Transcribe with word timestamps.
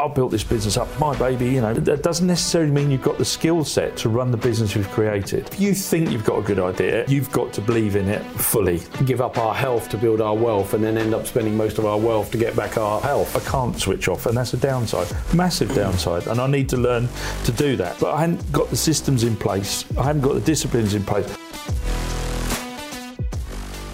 I 0.00 0.08
built 0.08 0.30
this 0.30 0.44
business 0.44 0.78
up, 0.78 0.88
my 0.98 1.14
baby, 1.18 1.44
you 1.44 1.60
know, 1.60 1.74
that 1.74 2.02
doesn't 2.02 2.26
necessarily 2.26 2.70
mean 2.70 2.90
you've 2.90 3.02
got 3.02 3.18
the 3.18 3.24
skill 3.24 3.64
set 3.64 3.98
to 3.98 4.08
run 4.08 4.30
the 4.30 4.36
business 4.38 4.74
you've 4.74 4.88
created. 4.88 5.46
If 5.48 5.60
you 5.60 5.74
think 5.74 6.10
you've 6.10 6.24
got 6.24 6.38
a 6.38 6.42
good 6.42 6.58
idea, 6.58 7.04
you've 7.06 7.30
got 7.32 7.52
to 7.52 7.60
believe 7.60 7.96
in 7.96 8.08
it 8.08 8.22
fully. 8.22 8.80
Give 9.04 9.20
up 9.20 9.36
our 9.36 9.54
health 9.54 9.90
to 9.90 9.98
build 9.98 10.22
our 10.22 10.34
wealth 10.34 10.72
and 10.72 10.82
then 10.82 10.96
end 10.96 11.14
up 11.14 11.26
spending 11.26 11.54
most 11.54 11.76
of 11.76 11.84
our 11.84 11.98
wealth 11.98 12.30
to 12.30 12.38
get 12.38 12.56
back 12.56 12.78
our 12.78 12.98
health. 13.02 13.36
I 13.36 13.40
can't 13.50 13.78
switch 13.78 14.08
off, 14.08 14.24
and 14.24 14.34
that's 14.34 14.54
a 14.54 14.56
downside, 14.56 15.08
massive 15.34 15.74
downside, 15.74 16.28
and 16.28 16.40
I 16.40 16.46
need 16.46 16.70
to 16.70 16.78
learn 16.78 17.06
to 17.44 17.52
do 17.52 17.76
that. 17.76 18.00
But 18.00 18.14
I 18.14 18.20
hadn't 18.20 18.50
got 18.52 18.70
the 18.70 18.76
systems 18.78 19.22
in 19.22 19.36
place, 19.36 19.84
I 19.98 20.04
hadn't 20.04 20.22
got 20.22 20.32
the 20.32 20.40
disciplines 20.40 20.94
in 20.94 21.04
place. 21.04 21.36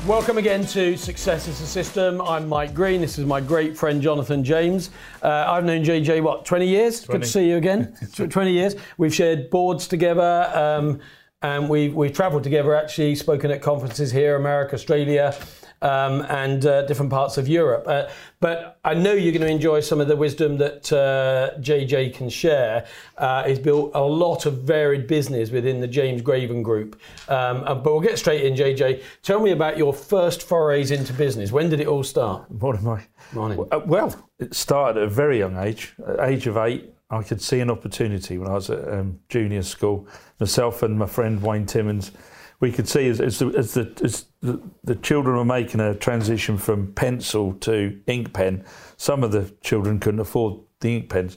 Welcome 0.06 0.38
again 0.38 0.64
to 0.66 0.96
Success 0.96 1.48
is 1.48 1.60
a 1.60 1.66
System. 1.66 2.20
I'm 2.20 2.48
Mike 2.48 2.74
Greene. 2.74 3.00
This 3.00 3.18
is 3.18 3.26
my 3.26 3.40
great 3.40 3.76
friend 3.76 4.00
Jonathan 4.00 4.44
James. 4.44 4.90
Uh, 5.20 5.44
I've 5.48 5.64
known 5.64 5.82
JJ, 5.82 6.22
what, 6.22 6.44
20 6.44 6.64
years? 6.64 7.00
20. 7.00 7.18
Good 7.18 7.24
to 7.26 7.32
see 7.32 7.48
you 7.48 7.56
again. 7.56 7.92
20 8.14 8.52
years. 8.52 8.76
We've 8.98 9.12
shared 9.12 9.50
boards 9.50 9.88
together 9.88 10.48
um, 10.54 11.00
and 11.42 11.68
we've, 11.68 11.92
we've 11.92 12.12
travelled 12.12 12.44
together 12.44 12.76
actually, 12.76 13.16
spoken 13.16 13.50
at 13.50 13.62
conferences 13.62 14.12
here, 14.12 14.36
America, 14.36 14.76
Australia. 14.76 15.36
Um, 15.82 16.22
and 16.22 16.64
uh, 16.64 16.82
different 16.86 17.10
parts 17.10 17.36
of 17.36 17.48
Europe. 17.48 17.84
Uh, 17.86 18.08
but 18.40 18.78
I 18.82 18.94
know 18.94 19.12
you're 19.12 19.32
going 19.32 19.42
to 19.42 19.50
enjoy 19.52 19.80
some 19.80 20.00
of 20.00 20.08
the 20.08 20.16
wisdom 20.16 20.56
that 20.56 20.90
uh, 20.90 21.58
JJ 21.60 22.14
can 22.14 22.30
share. 22.30 22.86
Uh, 23.18 23.44
he's 23.44 23.58
built 23.58 23.90
a 23.94 24.00
lot 24.02 24.46
of 24.46 24.62
varied 24.62 25.06
business 25.06 25.50
within 25.50 25.80
the 25.80 25.86
James 25.86 26.22
Graven 26.22 26.62
Group. 26.62 26.98
Um, 27.28 27.62
uh, 27.64 27.74
but 27.74 27.92
we'll 27.92 28.00
get 28.00 28.18
straight 28.18 28.44
in, 28.44 28.54
JJ. 28.54 29.02
Tell 29.22 29.38
me 29.38 29.50
about 29.50 29.76
your 29.76 29.92
first 29.92 30.42
forays 30.42 30.90
into 30.90 31.12
business. 31.12 31.52
When 31.52 31.68
did 31.68 31.80
it 31.80 31.86
all 31.86 32.02
start? 32.02 32.50
What 32.50 32.76
am 32.76 32.88
I? 32.88 33.02
Morning. 33.34 33.66
Uh, 33.70 33.80
Well, 33.84 34.14
it 34.38 34.54
started 34.54 35.00
at 35.02 35.06
a 35.06 35.10
very 35.10 35.38
young 35.38 35.56
age. 35.58 35.94
At 36.06 36.20
age 36.20 36.46
of 36.46 36.56
eight, 36.56 36.90
I 37.10 37.22
could 37.22 37.40
see 37.40 37.60
an 37.60 37.70
opportunity 37.70 38.38
when 38.38 38.48
I 38.48 38.54
was 38.54 38.70
at 38.70 38.88
um, 38.92 39.20
junior 39.28 39.62
school. 39.62 40.08
Myself 40.40 40.82
and 40.82 40.98
my 40.98 41.06
friend 41.06 41.40
Wayne 41.42 41.66
Timmons, 41.66 42.12
we 42.60 42.72
could 42.72 42.88
see 42.88 43.08
as, 43.08 43.20
as, 43.20 43.38
the, 43.38 43.48
as, 43.48 43.74
the, 43.74 44.00
as 44.02 44.26
the, 44.40 44.60
the 44.84 44.94
children 44.96 45.36
were 45.36 45.44
making 45.44 45.80
a 45.80 45.94
transition 45.94 46.56
from 46.56 46.92
pencil 46.94 47.54
to 47.54 48.00
ink 48.06 48.32
pen, 48.32 48.64
some 48.96 49.22
of 49.22 49.32
the 49.32 49.52
children 49.60 50.00
couldn't 50.00 50.20
afford 50.20 50.60
the 50.80 50.96
ink 50.96 51.10
pens. 51.10 51.36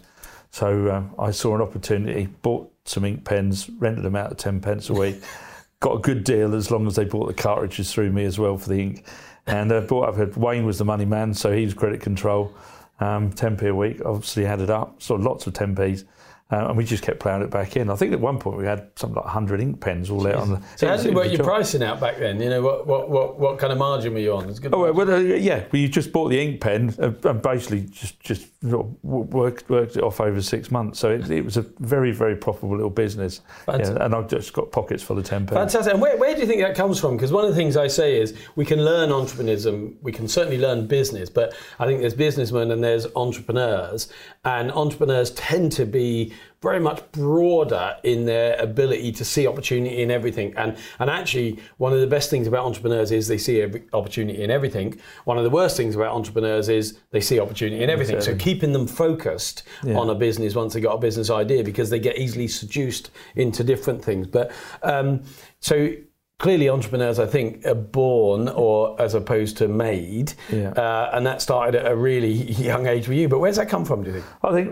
So 0.52 0.92
um, 0.92 1.16
I 1.20 1.32
saw 1.32 1.56
an 1.56 1.62
opportunity, 1.62 2.28
bought 2.42 2.72
some 2.86 3.06
ink 3.06 3.26
pens, 3.26 3.70
rented 3.78 4.04
them 4.04 4.16
out 4.16 4.32
at 4.32 4.38
10 4.38 4.62
pence 4.62 4.90
a 4.90 4.94
week, 4.94 5.22
got 5.80 5.96
a 5.96 6.00
good 6.00 6.24
deal 6.24 6.56
as 6.56 6.72
long 6.72 6.88
as 6.88 6.96
they 6.96 7.06
bought 7.06 7.28
the 7.28 7.34
cartridges 7.34 7.94
through 7.94 8.12
me 8.12 8.26
as 8.26 8.40
well 8.40 8.58
for 8.58 8.70
the 8.70 8.80
ink. 8.80 9.06
And 9.46 9.72
uh, 9.72 9.82
bought 9.82 10.20
up, 10.20 10.38
Wayne 10.38 10.66
was 10.66 10.78
the 10.78 10.86
money 10.86 11.06
man, 11.06 11.34
so 11.34 11.52
he 11.52 11.66
was 11.66 11.74
credit 11.74 12.02
control. 12.02 12.54
Um, 13.00 13.32
10p 13.32 13.70
a 13.70 13.76
week, 13.76 14.02
obviously 14.04 14.46
added 14.46 14.70
up, 14.70 15.02
so 15.02 15.16
lots 15.16 15.48
of 15.48 15.54
10p's. 15.54 16.04
Uh, 16.52 16.68
and 16.70 16.78
we 16.78 16.84
just 16.84 17.04
kept 17.04 17.20
ploughing 17.20 17.44
it 17.44 17.52
back 17.52 17.76
in. 17.76 17.92
I 17.92 17.96
think 17.96 18.12
at 18.12 18.20
one 18.20 18.40
point 18.40 18.58
we 18.58 18.66
had 18.66 18.90
something 18.96 19.16
like 19.16 19.26
100 19.26 19.62
ink 19.62 19.80
pens 19.82 20.10
all 20.10 20.26
out 20.26 20.36
on 20.36 20.50
the. 20.50 20.62
So 20.78 20.88
how 20.88 20.98
did 20.98 21.06
you 21.06 21.14
work 21.14 21.28
your 21.28 21.38
job. 21.38 21.46
pricing 21.46 21.84
out 21.84 22.00
back 22.00 22.18
then? 22.18 22.42
You 22.42 22.50
know, 22.50 22.64
what, 22.64 22.88
what, 22.88 23.08
what, 23.08 23.40
what 23.40 23.60
kind 23.60 23.72
of 23.72 23.78
margin 23.78 24.14
were 24.14 24.20
you 24.20 24.34
on? 24.34 24.56
Oh, 24.74 24.92
well, 24.92 25.12
uh, 25.12 25.18
yeah, 25.18 25.66
well, 25.72 25.80
you 25.80 25.88
just 25.88 26.12
bought 26.12 26.30
the 26.30 26.42
ink 26.42 26.60
pen 26.60 26.96
and 26.98 27.42
basically 27.44 27.82
just 27.82 28.20
just 28.20 28.48
sort 28.68 28.88
of 28.88 29.02
w- 29.04 29.26
worked 29.26 29.70
worked 29.70 29.96
it 29.96 30.04
off 30.04 30.20
over 30.20 30.42
six 30.42 30.72
months. 30.72 30.98
So 30.98 31.12
it, 31.12 31.30
it 31.30 31.46
was 31.46 31.58
a 31.58 31.62
very 31.80 32.12
very 32.12 32.36
profitable 32.36 32.76
little 32.76 32.90
business. 32.90 33.42
Yeah, 33.68 34.04
and 34.04 34.16
I've 34.16 34.28
just 34.28 34.52
got 34.52 34.72
pockets 34.72 35.04
full 35.04 35.20
of 35.20 35.26
ten 35.26 35.46
pence. 35.46 35.56
Fantastic. 35.56 35.94
And 35.94 36.02
where, 36.02 36.18
where 36.18 36.34
do 36.34 36.42
you 36.42 36.48
think 36.48 36.64
that 36.64 36.76
comes 36.76 37.00
from? 37.00 37.16
Because 37.16 37.32
one 37.32 37.44
of 37.44 37.52
the 37.52 37.56
things 37.56 37.78
I 37.78 37.88
say 37.88 38.20
is 38.20 38.36
we 38.56 38.66
can 38.66 38.84
learn 38.84 39.10
entrepreneurship, 39.10 39.94
we 40.02 40.12
can 40.12 40.28
certainly 40.28 40.58
learn 40.58 40.88
business, 40.88 41.30
but 41.30 41.56
I 41.78 41.86
think 41.86 42.02
there's 42.02 42.16
businessmen 42.16 42.72
and 42.72 42.84
there's 42.84 43.06
entrepreneurs, 43.16 44.12
and 44.46 44.72
entrepreneurs 44.72 45.30
tend 45.32 45.72
to 45.74 45.86
be 45.86 46.34
very 46.62 46.80
much 46.80 47.02
broader 47.14 47.96
in 48.04 48.26
their 48.26 48.56
ability 48.60 49.12
to 49.14 49.24
see 49.24 49.48
opportunity 49.48 50.02
in 50.02 50.12
everything. 50.12 50.54
And 50.58 50.76
and 51.00 51.10
actually, 51.10 51.60
one 51.78 51.94
of 51.94 52.00
the 52.02 52.08
best 52.08 52.30
things 52.30 52.48
about 52.48 52.66
entrepreneurs 52.66 53.12
is 53.12 53.28
they 53.28 53.38
see 53.38 53.64
opportunity 53.94 54.44
in 54.44 54.52
everything. 54.52 55.00
One 55.26 55.38
of 55.38 55.44
the 55.44 55.50
worst 55.50 55.78
things 55.78 55.96
about 55.96 56.14
entrepreneurs 56.16 56.68
is 56.70 57.00
they 57.12 57.22
see 57.22 57.40
opportunity 57.40 57.82
in 57.84 57.90
everything. 57.90 58.20
So 58.22 58.36
keeping 58.36 58.74
them 58.74 58.88
focused 58.88 59.64
on 59.86 60.10
a 60.10 60.16
business 60.16 60.56
once 60.56 60.74
they 60.74 60.82
got 60.82 60.96
a 60.96 61.00
business 61.00 61.30
idea 61.30 61.64
because 61.64 61.90
they 61.90 62.00
get 62.00 62.18
easily 62.18 62.48
seduced 62.48 63.12
into 63.36 63.64
different 63.64 64.04
things. 64.04 64.28
But 64.28 64.52
um, 64.84 65.24
so 65.62 65.90
clearly 66.40 66.70
entrepreneurs 66.70 67.20
i 67.20 67.26
think 67.26 67.66
are 67.66 67.76
born 67.76 68.48
or 68.48 69.00
as 69.02 69.14
opposed 69.14 69.58
to 69.58 69.68
made 69.68 70.34
Yeah. 70.50 70.70
uh, 70.70 71.12
and 71.14 71.26
that 71.28 71.42
started 71.42 71.76
at 71.76 71.92
a 71.92 71.94
really 71.96 72.32
young 72.70 72.88
age 72.88 73.06
for 73.08 73.14
you 73.14 73.28
but 73.28 73.40
where's 73.40 73.58
that 73.58 73.68
come 73.68 73.84
from 73.84 74.04
do 74.04 74.12
you 74.12 74.14
think 74.22 74.26
I 74.42 74.52
think 74.54 74.72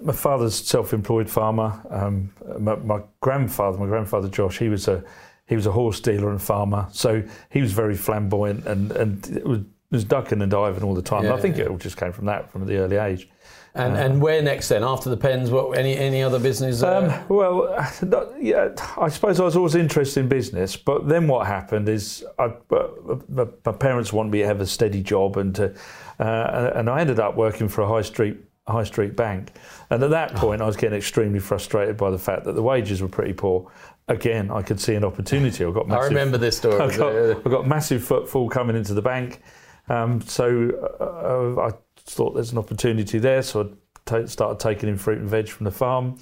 my 0.00 0.12
father's 0.12 0.54
self-employed 0.54 1.28
farmer. 1.28 1.80
Um, 1.90 2.32
my, 2.58 2.76
my 2.76 3.00
grandfather, 3.20 3.78
my 3.78 3.86
grandfather 3.86 4.28
Josh, 4.28 4.58
he 4.58 4.68
was 4.68 4.88
a 4.88 5.02
he 5.46 5.56
was 5.56 5.66
a 5.66 5.72
horse 5.72 6.00
dealer 6.00 6.30
and 6.30 6.40
farmer, 6.40 6.88
so 6.92 7.22
he 7.50 7.60
was 7.60 7.72
very 7.72 7.96
flamboyant 7.96 8.66
and 8.66 8.92
and 8.92 9.26
it 9.36 9.46
was, 9.46 9.60
was 9.90 10.04
ducking 10.04 10.40
and 10.40 10.50
diving 10.50 10.82
all 10.82 10.94
the 10.94 11.02
time. 11.02 11.24
and 11.24 11.34
I 11.34 11.38
think 11.38 11.56
yeah. 11.56 11.64
it 11.64 11.68
all 11.68 11.78
just 11.78 11.96
came 11.96 12.12
from 12.12 12.26
that 12.26 12.50
from 12.50 12.66
the 12.66 12.76
early 12.76 12.96
age. 12.96 13.28
and 13.74 13.96
and 13.96 14.20
where 14.20 14.42
next 14.42 14.68
then 14.68 14.84
after 14.84 15.10
the 15.10 15.16
pens 15.16 15.50
what 15.50 15.78
any 15.78 15.96
any 15.96 16.22
other 16.22 16.38
business 16.38 16.82
uh, 16.82 16.98
Um, 16.98 17.36
well, 17.36 17.88
not, 18.02 18.42
yeah, 18.42 18.68
I 18.98 19.08
suppose 19.08 19.40
I 19.40 19.44
was 19.44 19.56
always 19.56 19.74
interested 19.74 20.20
in 20.20 20.28
business, 20.28 20.76
but 20.76 21.08
then 21.08 21.26
what 21.26 21.46
happened 21.46 21.88
is 21.88 22.24
I, 22.38 22.44
uh, 22.70 22.88
my, 23.28 23.46
my 23.64 23.72
parents 23.72 24.12
wanted 24.12 24.32
me 24.32 24.38
to 24.40 24.46
have 24.46 24.60
a 24.60 24.66
steady 24.66 25.02
job, 25.02 25.36
and 25.36 25.54
to, 25.56 25.74
uh, 26.20 26.72
and 26.74 26.88
I 26.88 27.00
ended 27.00 27.18
up 27.18 27.36
working 27.36 27.68
for 27.68 27.82
a 27.82 27.88
high 27.88 28.02
street 28.02 28.38
high 28.68 28.84
street 28.84 29.16
bank. 29.16 29.52
And 29.90 30.02
at 30.02 30.10
that 30.10 30.34
point, 30.34 30.62
I 30.62 30.66
was 30.66 30.76
getting 30.76 30.96
extremely 30.96 31.40
frustrated 31.40 31.96
by 31.96 32.10
the 32.10 32.18
fact 32.18 32.44
that 32.44 32.52
the 32.52 32.62
wages 32.62 33.02
were 33.02 33.08
pretty 33.08 33.32
poor. 33.32 33.70
Again, 34.08 34.50
I 34.50 34.62
could 34.62 34.80
see 34.80 34.94
an 34.94 35.04
opportunity. 35.04 35.64
I 35.64 35.70
got 35.70 35.86
i 35.86 35.88
massive, 35.88 36.10
remember 36.10 36.38
this 36.38 36.58
story 36.58 36.74
I 36.80 36.96
got, 36.96 37.46
I 37.46 37.50
got 37.50 37.66
massive 37.66 38.04
footfall 38.04 38.48
coming 38.48 38.76
into 38.76 38.94
the 38.94 39.02
bank. 39.02 39.42
Um, 39.88 40.20
so 40.20 40.70
uh, 41.00 41.60
I 41.60 41.72
thought 41.96 42.34
there's 42.34 42.52
an 42.52 42.58
opportunity 42.58 43.18
there. 43.18 43.42
So 43.42 43.76
I 44.10 44.24
started 44.26 44.58
taking 44.58 44.88
in 44.88 44.96
fruit 44.98 45.18
and 45.18 45.28
veg 45.28 45.48
from 45.48 45.64
the 45.64 45.70
farm. 45.70 46.18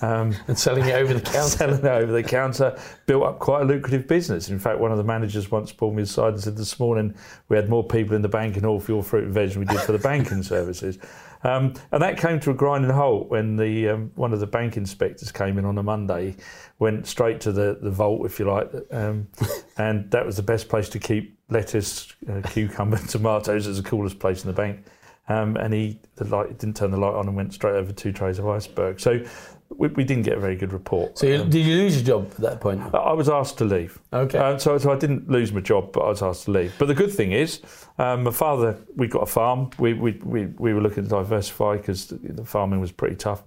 Um, 0.00 0.34
and 0.48 0.58
selling 0.58 0.86
it 0.86 0.94
over 0.94 1.14
the 1.14 1.20
counter 1.32 1.48
selling 1.48 1.78
it 1.78 1.84
over 1.84 2.12
the 2.12 2.22
counter, 2.22 2.78
built 3.06 3.24
up 3.24 3.38
quite 3.38 3.62
a 3.62 3.64
lucrative 3.64 4.08
business. 4.08 4.48
In 4.48 4.58
fact, 4.58 4.78
one 4.78 4.90
of 4.90 4.98
the 4.98 5.04
managers 5.04 5.50
once 5.50 5.72
pulled 5.72 5.94
me 5.94 6.02
aside 6.02 6.34
and 6.34 6.42
said, 6.42 6.56
"This 6.56 6.78
morning 6.78 7.14
we 7.48 7.56
had 7.56 7.68
more 7.68 7.86
people 7.86 8.16
in 8.16 8.22
the 8.22 8.28
bank 8.28 8.56
in 8.56 8.64
all 8.64 8.80
for 8.80 8.92
your 8.92 9.02
fruit 9.02 9.24
and 9.24 9.34
veg 9.34 9.50
than 9.50 9.60
we 9.60 9.66
did 9.66 9.80
for 9.80 9.92
the 9.92 9.98
banking 9.98 10.42
services." 10.42 10.98
Um, 11.44 11.74
and 11.90 12.02
that 12.02 12.18
came 12.18 12.38
to 12.40 12.50
a 12.50 12.54
grinding 12.54 12.90
halt 12.90 13.28
when 13.28 13.56
the 13.56 13.88
um, 13.88 14.12
one 14.14 14.32
of 14.32 14.40
the 14.40 14.46
bank 14.46 14.76
inspectors 14.76 15.32
came 15.32 15.58
in 15.58 15.64
on 15.64 15.78
a 15.78 15.82
Monday, 15.82 16.36
went 16.78 17.06
straight 17.06 17.40
to 17.42 17.52
the, 17.52 17.78
the 17.80 17.90
vault, 17.90 18.24
if 18.26 18.38
you 18.38 18.44
like, 18.44 18.70
um, 18.92 19.28
and 19.78 20.10
that 20.10 20.24
was 20.24 20.36
the 20.36 20.42
best 20.42 20.68
place 20.68 20.88
to 20.90 20.98
keep 20.98 21.38
lettuce, 21.48 22.12
uh, 22.30 22.40
cucumber, 22.48 22.98
tomatoes. 23.08 23.66
It 23.66 23.70
was 23.70 23.82
the 23.82 23.88
coolest 23.88 24.18
place 24.18 24.44
in 24.44 24.48
the 24.48 24.54
bank. 24.54 24.84
Um, 25.28 25.56
and 25.56 25.72
he 25.72 26.00
the 26.16 26.24
light 26.24 26.58
didn't 26.58 26.76
turn 26.76 26.90
the 26.90 26.96
light 26.96 27.14
on 27.14 27.28
and 27.28 27.36
went 27.36 27.54
straight 27.54 27.74
over 27.74 27.92
two 27.92 28.12
trays 28.12 28.38
of 28.38 28.48
iceberg. 28.48 28.98
So 28.98 29.24
we, 29.76 29.88
we 29.88 30.04
didn't 30.04 30.22
get 30.24 30.36
a 30.36 30.40
very 30.40 30.56
good 30.56 30.72
report. 30.72 31.18
so 31.18 31.26
you, 31.26 31.38
did 31.44 31.66
you 31.66 31.76
lose 31.76 31.96
your 31.96 32.04
job 32.04 32.30
at 32.32 32.38
that 32.38 32.60
point 32.60 32.80
I- 32.94 32.98
I 32.98 33.12
was 33.12 33.28
asked 33.28 33.58
to 33.58 33.64
leave. 33.64 33.98
Okay. 34.12 34.38
Uh, 34.38 34.58
so, 34.58 34.76
so 34.78 34.92
I 34.92 34.96
didn't 34.98 35.30
lose 35.30 35.52
my 35.52 35.60
job, 35.60 35.92
but 35.92 36.00
I 36.00 36.08
was 36.08 36.22
asked 36.22 36.44
to 36.44 36.50
leave. 36.50 36.74
But 36.78 36.86
the 36.88 36.94
good 36.94 37.12
thing 37.12 37.32
is, 37.32 37.60
um, 37.98 38.24
my 38.24 38.30
father, 38.30 38.78
we 38.96 39.06
got 39.08 39.22
a 39.22 39.26
farm. 39.26 39.70
We, 39.78 39.94
we, 39.94 40.12
we, 40.24 40.46
we 40.46 40.74
were 40.74 40.80
looking 40.80 41.04
to 41.04 41.08
diversify 41.08 41.76
because 41.76 42.06
the, 42.06 42.16
the 42.16 42.44
farming 42.44 42.80
was 42.80 42.92
pretty 42.92 43.16
tough. 43.16 43.42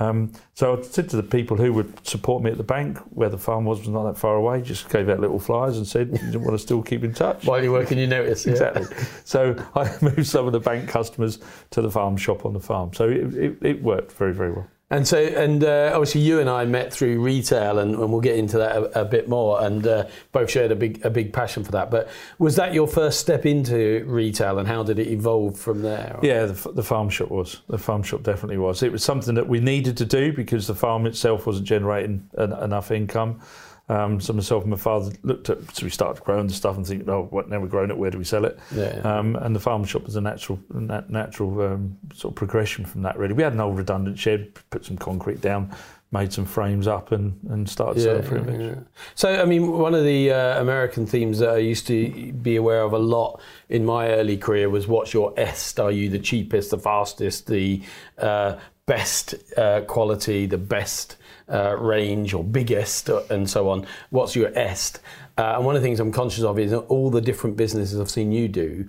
Um, 0.00 0.30
so 0.54 0.78
I 0.78 0.82
said 0.82 1.08
to 1.10 1.16
the 1.16 1.24
people 1.24 1.56
who 1.56 1.72
would 1.72 2.06
support 2.06 2.44
me 2.44 2.52
at 2.52 2.56
the 2.56 2.62
bank, 2.62 2.98
where 3.10 3.28
the 3.28 3.36
farm 3.38 3.64
was, 3.64 3.80
was 3.80 3.88
not 3.88 4.04
that 4.04 4.16
far 4.16 4.36
away, 4.36 4.62
just 4.62 4.88
gave 4.90 5.08
out 5.08 5.18
little 5.18 5.40
flyers 5.40 5.76
and 5.76 5.84
said, 5.84 6.08
you 6.12 6.18
didn't 6.18 6.42
want 6.44 6.54
to 6.54 6.58
still 6.58 6.82
keep 6.82 7.02
in 7.02 7.12
touch. 7.12 7.44
while 7.44 7.60
you're 7.60 7.72
working 7.72 7.98
you 7.98 8.06
notice 8.06 8.46
yeah. 8.46 8.52
Exactly. 8.52 8.86
So 9.24 9.56
I 9.74 9.92
moved 10.02 10.26
some 10.26 10.46
of 10.46 10.52
the 10.52 10.60
bank 10.60 10.88
customers 10.88 11.40
to 11.70 11.82
the 11.82 11.90
farm 11.90 12.16
shop 12.16 12.44
on 12.46 12.52
the 12.52 12.60
farm. 12.60 12.94
So 12.94 13.08
it, 13.08 13.34
it, 13.34 13.58
it 13.60 13.82
worked 13.82 14.12
very, 14.12 14.32
very 14.32 14.52
well. 14.52 14.68
And 14.90 15.06
so, 15.06 15.18
and 15.18 15.62
uh, 15.64 15.90
obviously, 15.92 16.22
you 16.22 16.40
and 16.40 16.48
I 16.48 16.64
met 16.64 16.92
through 16.92 17.20
retail, 17.20 17.78
and, 17.78 17.94
and 17.94 18.10
we'll 18.10 18.22
get 18.22 18.36
into 18.36 18.56
that 18.56 18.74
a, 18.74 19.02
a 19.02 19.04
bit 19.04 19.28
more. 19.28 19.62
And 19.62 19.86
uh, 19.86 20.06
both 20.32 20.50
shared 20.50 20.72
a 20.72 20.76
big, 20.76 21.04
a 21.04 21.10
big 21.10 21.30
passion 21.32 21.62
for 21.62 21.72
that. 21.72 21.90
But 21.90 22.08
was 22.38 22.56
that 22.56 22.72
your 22.72 22.86
first 22.86 23.20
step 23.20 23.44
into 23.44 24.04
retail, 24.06 24.58
and 24.58 24.66
how 24.66 24.82
did 24.82 24.98
it 24.98 25.08
evolve 25.08 25.58
from 25.58 25.82
there? 25.82 26.18
Yeah, 26.22 26.46
the, 26.46 26.72
the 26.72 26.82
farm 26.82 27.10
shop 27.10 27.30
was. 27.30 27.60
The 27.68 27.76
farm 27.76 28.02
shop 28.02 28.22
definitely 28.22 28.56
was. 28.56 28.82
It 28.82 28.90
was 28.90 29.04
something 29.04 29.34
that 29.34 29.46
we 29.46 29.60
needed 29.60 29.98
to 29.98 30.06
do 30.06 30.32
because 30.32 30.66
the 30.66 30.74
farm 30.74 31.04
itself 31.04 31.46
wasn't 31.46 31.66
generating 31.66 32.26
en- 32.38 32.52
enough 32.54 32.90
income. 32.90 33.40
Um, 33.88 34.20
so 34.20 34.32
myself 34.34 34.64
and 34.64 34.70
my 34.70 34.76
father 34.76 35.12
looked 35.22 35.48
at, 35.48 35.74
so 35.74 35.84
we 35.84 35.90
started 35.90 36.22
growing 36.22 36.46
the 36.46 36.52
stuff 36.52 36.76
and 36.76 36.86
thinking, 36.86 37.08
oh, 37.08 37.26
what, 37.30 37.48
now 37.48 37.58
we've 37.58 37.70
grown 37.70 37.90
it, 37.90 37.96
where 37.96 38.10
do 38.10 38.18
we 38.18 38.24
sell 38.24 38.44
it? 38.44 38.58
Yeah. 38.74 39.00
Um, 39.02 39.36
and 39.36 39.56
the 39.56 39.60
farm 39.60 39.84
shop 39.84 40.04
was 40.04 40.16
a 40.16 40.20
natural, 40.20 40.60
nat- 40.74 41.08
natural 41.08 41.60
um, 41.62 41.96
sort 42.14 42.32
of 42.32 42.36
progression 42.36 42.84
from 42.84 43.02
that. 43.02 43.18
Really, 43.18 43.32
we 43.32 43.42
had 43.42 43.54
an 43.54 43.60
old 43.60 43.78
redundant 43.78 44.18
shed, 44.18 44.52
put 44.70 44.84
some 44.84 44.98
concrete 44.98 45.40
down, 45.40 45.74
made 46.10 46.32
some 46.32 46.46
frames 46.46 46.86
up 46.86 47.12
and, 47.12 47.38
and 47.50 47.68
started 47.68 48.02
selling 48.02 48.22
for 48.22 48.36
image. 48.38 48.76
yeah. 48.76 48.82
So, 49.14 49.40
I 49.40 49.44
mean, 49.44 49.70
one 49.70 49.94
of 49.94 50.04
the 50.04 50.32
uh, 50.32 50.60
American 50.60 51.06
themes 51.06 51.38
that 51.40 51.50
I 51.50 51.58
used 51.58 51.86
to 51.88 52.32
be 52.32 52.56
aware 52.56 52.82
of 52.82 52.94
a 52.94 52.98
lot 52.98 53.40
in 53.68 53.84
my 53.84 54.08
early 54.08 54.38
career 54.38 54.70
was 54.70 54.86
what's 54.86 55.12
your 55.12 55.34
est? 55.36 55.78
Are 55.78 55.90
you 55.90 56.08
the 56.08 56.18
cheapest, 56.18 56.70
the 56.70 56.78
fastest, 56.78 57.46
the 57.46 57.82
uh, 58.16 58.56
best 58.86 59.34
uh, 59.58 59.82
quality, 59.82 60.46
the 60.46 60.58
best 60.58 61.17
uh, 61.50 61.76
range, 61.76 62.34
or 62.34 62.44
biggest, 62.44 63.08
and 63.08 63.48
so 63.48 63.68
on? 63.68 63.86
What's 64.10 64.36
your 64.36 64.50
est? 64.56 65.00
Uh, 65.36 65.54
and 65.56 65.64
one 65.64 65.76
of 65.76 65.82
the 65.82 65.86
things 65.86 66.00
I'm 66.00 66.12
conscious 66.12 66.44
of 66.44 66.58
is 66.58 66.72
all 66.72 67.10
the 67.10 67.20
different 67.20 67.56
businesses 67.56 68.00
I've 68.00 68.10
seen 68.10 68.32
you 68.32 68.48
do 68.48 68.88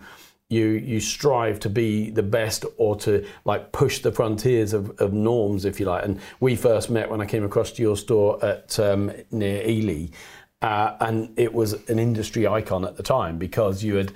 you 0.50 0.66
you 0.66 1.00
strive 1.00 1.60
to 1.60 1.70
be 1.70 2.10
the 2.10 2.24
best 2.24 2.66
or 2.78 2.96
to 2.96 3.26
like 3.46 3.72
push 3.72 4.00
the 4.00 4.12
frontiers 4.12 4.74
of, 4.74 4.90
of 5.00 5.14
norms 5.14 5.64
if 5.64 5.80
you 5.80 5.86
like 5.86 6.04
and 6.04 6.20
we 6.40 6.56
first 6.56 6.90
met 6.90 7.10
when 7.10 7.22
i 7.22 7.26
came 7.26 7.44
across 7.44 7.72
to 7.72 7.82
your 7.82 7.96
store 7.96 8.44
at 8.44 8.80
um, 8.80 9.12
near 9.32 9.62
ely 9.68 10.08
uh, 10.62 10.98
and 11.02 11.32
it 11.38 11.54
was 11.54 11.74
an 11.88 12.00
industry 12.00 12.48
icon 12.48 12.84
at 12.84 12.98
the 12.98 13.04
time 13.04 13.38
because 13.38 13.84
you 13.84 13.96
had 13.96 14.12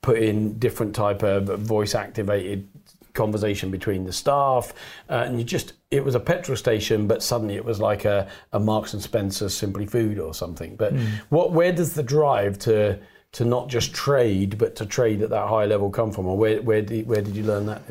put 0.00 0.18
in 0.18 0.58
different 0.58 0.94
type 0.94 1.22
of 1.22 1.46
voice 1.58 1.94
activated 1.94 2.66
conversation 3.16 3.70
between 3.70 4.04
the 4.04 4.12
staff 4.12 4.72
uh, 5.10 5.24
and 5.26 5.38
you 5.38 5.44
just 5.44 5.72
it 5.90 6.04
was 6.04 6.14
a 6.14 6.20
petrol 6.20 6.56
station 6.56 7.06
but 7.06 7.22
suddenly 7.22 7.56
it 7.56 7.64
was 7.64 7.80
like 7.80 8.04
a, 8.04 8.28
a 8.52 8.60
marks 8.60 8.92
and 8.92 9.02
spencer 9.02 9.48
simply 9.48 9.86
food 9.86 10.18
or 10.18 10.32
something 10.34 10.76
but 10.76 10.92
what 11.30 11.52
where 11.52 11.72
does 11.72 11.94
the 11.94 12.02
drive 12.02 12.58
to 12.58 12.98
to 13.36 13.44
not 13.44 13.68
just 13.68 13.92
trade, 13.92 14.56
but 14.56 14.74
to 14.76 14.86
trade 14.86 15.20
at 15.20 15.28
that 15.28 15.46
high 15.46 15.66
level 15.66 15.90
come 15.90 16.10
from? 16.10 16.26
Or 16.26 16.38
where, 16.38 16.62
where, 16.62 16.80
did, 16.80 17.06
where 17.06 17.20
did 17.20 17.36
you 17.36 17.44
learn 17.44 17.66
that? 17.66 17.82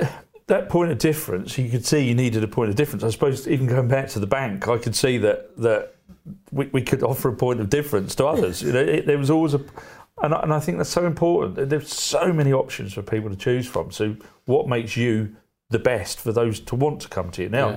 that 0.46 0.70
point 0.70 0.90
of 0.90 0.96
difference, 0.96 1.58
you 1.58 1.68
could 1.68 1.84
see 1.84 2.00
you 2.00 2.14
needed 2.14 2.42
a 2.42 2.48
point 2.48 2.70
of 2.70 2.76
difference. 2.76 3.04
I 3.04 3.10
suppose 3.10 3.46
even 3.46 3.66
going 3.66 3.88
back 3.88 4.08
to 4.08 4.18
the 4.18 4.26
bank, 4.26 4.66
I 4.66 4.78
could 4.78 4.96
see 4.96 5.18
that 5.18 5.54
that 5.58 5.96
we, 6.50 6.66
we 6.72 6.80
could 6.80 7.02
offer 7.02 7.28
a 7.28 7.36
point 7.36 7.60
of 7.60 7.68
difference 7.68 8.14
to 8.14 8.26
others. 8.26 8.62
you 8.62 8.72
know, 8.72 8.80
it, 8.80 9.06
there 9.06 9.18
was 9.18 9.30
always 9.30 9.52
a, 9.52 9.60
and 10.22 10.34
I, 10.34 10.40
and 10.42 10.52
I 10.52 10.60
think 10.60 10.78
that's 10.78 10.90
so 10.90 11.06
important. 11.06 11.68
There's 11.68 11.92
so 11.92 12.32
many 12.32 12.52
options 12.52 12.92
for 12.92 13.02
people 13.02 13.30
to 13.30 13.36
choose 13.36 13.66
from. 13.66 13.90
So 13.90 14.16
what 14.46 14.68
makes 14.68 14.96
you 14.96 15.36
the 15.70 15.78
best 15.78 16.18
for 16.20 16.32
those 16.32 16.60
to 16.60 16.74
want 16.74 17.00
to 17.02 17.08
come 17.08 17.30
to 17.32 17.42
you? 17.42 17.48
Now, 17.48 17.70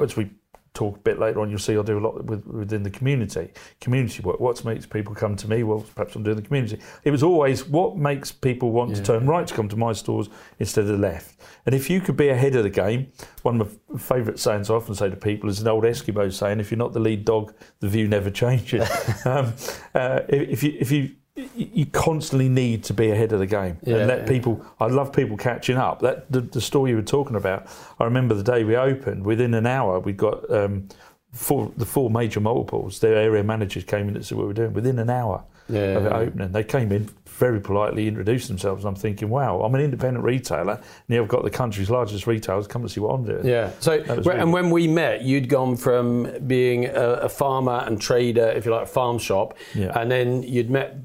as 0.00 0.16
we 0.16 0.30
talk 0.76 0.96
a 0.96 1.00
bit 1.00 1.18
later 1.18 1.40
on, 1.40 1.48
you'll 1.48 1.58
see 1.58 1.76
I 1.76 1.82
do 1.82 1.98
a 1.98 2.00
lot 2.00 2.22
with, 2.24 2.46
within 2.46 2.82
the 2.82 2.90
community, 2.90 3.50
community 3.80 4.22
work. 4.22 4.38
What 4.38 4.62
makes 4.64 4.84
people 4.84 5.14
come 5.14 5.34
to 5.36 5.48
me? 5.48 5.62
Well, 5.62 5.84
perhaps 5.94 6.14
I'm 6.14 6.22
doing 6.22 6.36
the 6.36 6.42
community. 6.42 6.78
It 7.02 7.10
was 7.10 7.22
always 7.22 7.66
what 7.66 7.96
makes 7.96 8.30
people 8.30 8.70
want 8.70 8.94
to 8.94 9.02
turn 9.02 9.26
right 9.26 9.46
to 9.46 9.54
come 9.54 9.68
to 9.68 9.76
my 9.76 9.92
stores 9.94 10.28
instead 10.58 10.84
of 10.84 11.00
left. 11.00 11.40
And 11.64 11.74
if 11.74 11.88
you 11.88 12.00
could 12.00 12.16
be 12.16 12.28
ahead 12.28 12.54
of 12.54 12.62
the 12.62 12.70
game, 12.70 13.10
one 13.42 13.60
of 13.60 13.78
my 13.88 13.98
favourite 13.98 14.38
sayings 14.38 14.70
I 14.70 14.74
often 14.74 14.94
say 14.94 15.08
to 15.08 15.16
people 15.16 15.48
is 15.48 15.60
an 15.60 15.68
old 15.68 15.84
Eskimo 15.84 16.32
saying: 16.32 16.60
"If 16.60 16.70
you're 16.70 16.78
not 16.78 16.92
the 16.92 17.00
lead 17.00 17.24
dog, 17.24 17.54
the 17.80 17.88
view 17.88 18.06
never 18.06 18.30
changes." 18.30 18.88
um, 19.24 19.54
uh, 19.94 20.20
if 20.28 20.62
you 20.62 20.76
if 20.78 20.92
you 20.92 21.16
you 21.54 21.86
constantly 21.86 22.48
need 22.48 22.82
to 22.84 22.94
be 22.94 23.10
ahead 23.10 23.32
of 23.32 23.38
the 23.38 23.46
game 23.46 23.78
Yeah, 23.82 23.96
and 23.96 24.08
let 24.08 24.20
yeah. 24.20 24.26
people. 24.28 24.64
I 24.80 24.86
love 24.86 25.12
people 25.12 25.36
catching 25.36 25.76
up. 25.76 26.00
That 26.00 26.30
the, 26.32 26.40
the 26.40 26.60
store 26.60 26.88
you 26.88 26.96
were 26.96 27.02
talking 27.02 27.36
about. 27.36 27.66
I 28.00 28.04
remember 28.04 28.34
the 28.34 28.42
day 28.42 28.64
we 28.64 28.76
opened. 28.76 29.24
Within 29.24 29.54
an 29.54 29.66
hour, 29.66 30.00
we 30.00 30.12
got 30.12 30.50
um, 30.50 30.88
four, 31.32 31.70
the 31.76 31.84
four 31.86 32.10
major 32.10 32.40
multiples. 32.40 33.00
Their 33.00 33.16
area 33.16 33.44
managers 33.44 33.84
came 33.84 34.08
in 34.08 34.16
and 34.16 34.24
said 34.24 34.36
what 34.38 34.44
we 34.44 34.48
were 34.48 34.54
doing. 34.54 34.72
Within 34.72 34.98
an 34.98 35.10
hour 35.10 35.44
Yeah, 35.68 35.80
of 35.98 36.06
it 36.06 36.12
opening, 36.12 36.52
they 36.52 36.64
came 36.64 36.90
in 36.90 37.10
very 37.26 37.60
politely, 37.60 38.08
introduced 38.08 38.48
themselves. 38.48 38.82
And 38.84 38.88
I'm 38.96 38.98
thinking, 38.98 39.28
wow, 39.28 39.60
I'm 39.60 39.74
an 39.74 39.82
independent 39.82 40.24
retailer, 40.24 40.72
and 40.76 40.82
here 41.08 41.20
I've 41.20 41.28
got 41.28 41.44
the 41.44 41.50
country's 41.50 41.90
largest 41.90 42.26
retailers 42.26 42.66
come 42.66 42.82
to 42.82 42.88
see 42.88 43.00
what 43.00 43.10
I'm 43.12 43.24
doing. 43.26 43.44
Yeah. 43.44 43.70
So, 43.80 44.02
wh- 44.02 44.08
really 44.24 44.38
and 44.40 44.54
when 44.54 44.70
we 44.70 44.88
met, 44.88 45.20
you'd 45.20 45.50
gone 45.50 45.76
from 45.76 46.32
being 46.46 46.86
a, 46.86 47.10
a 47.24 47.28
farmer 47.28 47.82
and 47.86 48.00
trader, 48.00 48.48
if 48.48 48.64
you 48.64 48.70
like, 48.72 48.84
a 48.84 48.86
farm 48.86 49.18
shop, 49.18 49.58
and 49.74 50.10
then 50.10 50.42
you'd 50.44 50.70
met 50.70 50.96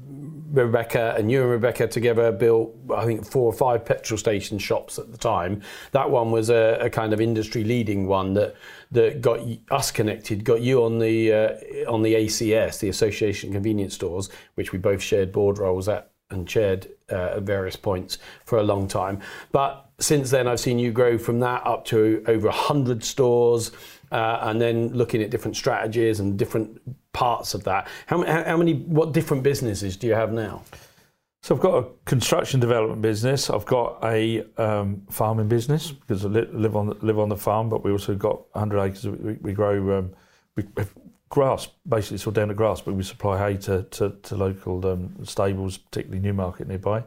Rebecca, 0.52 1.14
and 1.16 1.30
you 1.30 1.40
and 1.40 1.50
Rebecca 1.50 1.88
together 1.88 2.30
built, 2.30 2.76
I 2.94 3.04
think, 3.06 3.24
four 3.24 3.44
or 3.44 3.52
five 3.52 3.84
petrol 3.84 4.18
station 4.18 4.58
shops 4.58 4.98
at 4.98 5.10
the 5.10 5.18
time. 5.18 5.62
That 5.92 6.10
one 6.10 6.30
was 6.30 6.50
a, 6.50 6.78
a 6.80 6.90
kind 6.90 7.12
of 7.12 7.20
industry 7.20 7.64
leading 7.64 8.06
one 8.06 8.34
that 8.34 8.54
that 8.90 9.22
got 9.22 9.40
us 9.70 9.90
connected, 9.90 10.44
got 10.44 10.60
you 10.60 10.84
on 10.84 10.98
the 10.98 11.32
uh, 11.32 11.90
on 11.90 12.02
the 12.02 12.14
ACS, 12.14 12.80
the 12.80 12.90
Association 12.90 13.52
Convenience 13.52 13.94
Stores, 13.94 14.28
which 14.54 14.72
we 14.72 14.78
both 14.78 15.02
shared 15.02 15.32
board 15.32 15.58
roles 15.58 15.88
at 15.88 16.10
and 16.30 16.48
chaired 16.48 16.88
uh, 17.10 17.36
at 17.36 17.42
various 17.42 17.76
points 17.76 18.18
for 18.44 18.58
a 18.58 18.62
long 18.62 18.88
time. 18.88 19.20
But 19.52 19.88
since 19.98 20.30
then, 20.30 20.48
I've 20.48 20.60
seen 20.60 20.78
you 20.78 20.90
grow 20.90 21.18
from 21.18 21.40
that 21.40 21.66
up 21.66 21.84
to 21.86 22.24
over 22.26 22.48
100 22.48 23.04
stores 23.04 23.70
uh, 24.10 24.38
and 24.42 24.60
then 24.60 24.88
looking 24.88 25.22
at 25.22 25.30
different 25.30 25.56
strategies 25.56 26.20
and 26.20 26.38
different 26.38 26.80
parts 27.12 27.54
of 27.54 27.64
that. 27.64 27.88
How, 28.06 28.24
how, 28.24 28.56
many, 28.56 28.74
what 28.74 29.12
different 29.12 29.42
businesses 29.42 29.96
do 29.96 30.06
you 30.06 30.14
have 30.14 30.32
now? 30.32 30.62
So 31.42 31.56
I've 31.56 31.60
got 31.60 31.74
a 31.74 31.86
construction 32.04 32.60
development 32.60 33.02
business. 33.02 33.50
I've 33.50 33.66
got 33.66 33.98
a 34.04 34.44
um, 34.58 35.02
farming 35.10 35.48
business 35.48 35.90
because 35.90 36.24
I 36.24 36.28
li- 36.28 36.48
live 36.52 36.76
on 36.76 36.96
live 37.02 37.18
on 37.18 37.28
the 37.28 37.36
farm, 37.36 37.68
but 37.68 37.82
we 37.82 37.90
also 37.90 38.14
got 38.14 38.54
100 38.54 38.80
acres. 38.80 39.08
We, 39.08 39.32
we 39.34 39.52
grow 39.52 39.98
um, 39.98 40.12
we 40.54 40.64
grass. 41.30 41.66
Basically, 41.88 42.14
it's 42.14 42.26
all 42.28 42.32
down 42.32 42.48
to 42.48 42.54
grass, 42.54 42.80
but 42.80 42.94
we 42.94 43.02
supply 43.02 43.38
hay 43.38 43.56
to 43.62 43.82
to, 43.82 44.10
to 44.22 44.36
local 44.36 44.86
um, 44.86 45.12
stables, 45.24 45.78
particularly 45.78 46.20
Newmarket 46.20 46.68
nearby. 46.68 47.02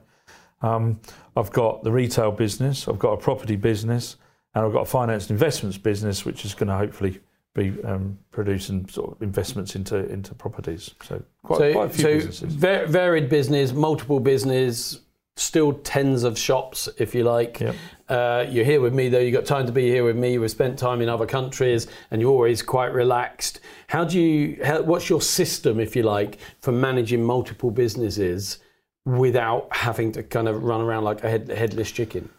Um, 0.62 1.00
I've 1.38 1.52
got 1.52 1.84
the 1.84 1.92
retail 1.92 2.32
business. 2.32 2.90
I've 2.90 3.00
got 3.00 3.14
a 3.14 3.18
property 3.18 3.56
business, 3.56 4.18
and 4.54 4.66
I've 4.66 4.74
got 4.74 4.82
a 4.82 4.86
finance 4.86 5.30
and 5.30 5.32
investments 5.32 5.78
business, 5.78 6.26
which 6.26 6.44
is 6.44 6.54
going 6.54 6.68
to 6.68 6.76
hopefully 6.76 7.22
be 7.56 7.74
um, 7.84 8.20
producing 8.32 8.88
sort 8.88 9.14
of 9.14 9.22
investments 9.24 9.76
into 9.76 10.08
into 10.12 10.36
properties. 10.36 10.94
So 11.04 11.24
quite, 11.42 11.58
so, 11.58 11.74
quite 11.74 11.86
a 11.86 11.90
few 11.90 12.04
so 12.04 12.14
businesses. 12.14 12.54
va- 12.54 12.86
varied 12.88 13.30
business, 13.30 13.72
multiple 13.72 14.20
business, 14.20 15.00
still 15.38 15.74
tens 15.74 16.24
of 16.24 16.38
shops, 16.38 16.88
if 16.98 17.16
you 17.16 17.24
like. 17.24 17.60
Yep. 17.60 17.76
Uh, 18.08 18.46
you're 18.50 18.66
here 18.66 18.82
with 18.82 18.94
me, 18.94 19.10
though. 19.10 19.20
You've 19.20 19.34
got 19.34 19.46
time 19.46 19.66
to 19.66 19.72
be 19.72 19.90
here 19.90 20.04
with 20.04 20.16
me. 20.16 20.38
We've 20.38 20.52
spent 20.52 20.78
time 20.78 21.02
in 21.02 21.10
other 21.10 21.26
countries, 21.26 21.88
and 22.12 22.22
you're 22.22 22.32
always 22.32 22.62
quite 22.62 22.94
relaxed. 22.94 23.62
How 23.88 24.04
do 24.04 24.20
you? 24.20 24.60
How, 24.64 24.82
what's 24.84 25.10
your 25.10 25.22
system, 25.22 25.80
if 25.80 25.96
you 25.96 26.04
like, 26.04 26.38
for 26.60 26.72
managing 26.72 27.24
multiple 27.24 27.72
businesses 27.72 28.60
without 29.06 29.68
having 29.72 30.12
to 30.12 30.24
kind 30.24 30.48
of 30.48 30.64
run 30.64 30.82
around 30.82 31.06
like 31.06 31.24
a 31.24 31.30
head, 31.30 31.48
headless 31.48 31.92
chicken? 31.92 32.30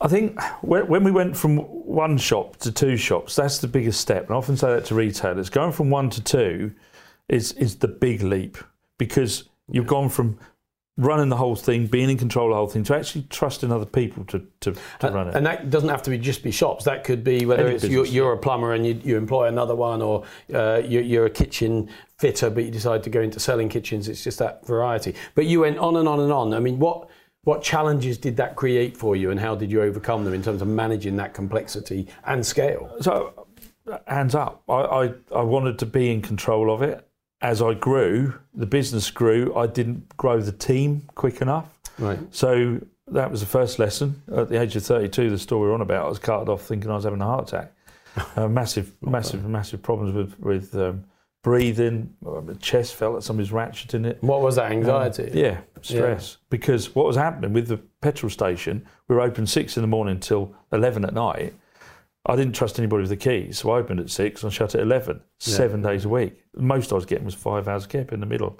I 0.00 0.08
think 0.08 0.38
when 0.60 0.86
when 0.88 1.04
we 1.04 1.10
went 1.10 1.34
from 1.36 1.56
one 1.94 2.18
shop 2.18 2.56
to 2.58 2.72
two 2.72 2.96
shops, 2.96 3.36
that's 3.36 3.58
the 3.58 3.68
biggest 3.68 4.00
step. 4.00 4.26
And 4.26 4.34
I 4.34 4.36
often 4.36 4.56
say 4.56 4.68
that 4.68 4.84
to 4.86 4.94
retailers. 4.94 5.50
Going 5.50 5.72
from 5.72 5.90
one 5.90 6.10
to 6.10 6.22
two 6.22 6.72
is 7.28 7.52
is 7.52 7.76
the 7.76 7.88
big 7.88 8.22
leap 8.22 8.58
because 8.98 9.48
you've 9.70 9.86
gone 9.86 10.08
from 10.08 10.38
running 10.96 11.28
the 11.28 11.36
whole 11.36 11.56
thing, 11.56 11.86
being 11.88 12.08
in 12.08 12.16
control 12.16 12.46
of 12.46 12.50
the 12.50 12.56
whole 12.56 12.68
thing, 12.68 12.84
to 12.84 12.94
actually 12.94 13.26
trusting 13.28 13.72
other 13.72 13.84
people 13.84 14.24
to, 14.26 14.46
to, 14.60 14.72
to 15.00 15.10
run 15.10 15.26
it. 15.26 15.34
And 15.34 15.44
that 15.44 15.68
doesn't 15.68 15.88
have 15.88 16.02
to 16.02 16.10
be 16.10 16.18
just 16.18 16.44
be 16.44 16.52
shops. 16.52 16.84
That 16.84 17.02
could 17.02 17.24
be 17.24 17.46
whether 17.46 17.66
Any 17.66 17.74
it's 17.74 17.84
you're, 17.84 18.06
you're 18.06 18.32
a 18.32 18.38
plumber 18.38 18.74
and 18.74 18.86
you, 18.86 19.00
you 19.02 19.16
employ 19.16 19.48
another 19.48 19.74
one, 19.74 20.02
or 20.02 20.24
uh, 20.52 20.82
you're, 20.84 21.02
you're 21.02 21.26
a 21.26 21.30
kitchen 21.30 21.90
fitter, 22.18 22.48
but 22.48 22.64
you 22.64 22.70
decide 22.70 23.02
to 23.02 23.10
go 23.10 23.20
into 23.20 23.40
selling 23.40 23.68
kitchens. 23.68 24.08
It's 24.08 24.22
just 24.22 24.38
that 24.38 24.64
variety. 24.66 25.16
But 25.34 25.46
you 25.46 25.60
went 25.60 25.78
on 25.78 25.96
and 25.96 26.08
on 26.08 26.20
and 26.20 26.32
on. 26.32 26.54
I 26.54 26.60
mean, 26.60 26.78
what 26.78 27.08
what 27.44 27.62
challenges 27.62 28.18
did 28.18 28.36
that 28.38 28.56
create 28.56 28.96
for 28.96 29.16
you, 29.16 29.30
and 29.30 29.38
how 29.38 29.54
did 29.54 29.70
you 29.70 29.82
overcome 29.82 30.24
them 30.24 30.34
in 30.34 30.42
terms 30.42 30.62
of 30.62 30.68
managing 30.68 31.16
that 31.16 31.34
complexity 31.34 32.08
and 32.26 32.44
scale? 32.44 32.94
So, 33.00 33.46
hands 34.06 34.34
up. 34.34 34.62
I, 34.68 34.72
I, 34.72 35.12
I 35.34 35.42
wanted 35.42 35.78
to 35.80 35.86
be 35.86 36.10
in 36.10 36.22
control 36.22 36.72
of 36.72 36.82
it. 36.82 37.06
As 37.42 37.60
I 37.60 37.74
grew, 37.74 38.34
the 38.54 38.66
business 38.66 39.10
grew. 39.10 39.54
I 39.54 39.66
didn't 39.66 40.16
grow 40.16 40.40
the 40.40 40.52
team 40.52 41.02
quick 41.14 41.42
enough. 41.42 41.78
Right. 41.98 42.18
So 42.30 42.80
that 43.08 43.30
was 43.30 43.40
the 43.40 43.46
first 43.46 43.78
lesson. 43.78 44.22
At 44.34 44.48
the 44.48 44.60
age 44.60 44.76
of 44.76 44.84
32, 44.84 45.30
the 45.30 45.38
story 45.38 45.68
we're 45.68 45.74
on 45.74 45.82
about, 45.82 46.06
I 46.06 46.08
was 46.08 46.18
carted 46.18 46.48
off 46.48 46.62
thinking 46.62 46.90
I 46.90 46.94
was 46.94 47.04
having 47.04 47.20
a 47.20 47.26
heart 47.26 47.48
attack. 47.48 47.72
Uh, 48.36 48.48
massive, 48.48 48.92
massive, 49.02 49.44
massive 49.44 49.82
problems 49.82 50.14
with 50.14 50.38
with 50.40 50.74
um, 50.76 51.04
breathing. 51.44 52.12
uh, 52.26 52.40
My 52.40 52.54
chest 52.54 52.96
felt 52.96 53.14
like 53.14 53.22
somebody's 53.22 53.52
ratcheting 53.52 54.04
it. 54.04 54.18
What 54.22 54.40
was 54.40 54.56
that 54.56 54.72
anxiety? 54.72 55.30
Yeah, 55.32 55.60
stress. 55.82 56.38
Because 56.50 56.92
what 56.96 57.06
was 57.06 57.14
happening 57.14 57.52
with 57.52 57.68
the 57.68 57.76
petrol 58.00 58.30
station, 58.30 58.84
we 59.06 59.14
were 59.14 59.20
open 59.20 59.46
six 59.46 59.76
in 59.76 59.82
the 59.82 59.86
morning 59.86 60.18
till 60.18 60.52
11 60.72 61.04
at 61.04 61.14
night. 61.14 61.54
I 62.26 62.34
didn't 62.36 62.54
trust 62.54 62.78
anybody 62.78 63.02
with 63.02 63.10
the 63.10 63.16
keys, 63.16 63.58
so 63.58 63.70
I 63.70 63.78
opened 63.78 64.00
at 64.00 64.08
six 64.10 64.42
and 64.42 64.52
shut 64.52 64.74
at 64.74 64.80
11, 64.80 65.20
seven 65.38 65.82
days 65.82 66.06
a 66.06 66.08
week. 66.08 66.42
Most 66.56 66.90
I 66.90 66.94
was 66.96 67.04
getting 67.04 67.26
was 67.26 67.34
five 67.34 67.68
hours 67.68 67.86
kept 67.86 68.12
in 68.12 68.20
the 68.20 68.26
middle. 68.26 68.58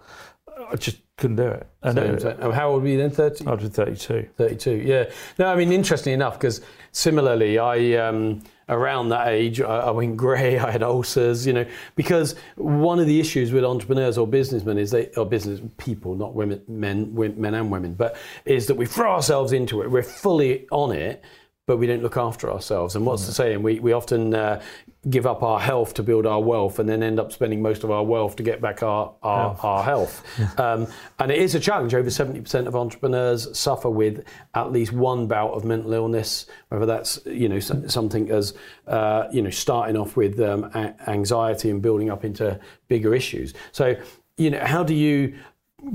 I 0.71 0.77
just 0.77 0.99
couldn't 1.17 1.37
do 1.37 1.47
it. 1.49 1.67
And 1.83 2.21
So, 2.21 2.29
uh, 2.29 2.51
how 2.53 2.71
old 2.71 2.83
were 2.83 2.89
you 2.89 2.99
then? 2.99 3.11
Thirty. 3.11 3.47
I 3.47 3.55
was 3.55 3.65
32. 3.69 4.29
32 4.37 4.71
yeah 4.85 5.05
no 5.39 5.47
i 5.47 5.57
mean 5.57 5.73
interestingly 5.73 6.15
enough 6.15 6.39
because 6.39 6.61
similarly 6.93 7.59
i 7.59 7.95
um, 7.97 8.43
around 8.69 9.11
that 9.11 9.29
age 9.29 9.61
I, 9.61 9.79
I 9.81 9.91
went 9.91 10.17
grey 10.17 10.59
i 10.59 10.71
had 10.71 10.83
ulcers 10.83 11.47
you 11.47 11.53
know 11.53 11.67
because 11.97 12.35
one 12.57 12.99
of 12.99 13.07
the 13.07 13.21
issues 13.21 13.53
with 13.53 13.65
entrepreneurs 13.65 14.19
or 14.19 14.27
businessmen 14.27 14.79
is 14.79 14.91
they 14.91 15.09
or 15.17 15.27
business 15.27 15.61
people 15.77 16.15
not 16.15 16.35
women 16.35 16.63
men 16.69 17.15
men 17.37 17.55
and 17.55 17.71
women 17.71 17.95
but 17.95 18.17
is 18.45 18.67
that 18.67 18.77
we 18.77 18.87
throw 18.87 19.13
ourselves 19.13 19.53
into 19.53 19.83
it. 19.83 19.91
We're 19.91 20.03
fully 20.03 20.67
on 20.71 20.93
it 20.93 21.25
but 21.67 21.79
we 21.79 21.87
don't 21.87 22.03
look 22.03 22.17
after 22.17 22.51
ourselves. 22.51 22.95
And 22.95 23.07
what's 23.07 23.27
the 23.27 23.33
saying? 23.33 23.63
We, 23.63 23.81
we 23.81 23.93
often 23.93 24.35
uh, 24.35 24.61
give 25.09 25.27
up 25.27 25.43
our 25.43 25.59
health 25.59 25.95
to 25.95 26.03
build 26.03 26.27
our 26.27 26.41
wealth 26.41 26.79
and 26.79 26.87
then 26.87 27.03
end 27.03 27.19
up 27.19 27.33
spending 27.33 27.63
most 27.63 27.85
of 27.85 27.91
our 27.91 28.05
wealth 28.05 28.37
to 28.37 28.43
get 28.43 28.61
back 28.61 28.83
our, 28.83 29.15
our 29.23 29.55
health. 29.55 29.65
Our 29.65 29.83
health. 29.83 30.41
Um, 30.65 30.87
and 31.19 31.33
it 31.33 31.39
is 31.39 31.55
a 31.55 31.61
challenge. 31.61 31.95
Over 31.95 32.09
70% 32.09 32.67
of 32.67 32.77
entrepreneurs 32.77 33.59
suffer 33.59 33.91
with 33.91 34.25
at 34.55 34.71
least 34.71 34.93
one 34.93 35.27
bout 35.27 35.51
of 35.53 35.65
mental 35.65 35.93
illness, 35.93 36.47
whether 36.69 36.87
that's 36.87 37.19
you 37.27 37.49
know 37.49 37.59
something 37.59 38.31
as 38.31 38.55
uh, 38.87 39.27
you 39.33 39.43
know 39.43 39.51
starting 39.51 39.97
off 39.97 40.17
with 40.17 40.41
um, 40.41 40.71
anxiety 41.07 41.71
and 41.71 41.83
building 41.83 42.09
up 42.09 42.25
into 42.25 42.59
bigger 42.89 43.15
issues. 43.15 43.53
So 43.73 43.97
you 44.37 44.51
know, 44.51 44.65
how 44.65 44.83
do 44.83 44.95
you 44.95 45.35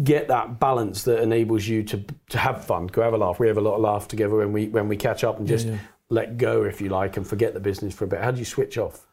get 0.03 0.27
that 0.27 0.60
balance 0.60 1.03
that 1.03 1.22
enables 1.22 1.67
you 1.67 1.84
to 1.84 2.03
to 2.29 2.38
have 2.38 2.65
fun, 2.65 2.88
go 2.88 3.01
have 3.01 3.13
a 3.13 3.17
laugh. 3.17 3.39
We 3.39 3.48
have 3.48 3.58
a 3.58 3.62
lot 3.62 3.75
of 3.75 3.81
laugh 3.81 4.08
together 4.08 4.36
when 4.38 4.51
we 4.53 4.67
when 4.67 4.88
we 4.88 4.98
catch 4.98 5.24
up 5.24 5.39
and 5.39 5.48
just 5.48 5.67
yeah, 5.67 5.74
yeah. 5.74 5.79
let 6.10 6.38
go, 6.38 6.63
if 6.63 6.81
you 6.81 6.89
like, 6.89 7.17
and 7.17 7.27
forget 7.27 7.53
the 7.53 7.60
business 7.60 7.93
for 7.93 8.05
a 8.05 8.08
bit. 8.08 8.22
How 8.22 8.31
do 8.31 8.39
you 8.39 8.46
switch 8.46 8.77
off? 8.77 9.08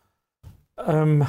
Um, 0.79 1.27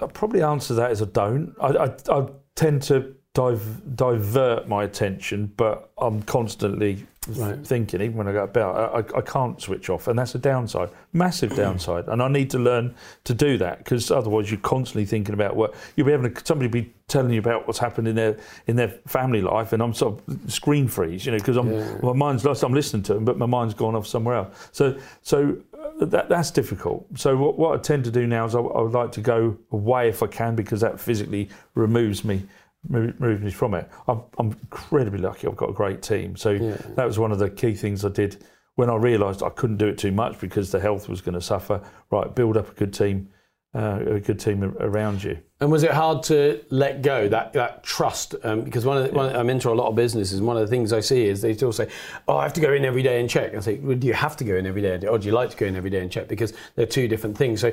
I'll 0.00 0.08
probably 0.08 0.42
answer 0.42 0.74
that 0.74 0.90
as 0.90 1.02
I 1.02 1.06
don't. 1.06 1.54
I, 1.60 1.68
I, 1.68 1.94
I 2.10 2.28
tend 2.54 2.82
to 2.84 3.14
div- 3.34 3.96
divert 3.96 4.68
my 4.68 4.84
attention, 4.84 5.52
but 5.56 5.90
I'm 5.98 6.22
constantly 6.22 7.06
right. 7.28 7.66
thinking, 7.66 8.00
even 8.00 8.16
when 8.16 8.28
I 8.28 8.32
go 8.32 8.44
about, 8.44 8.94
I, 8.94 9.18
I, 9.18 9.20
can't 9.20 9.60
switch 9.60 9.90
off, 9.90 10.08
and 10.08 10.18
that's 10.18 10.34
a 10.34 10.38
downside, 10.38 10.90
massive 11.12 11.54
downside. 11.56 12.06
And 12.06 12.22
I 12.22 12.28
need 12.28 12.50
to 12.50 12.58
learn 12.58 12.94
to 13.24 13.34
do 13.34 13.58
that 13.58 13.78
because 13.78 14.10
otherwise 14.10 14.50
you're 14.50 14.60
constantly 14.60 15.04
thinking 15.04 15.34
about 15.34 15.56
what 15.56 15.74
you'll 15.96 16.06
be 16.06 16.12
having 16.12 16.36
somebody 16.44 16.68
be 16.68 16.92
telling 17.08 17.32
you 17.32 17.40
about 17.40 17.66
what's 17.66 17.78
happened 17.78 18.08
in 18.08 18.14
their 18.14 18.38
in 18.66 18.76
their 18.76 18.88
family 19.06 19.42
life, 19.42 19.72
and 19.72 19.82
I'm 19.82 19.94
sort 19.94 20.20
of 20.26 20.52
screen 20.52 20.86
freeze, 20.88 21.26
you 21.26 21.32
know, 21.32 21.38
because 21.38 21.56
I'm 21.56 21.72
yeah. 21.72 21.98
my 22.02 22.12
mind's 22.12 22.44
lost. 22.44 22.62
I'm 22.62 22.74
listening 22.74 23.02
to 23.04 23.14
them, 23.14 23.24
but 23.24 23.36
my 23.36 23.46
mind's 23.46 23.74
gone 23.74 23.94
off 23.94 24.06
somewhere 24.06 24.36
else. 24.36 24.68
So 24.72 24.98
so. 25.22 25.56
Uh, 25.74 26.06
that, 26.06 26.30
that's 26.30 26.50
difficult. 26.50 27.06
So 27.14 27.36
what, 27.36 27.58
what 27.58 27.78
I 27.78 27.82
tend 27.82 28.04
to 28.04 28.10
do 28.10 28.26
now 28.26 28.46
is 28.46 28.54
I, 28.54 28.58
I 28.58 28.80
would 28.80 28.92
like 28.92 29.12
to 29.12 29.20
go 29.20 29.58
away 29.70 30.08
if 30.08 30.22
I 30.22 30.26
can 30.26 30.56
because 30.56 30.80
that 30.80 30.98
physically 30.98 31.50
removes 31.74 32.24
me 32.24 32.44
move 32.88 33.42
me 33.42 33.50
from 33.50 33.74
it. 33.74 33.88
I'm, 34.08 34.22
I'm, 34.38 34.52
incredibly 34.52 35.18
lucky. 35.18 35.46
I've 35.46 35.56
got 35.56 35.70
a 35.70 35.72
great 35.72 36.02
team. 36.02 36.36
So 36.36 36.50
yeah. 36.50 36.76
that 36.96 37.06
was 37.06 37.18
one 37.18 37.32
of 37.32 37.38
the 37.38 37.50
key 37.50 37.74
things 37.74 38.04
I 38.04 38.10
did 38.10 38.44
when 38.76 38.90
I 38.90 38.96
realised 38.96 39.42
I 39.42 39.50
couldn't 39.50 39.76
do 39.76 39.86
it 39.86 39.98
too 39.98 40.12
much 40.12 40.38
because 40.40 40.70
the 40.70 40.80
health 40.80 41.08
was 41.08 41.20
going 41.20 41.34
to 41.34 41.40
suffer. 41.40 41.80
Right, 42.10 42.34
build 42.34 42.56
up 42.56 42.70
a 42.70 42.74
good 42.74 42.92
team, 42.92 43.28
uh, 43.74 44.00
a 44.06 44.20
good 44.20 44.40
team 44.40 44.64
around 44.80 45.22
you. 45.22 45.38
And 45.60 45.70
was 45.70 45.82
it 45.82 45.92
hard 45.92 46.22
to 46.24 46.62
let 46.70 47.00
go 47.00 47.28
that 47.28 47.52
that 47.54 47.82
trust? 47.84 48.34
Um, 48.42 48.62
because 48.62 48.84
one 48.84 48.98
of, 48.98 49.04
the, 49.04 49.12
one 49.12 49.30
of, 49.30 49.36
I'm 49.36 49.48
into 49.48 49.70
a 49.70 49.72
lot 49.72 49.88
of 49.88 49.94
businesses, 49.94 50.38
and 50.38 50.46
one 50.46 50.56
of 50.56 50.62
the 50.62 50.68
things 50.68 50.92
I 50.92 51.00
see 51.00 51.26
is 51.26 51.40
they 51.40 51.54
still 51.54 51.72
say, 51.72 51.88
"Oh, 52.28 52.36
I 52.36 52.42
have 52.42 52.52
to 52.54 52.60
go 52.60 52.72
in 52.72 52.84
every 52.84 53.02
day 53.02 53.20
and 53.20 53.30
check." 53.30 53.54
I 53.54 53.60
say, 53.60 53.76
well, 53.78 53.96
"Do 53.96 54.06
you 54.06 54.12
have 54.12 54.36
to 54.38 54.44
go 54.44 54.56
in 54.56 54.66
every 54.66 54.82
day, 54.82 55.06
or 55.06 55.18
do 55.18 55.26
you 55.26 55.32
like 55.32 55.50
to 55.50 55.56
go 55.56 55.64
in 55.64 55.76
every 55.76 55.90
day 55.90 56.00
and 56.00 56.10
check?" 56.10 56.28
Because 56.28 56.52
they're 56.74 56.84
two 56.84 57.08
different 57.08 57.38
things. 57.38 57.60
So 57.60 57.72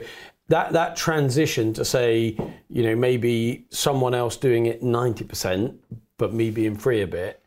that 0.51 0.73
that 0.73 0.97
transition 0.97 1.71
to 1.73 1.85
say, 1.85 2.35
you 2.69 2.83
know, 2.83 2.95
maybe 2.95 3.65
someone 3.69 4.13
else 4.13 4.35
doing 4.35 4.65
it 4.65 4.83
90%, 4.83 5.77
but 6.17 6.33
me 6.33 6.51
being 6.51 6.75
free 6.75 7.01
a 7.01 7.07
bit 7.07 7.41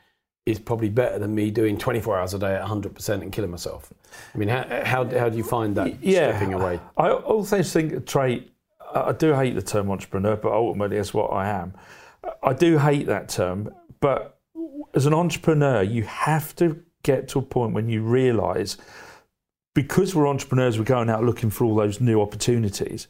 is 0.46 0.58
probably 0.58 0.88
better 0.88 1.18
than 1.18 1.34
me 1.34 1.50
doing 1.50 1.76
24 1.76 2.18
hours 2.18 2.34
a 2.34 2.38
day 2.38 2.54
at 2.54 2.64
100% 2.64 3.08
and 3.22 3.30
killing 3.30 3.50
myself. 3.50 3.92
I 4.34 4.38
mean, 4.38 4.48
how, 4.48 4.64
how, 4.84 5.04
how 5.18 5.28
do 5.28 5.36
you 5.36 5.44
find 5.44 5.74
that 5.76 6.02
yeah, 6.02 6.30
stepping 6.30 6.54
away? 6.54 6.80
I 6.96 7.10
also 7.10 7.62
think 7.62 7.92
a 7.92 8.00
trait, 8.00 8.52
I 8.94 9.12
do 9.12 9.34
hate 9.34 9.54
the 9.54 9.62
term 9.62 9.90
entrepreneur, 9.90 10.36
but 10.36 10.52
ultimately 10.52 10.96
that's 10.96 11.12
what 11.12 11.28
I 11.28 11.48
am. 11.48 11.74
I 12.42 12.54
do 12.54 12.78
hate 12.78 13.06
that 13.06 13.28
term, 13.28 13.74
but 14.00 14.38
as 14.94 15.04
an 15.04 15.12
entrepreneur, 15.12 15.82
you 15.82 16.04
have 16.04 16.56
to 16.56 16.82
get 17.02 17.28
to 17.28 17.38
a 17.38 17.42
point 17.42 17.74
when 17.74 17.88
you 17.90 18.02
realize 18.02 18.78
because 19.74 20.14
we're 20.14 20.28
entrepreneurs, 20.28 20.78
we're 20.78 20.84
going 20.84 21.10
out 21.10 21.24
looking 21.24 21.50
for 21.50 21.64
all 21.64 21.74
those 21.74 22.00
new 22.00 22.20
opportunities. 22.20 23.08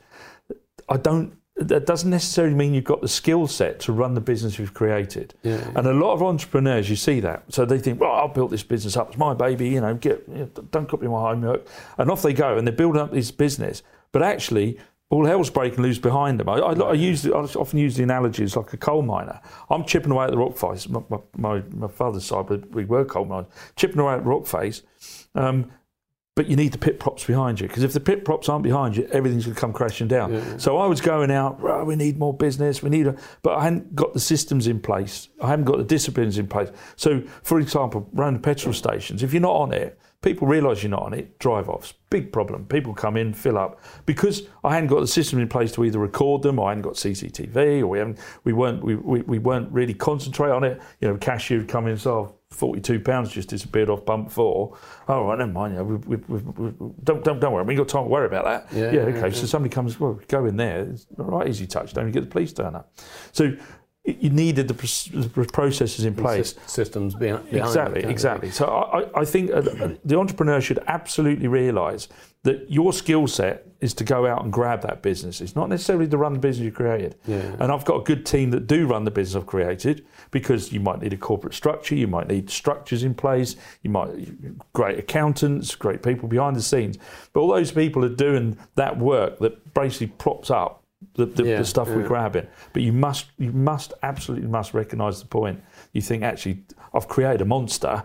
I 0.89 0.97
don't. 0.97 1.37
That 1.57 1.87
doesn't 1.87 2.11
necessarily 2.11 2.55
mean 2.55 2.75
you've 2.75 2.83
got 2.83 3.01
the 3.01 3.07
skill 3.07 3.47
set 3.47 3.79
to 3.81 3.93
run 3.93 4.15
the 4.15 4.21
business 4.21 4.59
you've 4.59 4.75
created. 4.75 5.35
Yeah, 5.45 5.59
yeah. 5.59 5.71
And 5.77 5.87
a 5.87 5.93
lot 5.93 6.15
of 6.15 6.23
entrepreneurs, 6.23 6.91
you 6.91 6.97
see 6.97 7.21
that. 7.21 7.45
So 7.49 7.65
they 7.65 7.79
think, 7.79 8.01
well, 8.01 8.11
I'll 8.11 8.27
build 8.27 8.51
this 8.51 8.65
business 8.65 8.97
up. 8.97 9.11
It's 9.11 9.19
my 9.19 9.35
baby. 9.35 9.69
You 9.69 9.81
know, 9.81 9.95
get 9.95 10.25
you 10.29 10.35
know, 10.35 10.47
don't 10.73 10.89
copy 10.89 11.07
my 11.07 11.21
homework. 11.21 11.69
And 11.97 12.11
off 12.11 12.23
they 12.23 12.33
go, 12.33 12.59
and 12.59 12.67
they're 12.67 12.75
building 12.75 13.01
up 13.01 13.13
this 13.13 13.31
business. 13.31 13.85
But 14.11 14.23
actually, 14.23 14.79
all 15.11 15.25
hell's 15.27 15.51
breaking 15.51 15.83
loose 15.83 15.99
behind 15.99 16.41
them. 16.41 16.49
I, 16.49 16.55
I, 16.55 16.73
I, 16.73 16.93
use, 16.95 17.25
I 17.25 17.31
often 17.31 17.79
use 17.79 17.95
the 17.97 18.03
analogies 18.03 18.57
like 18.57 18.73
a 18.73 18.77
coal 18.77 19.03
miner. 19.03 19.41
I'm 19.71 19.85
chipping 19.85 20.11
away 20.11 20.25
at 20.25 20.33
the 20.33 20.39
rock 20.39 20.57
face. 20.57 20.89
My, 20.89 21.03
my, 21.37 21.63
my 21.71 21.89
father's 21.89 22.25
side, 22.25 22.49
we 22.75 22.85
were 22.85 23.05
coal 23.05 23.27
miners, 23.27 23.47
chipping 23.77 24.01
away 24.01 24.15
at 24.15 24.25
the 24.25 24.29
rock 24.29 24.47
face. 24.47 24.83
Um, 25.37 25.71
but 26.37 26.49
you 26.49 26.57
need 26.57 26.73
the 26.73 26.79
pit 26.79 26.99
props 26.99 27.25
behind 27.25 27.61
you 27.61 27.69
because 27.69 27.85
if 27.85 27.93
the 27.93 28.01
pit 28.01 28.25
props 28.25 28.49
aren't 28.49 28.65
behind 28.65 28.97
you, 28.97 29.07
everything's 29.13 29.45
going 29.45 29.55
to 29.55 29.61
come 29.61 29.73
crashing 29.73 30.09
down. 30.09 30.33
Yeah. 30.33 30.57
So 30.57 30.79
I 30.79 30.87
was 30.87 31.01
going 31.01 31.31
out, 31.31 31.61
oh, 31.63 31.85
we 31.85 31.95
need 31.95 32.19
more 32.19 32.35
business, 32.35 32.83
we 32.83 32.91
need, 32.91 33.07
a, 33.07 33.17
but 33.43 33.57
I 33.57 33.65
hadn't 33.65 33.95
got 33.95 34.13
the 34.15 34.21
systems 34.21 34.67
in 34.67 34.81
place, 34.81 35.29
I 35.41 35.49
haven't 35.49 35.67
got 35.67 35.79
the 35.79 35.85
disciplines 35.85 36.39
in 36.39 36.49
place. 36.49 36.71
So, 36.97 37.23
for 37.43 37.61
example, 37.61 38.09
around 38.17 38.43
petrol 38.43 38.75
stations, 38.75 39.23
if 39.23 39.33
you're 39.33 39.43
not 39.43 39.55
on 39.55 39.73
it, 39.73 39.99
people 40.23 40.49
realise 40.49 40.83
you're 40.83 40.91
not 40.91 41.03
on 41.03 41.15
it, 41.15 41.39
drive 41.39 41.69
offs, 41.69 41.93
big 42.11 42.33
problem. 42.33 42.65
People 42.65 42.95
come 42.95 43.17
in, 43.17 43.33
fill 43.35 43.59
up 43.59 43.81
because 44.07 44.49
I 44.65 44.75
hadn't 44.75 44.89
got 44.89 45.01
the 45.01 45.07
system 45.07 45.39
in 45.39 45.49
place 45.49 45.71
to 45.73 45.85
either 45.85 45.99
record 45.99 46.43
them, 46.43 46.59
or 46.59 46.67
I 46.67 46.71
hadn't 46.71 46.83
got 46.83 46.95
CCTV, 46.95 47.81
or 47.81 47.87
we 47.87 47.99
haven't, 47.99 48.19
we 48.43 48.55
weren't, 48.55 48.83
we, 48.83 48.97
we, 48.97 49.21
we 49.23 49.39
weren't 49.39 49.71
really 49.71 49.95
concentrate 49.95 50.51
on 50.51 50.65
it. 50.65 50.81
You 51.01 51.09
know, 51.09 51.17
cashier 51.19 51.59
would 51.59 51.69
come 51.69 51.85
in 51.85 51.93
and 51.93 52.01
say, 52.01 52.11
oh, 52.11 52.35
42 52.55 53.01
pounds 53.01 53.31
just 53.31 53.49
disappeared 53.49 53.89
off 53.91 54.05
pump 54.05 54.31
four. 54.31 54.77
All 55.09 55.25
right, 55.27 55.39
never 55.39 55.53
mind. 55.53 55.75
Yeah, 55.75 55.83
we, 55.83 55.97
we, 55.97 56.17
we, 56.17 56.73
don't, 57.03 57.25
don't, 57.25 57.41
don't 57.41 57.53
worry. 57.53 57.65
We've 57.65 57.77
got 57.77 57.89
time 57.89 58.05
to 58.05 58.09
worry 58.09 58.27
about 58.27 58.45
that. 58.45 58.77
Yeah, 58.77 58.93
yeah 58.93 59.01
okay. 59.03 59.29
Yeah, 59.29 59.35
so 59.35 59.47
somebody 59.47 59.73
comes, 59.73 59.99
well, 59.99 60.21
go 60.29 60.47
in 60.47 60.57
there. 60.57 60.83
It's 60.83 61.07
all 61.19 61.25
right, 61.27 61.49
easy 61.49 61.67
touchdown. 61.67 62.07
You 62.07 62.13
get 62.13 62.21
the 62.21 62.31
police 62.31 62.53
turn 62.53 62.75
up. 62.75 62.93
So 63.33 63.57
you 64.05 64.31
needed 64.31 64.69
the, 64.69 65.47
processes 65.53 66.05
in 66.05 66.15
place. 66.15 66.55
systems 66.67 67.15
behind, 67.15 67.49
Exactly, 67.51 68.03
it, 68.03 68.11
exactly. 68.11 68.49
It. 68.49 68.55
So 68.55 68.67
I, 68.67 69.21
I 69.21 69.25
think 69.25 69.51
uh, 69.51 69.63
the 70.05 70.19
entrepreneur 70.19 70.61
should 70.61 70.79
absolutely 70.87 71.49
realise 71.49 72.09
that 72.45 72.71
your 72.71 72.93
skill 72.93 73.27
set 73.27 73.67
is 73.81 73.93
to 73.95 74.05
go 74.05 74.27
out 74.27 74.43
and 74.43 74.53
grab 74.53 74.83
that 74.83 75.03
business. 75.03 75.41
It's 75.41 75.57
not 75.57 75.69
necessarily 75.69 76.07
to 76.09 76.17
run 76.17 76.35
the 76.35 76.39
business 76.39 76.65
you 76.65 76.73
created. 76.73 77.17
Yeah. 77.27 77.57
And 77.59 77.73
I've 77.73 77.85
got 77.85 78.01
a 78.01 78.05
good 78.05 78.25
team 78.25 78.51
that 78.53 78.67
do 78.67 78.87
run 78.87 79.05
the 79.05 79.11
business 79.11 79.43
I've 79.43 79.47
created 79.47 80.07
because 80.31 80.73
you 80.73 80.81
might 80.81 81.03
need 81.03 81.13
a 81.13 81.17
corporate 81.17 81.55
structure, 81.55 81.95
you 81.95 82.07
might 82.07 82.29
need 82.29 82.49
structures 82.49 83.03
in 83.03 83.15
place, 83.15 83.57
you 83.83 83.91
might 83.91 84.11
great 84.73 84.99
accountants, 84.99 85.75
great 85.75 86.03
people 86.03 86.29
behind 86.29 86.55
the 86.55 86.63
scenes. 86.63 86.99
But 87.33 87.41
all 87.41 87.49
those 87.49 87.73
people 87.73 88.05
are 88.05 88.11
doing 88.15 88.59
that 88.75 88.99
work 88.99 89.39
that 89.41 89.75
basically 89.75 90.09
props 90.09 90.51
up 90.51 90.85
the, 91.15 91.27
the, 91.27 91.45
yeah, 91.45 91.59
the 91.59 91.65
stuff 91.65 91.89
yeah. 91.89 91.97
we're 91.97 92.09
grabbing. 92.09 92.47
But 92.73 92.83
you 92.83 92.93
must 92.93 93.27
you 93.39 93.53
must 93.53 93.93
absolutely 94.03 94.49
must 94.49 94.75
recognise 94.75 95.21
the 95.21 95.27
point. 95.27 95.63
You 95.93 96.03
think 96.03 96.23
actually 96.23 96.65
I've 96.93 97.09
created 97.09 97.41
a 97.41 97.47
monster 97.47 98.05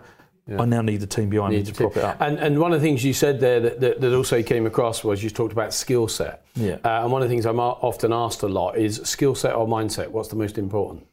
yeah. 0.50 0.60
I 0.60 0.64
now 0.64 0.82
need 0.82 1.00
the 1.00 1.06
team 1.06 1.28
behind 1.28 1.52
need 1.52 1.66
me 1.66 1.72
to 1.72 1.74
prop 1.74 1.96
it 1.96 2.02
up. 2.02 2.20
And, 2.20 2.38
and 2.38 2.58
one 2.58 2.72
of 2.72 2.80
the 2.80 2.86
things 2.86 3.04
you 3.04 3.12
said 3.12 3.38
there 3.38 3.60
that, 3.60 3.80
that, 3.80 4.00
that 4.00 4.14
also 4.14 4.42
came 4.42 4.66
across 4.66 5.04
was 5.04 5.22
you 5.22 5.30
talked 5.30 5.52
about 5.52 5.72
skill 5.72 6.08
set. 6.08 6.44
Yeah. 6.56 6.78
Uh, 6.84 7.02
and 7.02 7.12
one 7.12 7.22
of 7.22 7.28
the 7.28 7.32
things 7.32 7.46
I'm 7.46 7.60
often 7.60 8.12
asked 8.12 8.42
a 8.42 8.48
lot 8.48 8.76
is 8.76 8.96
skill 9.04 9.36
set 9.36 9.54
or 9.54 9.68
mindset. 9.68 10.08
What's 10.08 10.28
the 10.28 10.36
most 10.36 10.58
important? 10.58 11.06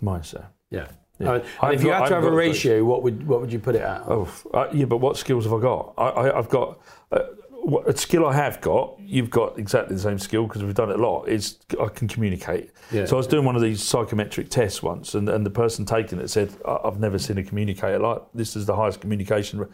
Mindset. 0.00 0.46
Yeah. 0.70 0.86
yeah. 1.18 1.40
I 1.60 1.70
mean, 1.70 1.74
if 1.74 1.82
you 1.82 1.90
had 1.90 2.06
to 2.06 2.14
have 2.14 2.24
a 2.24 2.30
ratio, 2.30 2.84
what 2.84 3.02
would 3.02 3.26
what 3.26 3.40
would 3.40 3.52
you 3.52 3.58
put 3.58 3.74
it 3.74 3.82
at? 3.82 4.02
Oh, 4.06 4.28
uh, 4.52 4.68
yeah, 4.72 4.84
but 4.84 4.98
what 4.98 5.16
skills 5.16 5.44
have 5.44 5.54
I 5.54 5.60
got? 5.60 5.94
I, 5.98 6.36
have 6.36 6.48
got 6.48 6.80
uh, 7.10 7.20
a 7.86 7.96
skill 7.96 8.26
I 8.26 8.34
have 8.34 8.60
got, 8.60 8.98
you've 9.00 9.30
got 9.30 9.58
exactly 9.58 9.96
the 9.96 10.02
same 10.02 10.18
skill 10.18 10.46
because 10.46 10.62
we've 10.62 10.74
done 10.74 10.90
it 10.90 10.98
a 10.98 11.02
lot. 11.02 11.28
Is 11.28 11.58
I 11.80 11.86
can 11.88 12.08
communicate. 12.08 12.70
Yeah. 12.90 13.06
So 13.06 13.16
I 13.16 13.18
was 13.18 13.26
doing 13.26 13.44
one 13.44 13.56
of 13.56 13.62
these 13.62 13.82
psychometric 13.82 14.50
tests 14.50 14.82
once, 14.82 15.14
and, 15.14 15.28
and 15.28 15.44
the 15.46 15.50
person 15.50 15.84
taking 15.84 16.18
it 16.18 16.28
said, 16.28 16.52
"I've 16.66 17.00
never 17.00 17.18
seen 17.18 17.38
a 17.38 17.42
communicator 17.42 17.98
like 17.98 18.22
this. 18.34 18.56
Is 18.56 18.66
the 18.66 18.76
highest 18.76 19.00
communication." 19.00 19.66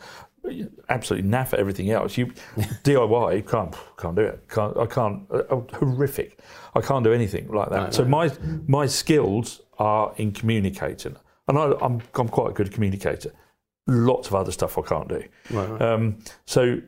Absolutely 0.89 1.29
naff 1.29 1.53
at 1.53 1.59
everything 1.59 1.91
else. 1.91 2.17
You 2.17 2.27
DIY 2.85 3.49
can't 3.49 3.75
can't 3.99 4.17
do 4.17 4.23
it. 4.23 4.49
Can't 4.49 4.77
I 4.77 4.87
can't 4.87 5.27
uh, 5.31 5.57
horrific. 5.75 6.39
I 6.75 6.81
can't 6.81 7.05
do 7.05 7.13
anything 7.13 7.49
like 7.49 7.71
that. 7.71 7.95
so 7.95 8.05
my 8.05 8.31
my 8.67 8.87
skills 8.87 9.63
are 9.79 10.15
in 10.17 10.33
communicating, 10.33 11.17
and 11.49 11.59
I, 11.59 11.73
I'm 11.81 12.01
I'm 12.15 12.29
quite 12.29 12.51
a 12.51 12.55
good 12.55 12.73
communicator 12.73 13.33
lots 13.87 14.29
of 14.29 14.35
other 14.35 14.53
stuff 14.53 14.79
I 14.79 14.83
can't 14.83 15.09
do. 15.09 15.25
Right. 15.51 15.83
Um, 15.83 16.19
so 16.47 16.81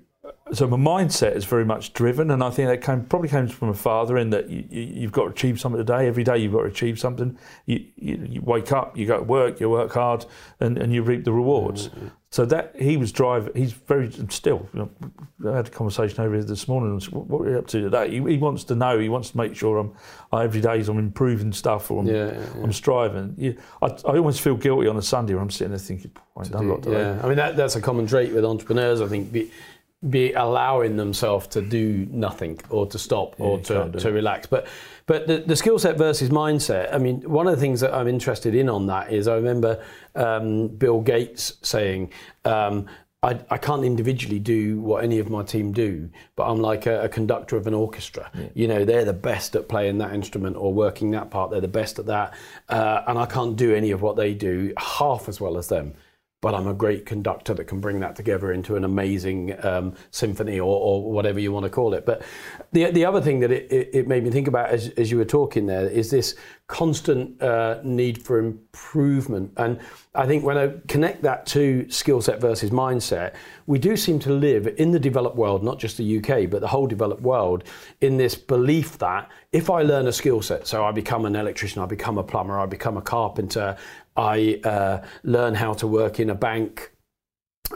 so 0.52 0.66
my 0.66 0.76
mindset 0.76 1.36
is 1.36 1.44
very 1.44 1.64
much 1.64 1.92
driven, 1.92 2.30
and 2.30 2.42
I 2.42 2.50
think 2.50 2.68
that 2.68 2.82
came, 2.82 3.04
probably 3.04 3.28
comes 3.28 3.52
from 3.52 3.68
a 3.68 3.74
father 3.74 4.18
in 4.18 4.30
that 4.30 4.50
you, 4.50 5.02
have 5.02 5.12
got 5.12 5.24
to 5.24 5.30
achieve 5.30 5.60
something 5.60 5.78
today. 5.78 6.08
Every 6.08 6.24
day 6.24 6.38
you've 6.38 6.52
got 6.52 6.62
to 6.62 6.68
achieve 6.68 6.98
something. 6.98 7.38
You, 7.66 7.84
you, 7.96 8.26
you 8.28 8.42
wake 8.42 8.72
up, 8.72 8.96
you 8.96 9.06
go 9.06 9.18
to 9.18 9.22
work, 9.22 9.60
you 9.60 9.70
work 9.70 9.92
hard, 9.92 10.26
and, 10.60 10.76
and 10.78 10.92
you 10.92 11.02
reap 11.02 11.24
the 11.24 11.32
rewards. 11.32 11.88
Mm-hmm. 11.88 12.08
So 12.30 12.46
that 12.46 12.74
he 12.80 12.96
was 12.96 13.12
driving. 13.12 13.54
He's 13.54 13.72
very 13.72 14.10
still. 14.30 14.66
You 14.72 14.90
know, 15.40 15.52
I 15.52 15.56
had 15.56 15.66
a 15.66 15.70
conversation 15.70 16.24
over 16.24 16.34
here 16.34 16.42
this 16.42 16.66
morning. 16.66 16.98
What 17.10 17.46
are 17.46 17.50
you 17.50 17.58
up 17.58 17.66
to 17.68 17.80
today? 17.82 18.08
He, 18.08 18.16
he, 18.16 18.38
wants 18.38 18.64
to 18.64 18.74
know. 18.74 18.98
He 18.98 19.10
wants 19.10 19.30
to 19.30 19.36
make 19.36 19.54
sure 19.54 19.76
I'm 19.76 19.94
every 20.32 20.62
day 20.62 20.80
I'm 20.80 20.98
improving 20.98 21.52
stuff 21.52 21.90
or 21.90 22.00
I'm, 22.00 22.06
yeah, 22.06 22.14
yeah, 22.14 22.32
yeah. 22.32 22.62
I'm 22.62 22.72
striving. 22.72 23.58
I, 23.82 23.86
I 23.86 24.16
always 24.16 24.40
feel 24.40 24.56
guilty 24.56 24.88
on 24.88 24.96
a 24.96 25.02
Sunday 25.02 25.34
when 25.34 25.42
I'm 25.42 25.50
sitting 25.50 25.72
there 25.72 25.78
thinking, 25.78 26.10
I 26.34 26.40
ain't 26.40 26.52
done 26.52 26.64
a 26.64 26.68
lot 26.68 26.82
today. 26.82 27.00
Yeah, 27.00 27.20
I 27.22 27.28
mean 27.28 27.36
that, 27.36 27.54
that's 27.54 27.76
a 27.76 27.82
common 27.82 28.06
trait 28.06 28.32
with 28.32 28.46
entrepreneurs. 28.46 29.02
I 29.02 29.08
think 29.08 29.30
be 29.30 29.50
allowing 30.02 30.96
themselves 30.96 31.46
to 31.48 31.62
do 31.62 32.06
nothing 32.10 32.58
or 32.70 32.86
to 32.86 32.98
stop 32.98 33.38
or 33.38 33.58
to, 33.60 33.90
to 33.90 34.12
relax. 34.12 34.46
But 34.46 34.66
but 35.06 35.26
the, 35.26 35.38
the 35.38 35.56
skill 35.56 35.78
set 35.78 35.96
versus 35.96 36.30
mindset. 36.30 36.92
I 36.92 36.98
mean, 36.98 37.22
one 37.22 37.46
of 37.46 37.54
the 37.54 37.60
things 37.60 37.80
that 37.80 37.94
I'm 37.94 38.08
interested 38.08 38.54
in 38.54 38.68
on 38.68 38.86
that 38.86 39.12
is 39.12 39.28
I 39.28 39.36
remember 39.36 39.82
um, 40.14 40.68
Bill 40.68 41.00
Gates 41.00 41.54
saying. 41.62 42.12
Um, 42.44 42.86
I, 43.24 43.38
I 43.50 43.56
can't 43.56 43.84
individually 43.84 44.40
do 44.40 44.80
what 44.80 45.04
any 45.04 45.20
of 45.20 45.30
my 45.30 45.44
team 45.44 45.70
do, 45.70 46.10
but 46.34 46.50
I'm 46.50 46.58
like 46.58 46.86
a, 46.86 47.04
a 47.04 47.08
conductor 47.08 47.56
of 47.56 47.68
an 47.68 47.72
orchestra. 47.72 48.28
You 48.52 48.66
know, 48.66 48.84
they're 48.84 49.04
the 49.04 49.12
best 49.12 49.54
at 49.54 49.68
playing 49.68 49.98
that 49.98 50.12
instrument 50.12 50.56
or 50.56 50.74
working 50.74 51.12
that 51.12 51.30
part. 51.30 51.52
They're 51.52 51.60
the 51.60 51.68
best 51.68 52.00
at 52.00 52.06
that, 52.06 52.34
uh, 52.68 53.02
and 53.06 53.16
I 53.16 53.26
can't 53.26 53.54
do 53.54 53.76
any 53.76 53.92
of 53.92 54.02
what 54.02 54.16
they 54.16 54.34
do 54.34 54.74
half 54.76 55.28
as 55.28 55.40
well 55.40 55.56
as 55.56 55.68
them 55.68 55.94
but 56.42 56.56
I'm 56.56 56.66
a 56.66 56.74
great 56.74 57.06
conductor 57.06 57.54
that 57.54 57.64
can 57.64 57.80
bring 57.80 58.00
that 58.00 58.16
together 58.16 58.52
into 58.52 58.74
an 58.74 58.84
amazing 58.84 59.54
um, 59.64 59.94
symphony 60.10 60.58
or, 60.58 60.76
or, 60.76 61.12
whatever 61.12 61.38
you 61.38 61.52
want 61.52 61.64
to 61.64 61.70
call 61.70 61.94
it. 61.94 62.04
But 62.04 62.22
the, 62.72 62.90
the 62.90 63.04
other 63.04 63.20
thing 63.20 63.38
that 63.40 63.52
it, 63.52 63.70
it, 63.70 63.90
it 63.92 64.08
made 64.08 64.24
me 64.24 64.30
think 64.30 64.48
about 64.48 64.70
as, 64.70 64.88
as, 64.90 65.08
you 65.10 65.18
were 65.18 65.24
talking 65.24 65.66
there 65.66 65.86
is 65.86 66.10
this 66.10 66.34
constant 66.66 67.40
uh, 67.40 67.78
need 67.84 68.20
for 68.20 68.38
improvement. 68.38 69.52
And 69.56 69.78
I 70.16 70.26
think 70.26 70.42
when 70.42 70.58
I 70.58 70.72
connect 70.88 71.22
that 71.22 71.46
to 71.46 71.88
skill 71.90 72.20
set 72.20 72.40
versus 72.40 72.70
mindset, 72.70 73.34
we 73.66 73.78
do 73.78 73.96
seem 73.96 74.18
to 74.20 74.32
live 74.32 74.66
in 74.78 74.90
the 74.90 74.98
developed 74.98 75.36
world, 75.36 75.62
not 75.62 75.78
just 75.78 75.96
the 75.96 76.18
UK, 76.18 76.50
but 76.50 76.60
the 76.60 76.68
whole 76.68 76.88
developed 76.88 77.22
world, 77.22 77.62
in 78.00 78.16
this 78.16 78.34
belief 78.34 78.98
that 78.98 79.30
if 79.52 79.70
I 79.70 79.82
learn 79.82 80.08
a 80.08 80.12
skill 80.12 80.42
set, 80.42 80.66
so 80.66 80.84
I 80.84 80.92
become 80.92 81.24
an 81.26 81.36
electrician, 81.36 81.82
I 81.82 81.86
become 81.86 82.18
a 82.18 82.24
plumber, 82.24 82.58
I 82.58 82.66
become 82.66 82.96
a 82.96 83.02
carpenter, 83.02 83.76
I 84.16 84.60
uh, 84.64 85.02
learn 85.22 85.54
how 85.54 85.72
to 85.74 85.86
work 85.86 86.20
in 86.20 86.30
a 86.30 86.34
bank. 86.34 86.92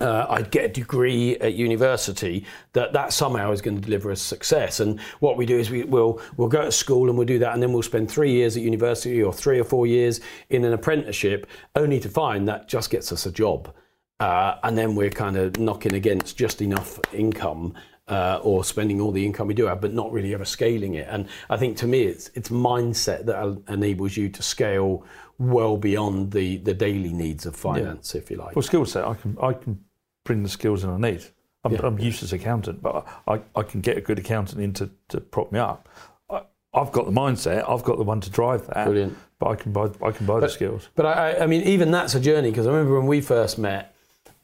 Uh, 0.00 0.26
I'd 0.28 0.50
get 0.50 0.64
a 0.64 0.68
degree 0.68 1.36
at 1.38 1.54
university 1.54 2.44
that 2.74 2.92
that 2.92 3.14
somehow 3.14 3.52
is 3.52 3.62
going 3.62 3.76
to 3.76 3.82
deliver 3.82 4.10
us 4.10 4.20
success. 4.20 4.80
And 4.80 5.00
what 5.20 5.38
we 5.38 5.46
do 5.46 5.58
is 5.58 5.70
we, 5.70 5.84
will 5.84 6.20
we'll 6.36 6.48
go 6.48 6.62
to 6.62 6.72
school 6.72 7.08
and 7.08 7.16
we'll 7.16 7.26
do 7.26 7.38
that, 7.38 7.54
and 7.54 7.62
then 7.62 7.72
we'll 7.72 7.82
spend 7.82 8.10
three 8.10 8.32
years 8.32 8.56
at 8.56 8.62
university 8.62 9.22
or 9.22 9.32
three 9.32 9.58
or 9.58 9.64
four 9.64 9.86
years 9.86 10.20
in 10.50 10.64
an 10.64 10.72
apprenticeship, 10.74 11.46
only 11.76 11.98
to 12.00 12.08
find 12.08 12.46
that 12.48 12.68
just 12.68 12.90
gets 12.90 13.10
us 13.10 13.24
a 13.24 13.32
job. 13.32 13.72
Uh, 14.20 14.56
and 14.64 14.76
then 14.76 14.94
we're 14.94 15.10
kind 15.10 15.36
of 15.36 15.58
knocking 15.58 15.94
against 15.94 16.36
just 16.36 16.62
enough 16.62 16.98
income 17.12 17.74
uh, 18.08 18.40
or 18.42 18.64
spending 18.64 19.00
all 19.00 19.12
the 19.12 19.24
income 19.24 19.48
we 19.48 19.54
do 19.54 19.66
have, 19.66 19.80
but 19.80 19.92
not 19.92 20.12
really 20.12 20.32
ever 20.32 20.44
scaling 20.44 20.94
it. 20.94 21.08
And 21.10 21.28
I 21.50 21.56
think 21.56 21.76
to 21.78 21.86
me, 21.86 22.02
it's 22.04 22.30
it's 22.34 22.48
mindset 22.48 23.26
that 23.26 23.62
enables 23.68 24.16
you 24.16 24.28
to 24.28 24.42
scale 24.42 25.04
well 25.38 25.76
beyond 25.76 26.32
the, 26.32 26.58
the 26.58 26.74
daily 26.74 27.12
needs 27.12 27.46
of 27.46 27.56
finance, 27.56 28.14
yeah. 28.14 28.20
if 28.20 28.30
you 28.30 28.36
like. 28.36 28.56
Well, 28.56 28.62
skill 28.62 28.86
set, 28.86 29.04
I 29.04 29.14
can 29.14 29.36
I 29.40 29.52
can 29.52 29.84
bring 30.24 30.42
the 30.42 30.48
skills 30.48 30.82
that 30.82 30.90
I 30.90 30.98
need. 30.98 31.24
I'm, 31.64 31.72
yeah. 31.72 31.80
I'm 31.82 31.98
useless 31.98 32.32
accountant, 32.32 32.80
but 32.82 33.06
I, 33.26 33.40
I 33.56 33.62
can 33.62 33.80
get 33.80 33.96
a 33.96 34.00
good 34.00 34.18
accountant 34.18 34.62
in 34.62 34.72
to, 34.74 34.90
to 35.08 35.20
prop 35.20 35.50
me 35.50 35.58
up. 35.58 35.88
I, 36.30 36.42
have 36.74 36.92
got 36.92 37.06
the 37.06 37.12
mindset. 37.12 37.68
I've 37.68 37.82
got 37.82 37.98
the 37.98 38.04
one 38.04 38.20
to 38.20 38.30
drive 38.30 38.66
that. 38.68 38.84
Brilliant. 38.84 39.16
But 39.38 39.48
I 39.48 39.56
can 39.56 39.72
buy 39.72 39.90
I 40.02 40.12
can 40.12 40.26
buy 40.26 40.34
but, 40.34 40.42
the 40.42 40.48
skills. 40.48 40.88
But 40.94 41.06
I, 41.06 41.38
I 41.38 41.46
mean, 41.46 41.62
even 41.62 41.90
that's 41.90 42.14
a 42.14 42.20
journey 42.20 42.50
because 42.50 42.66
I 42.66 42.70
remember 42.70 42.98
when 42.98 43.06
we 43.06 43.20
first 43.20 43.58
met 43.58 43.95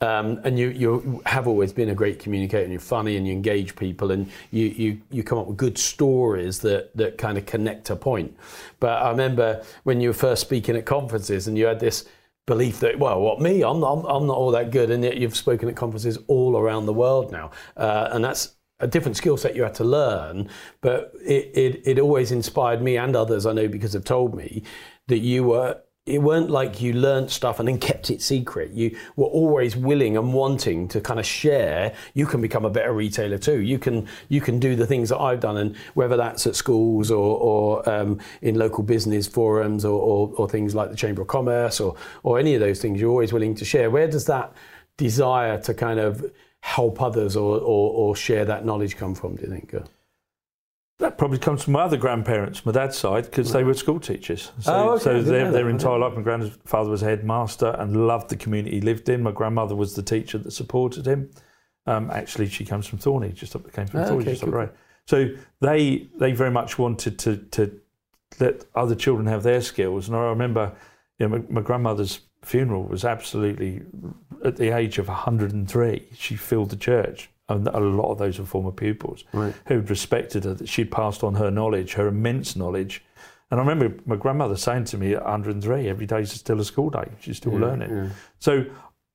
um, 0.03 0.41
and 0.43 0.59
you, 0.59 0.69
you 0.71 1.23
have 1.27 1.47
always 1.47 1.73
been 1.73 1.91
a 1.91 1.95
great 1.95 2.19
communicator 2.19 2.65
and 2.65 2.73
you're 2.73 2.81
funny 2.81 3.17
and 3.17 3.25
you 3.25 3.33
engage 3.33 3.77
people 3.77 4.11
and 4.11 4.29
you, 4.51 4.67
you, 4.67 5.01
you 5.13 5.23
come 5.23 5.39
up 5.39 5.47
with 5.47 5.57
good 5.57 5.79
stories 5.79 6.59
that, 6.59 6.95
that 6.97 7.19
kind 7.19 7.39
of 7.39 7.47
connect 7.47 7.89
a 7.89 7.95
point. 7.95 8.37
But 8.81 9.01
I 9.01 9.11
remember 9.11 9.63
when 9.85 10.01
you 10.01 10.09
were 10.09 10.15
first 10.15 10.43
speaking 10.43 10.75
at 10.75 10.87
conferences 10.87 11.47
and 11.47 11.57
you 11.57 11.67
had 11.67 11.79
this 11.79 12.05
belief 12.47 12.81
that, 12.81 12.99
well, 12.99 13.21
what 13.21 13.41
me, 13.41 13.63
I'm 13.63 13.79
not, 13.79 14.05
I'm 14.09 14.27
not 14.27 14.37
all 14.37 14.51
that 14.51 14.73
good. 14.73 14.91
And 14.91 15.05
yet 15.05 15.19
you've 15.19 15.37
spoken 15.37 15.69
at 15.69 15.77
conferences 15.77 16.19
all 16.27 16.57
around 16.57 16.87
the 16.87 16.93
world 16.93 17.31
now. 17.31 17.53
Uh, 17.77 18.09
and 18.11 18.25
that's 18.25 18.57
a 18.81 18.89
different 18.89 19.17
skill 19.17 19.37
set 19.37 19.55
you 19.55 19.63
had 19.63 19.77
to 19.77 19.85
learn. 19.85 20.49
But 20.81 21.13
it, 21.25 21.57
it, 21.57 21.83
it 21.87 21.99
always 22.01 22.33
inspired 22.33 22.83
me 22.83 22.97
and 22.97 23.15
others, 23.15 23.47
I 23.47 23.53
know, 23.53 23.69
because 23.69 23.93
they've 23.93 24.05
told 24.05 24.35
me 24.35 24.65
that 25.07 25.19
you 25.19 25.45
were 25.45 25.81
it 26.05 26.21
weren't 26.21 26.51
like 26.51 26.81
you 26.81 26.93
learnt 26.93 27.31
stuff 27.31 27.61
and 27.61 27.69
then 27.69 27.79
kept 27.79 28.11
it 28.11 28.21
secret. 28.21 28.73
You 28.73 28.97
were 29.15 29.29
always 29.29 29.77
willing 29.77 30.17
and 30.17 30.35
wanting 30.35 30.89
to 30.89 31.01
kind 31.01 31.21
of 31.21 31.27
share. 31.27 31.95
You 32.15 32.27
can 32.27 32.41
become 32.41 32.65
a 32.65 32.71
better 32.71 32.93
retailer 32.93 33.39
too. 33.39 33.61
You 33.61 33.79
can 33.79 34.09
you 34.29 34.41
can 34.41 34.59
do 34.59 34.75
the 34.75 34.87
things 34.87 35.11
that 35.11 35.19
I've 35.19 35.39
done, 35.39 35.57
and 35.59 35.77
whether 35.95 36.17
that's 36.17 36.45
at 36.49 36.57
schools 36.57 37.13
or, 37.13 37.39
or 37.39 37.89
um, 37.89 38.19
in 38.41 38.57
local 38.57 38.83
business 38.83 39.29
forums 39.29 39.85
or, 39.85 40.01
or, 40.01 40.33
or, 40.37 40.49
things 40.49 40.75
like 40.75 40.91
the 40.91 40.97
Chamber 40.97 41.23
of 41.23 41.29
Commerce 41.29 41.79
or 41.79 41.95
or 42.25 42.41
any 42.41 42.55
of 42.55 42.61
those 42.61 42.81
things, 42.83 43.01
you're 43.01 43.11
always 43.11 43.33
willing 43.33 43.55
to 43.55 43.65
share. 43.65 43.89
Where 43.89 44.09
does 44.09 44.27
that 44.27 44.53
desire 44.97 45.61
to 45.61 45.73
kind 45.73 46.01
of 46.01 46.33
help 46.63 47.01
others 47.01 47.37
or, 47.37 47.61
or, 47.61 48.17
share 48.17 48.45
that 48.45 48.65
knowledge 48.65 48.97
come 48.97 49.15
from? 49.15 49.37
Do 49.37 49.43
you 49.43 49.51
think? 49.51 49.73
That 50.99 51.19
probably 51.19 51.39
comes 51.39 51.65
from 51.65 51.73
my 51.73 51.83
other 51.83 51.97
grandparents, 51.97 52.65
my 52.65 52.73
dad's 52.73 52.97
side, 52.97 53.25
because 53.25 53.53
right. 53.53 53.61
they 53.61 53.65
were 53.65 53.75
school 53.75 53.99
teachers. 53.99 54.53
So, 54.61 54.73
oh, 54.73 54.91
okay. 54.93 55.03
so 55.03 55.23
their, 55.23 55.51
their 55.51 55.69
entire 55.69 55.99
life, 55.99 56.15
my 56.15 56.23
grandfather 56.23 56.91
was 56.91 57.03
a 57.03 57.07
headmaster 57.07 57.75
and 57.79 58.07
loved 58.07 58.29
the 58.29 58.37
community 58.37 58.77
he 58.77 58.81
lived 58.83 59.09
in. 59.09 59.23
My 59.23 59.33
grandmother 59.33 59.75
was 59.75 59.95
the 59.95 60.03
teacher 60.03 60.39
that 60.39 60.53
supported 60.53 61.07
him. 61.07 61.31
Um, 61.87 62.11
actually, 62.11 62.49
she 62.49 62.65
comes 62.65 62.87
from 62.87 63.01
Thorney, 63.01 63.33
just 63.35 63.57
up 63.57 63.71
came 63.73 63.87
from 63.87 64.01
oh, 64.01 64.05
Thorney, 64.05 64.23
okay, 64.23 64.31
just 64.31 64.45
up 64.45 64.51
the 64.51 64.57
road. 64.57 64.71
So 65.07 65.31
they 65.61 66.09
they 66.19 66.33
very 66.33 66.53
much 66.53 66.79
wanted 66.79 67.19
to 67.21 67.39
to 67.39 67.81
let 68.39 68.65
other 68.75 68.95
children 68.95 69.27
have 69.27 69.43
their 69.43 69.61
skills. 69.61 70.09
And 70.09 70.17
I 70.17 70.21
remember, 70.21 70.73
you 71.19 71.29
know, 71.29 71.39
my, 71.39 71.45
my 71.49 71.61
grandmother's 71.61 72.21
funeral 72.43 72.85
was 72.85 73.05
absolutely 73.05 73.83
at 74.45 74.57
the 74.57 74.71
age 74.77 74.99
of 74.99 75.09
103. 75.09 76.09
She 76.15 76.37
filled 76.37 76.71
the 76.71 76.77
church 76.77 77.29
and 77.49 77.69
a 77.69 77.81
lot 77.81 78.11
of 78.11 78.19
those 78.19 78.39
were 78.39 78.47
former 78.47 78.71
pupils 78.71 79.25
right. 79.33 79.55
who'd 79.67 79.91
respected 79.91 80.45
her, 80.45 80.55
that 80.55 80.69
she'd 80.69 80.91
passed 80.91 81.25
on 81.25 81.35
her 81.35 81.51
knowledge, 81.51 81.95
her 81.95 82.09
immense 82.09 82.57
knowledge. 82.57 83.05
And 83.51 83.61
I 83.61 83.65
remember 83.65 83.97
my 84.07 84.17
grandmother 84.17 84.57
saying 84.57 84.85
to 84.87 84.99
me 84.99 85.15
at 85.15 85.23
103, 85.23 85.89
every 85.89 86.07
day 86.07 86.21
is 86.21 86.33
still 86.33 86.61
a 86.61 86.65
school 86.65 86.91
day, 86.91 87.09
she's 87.21 87.37
still 87.37 87.53
yeah, 87.55 87.59
learning. 87.59 87.91
Yeah. 87.91 88.09
So 88.39 88.65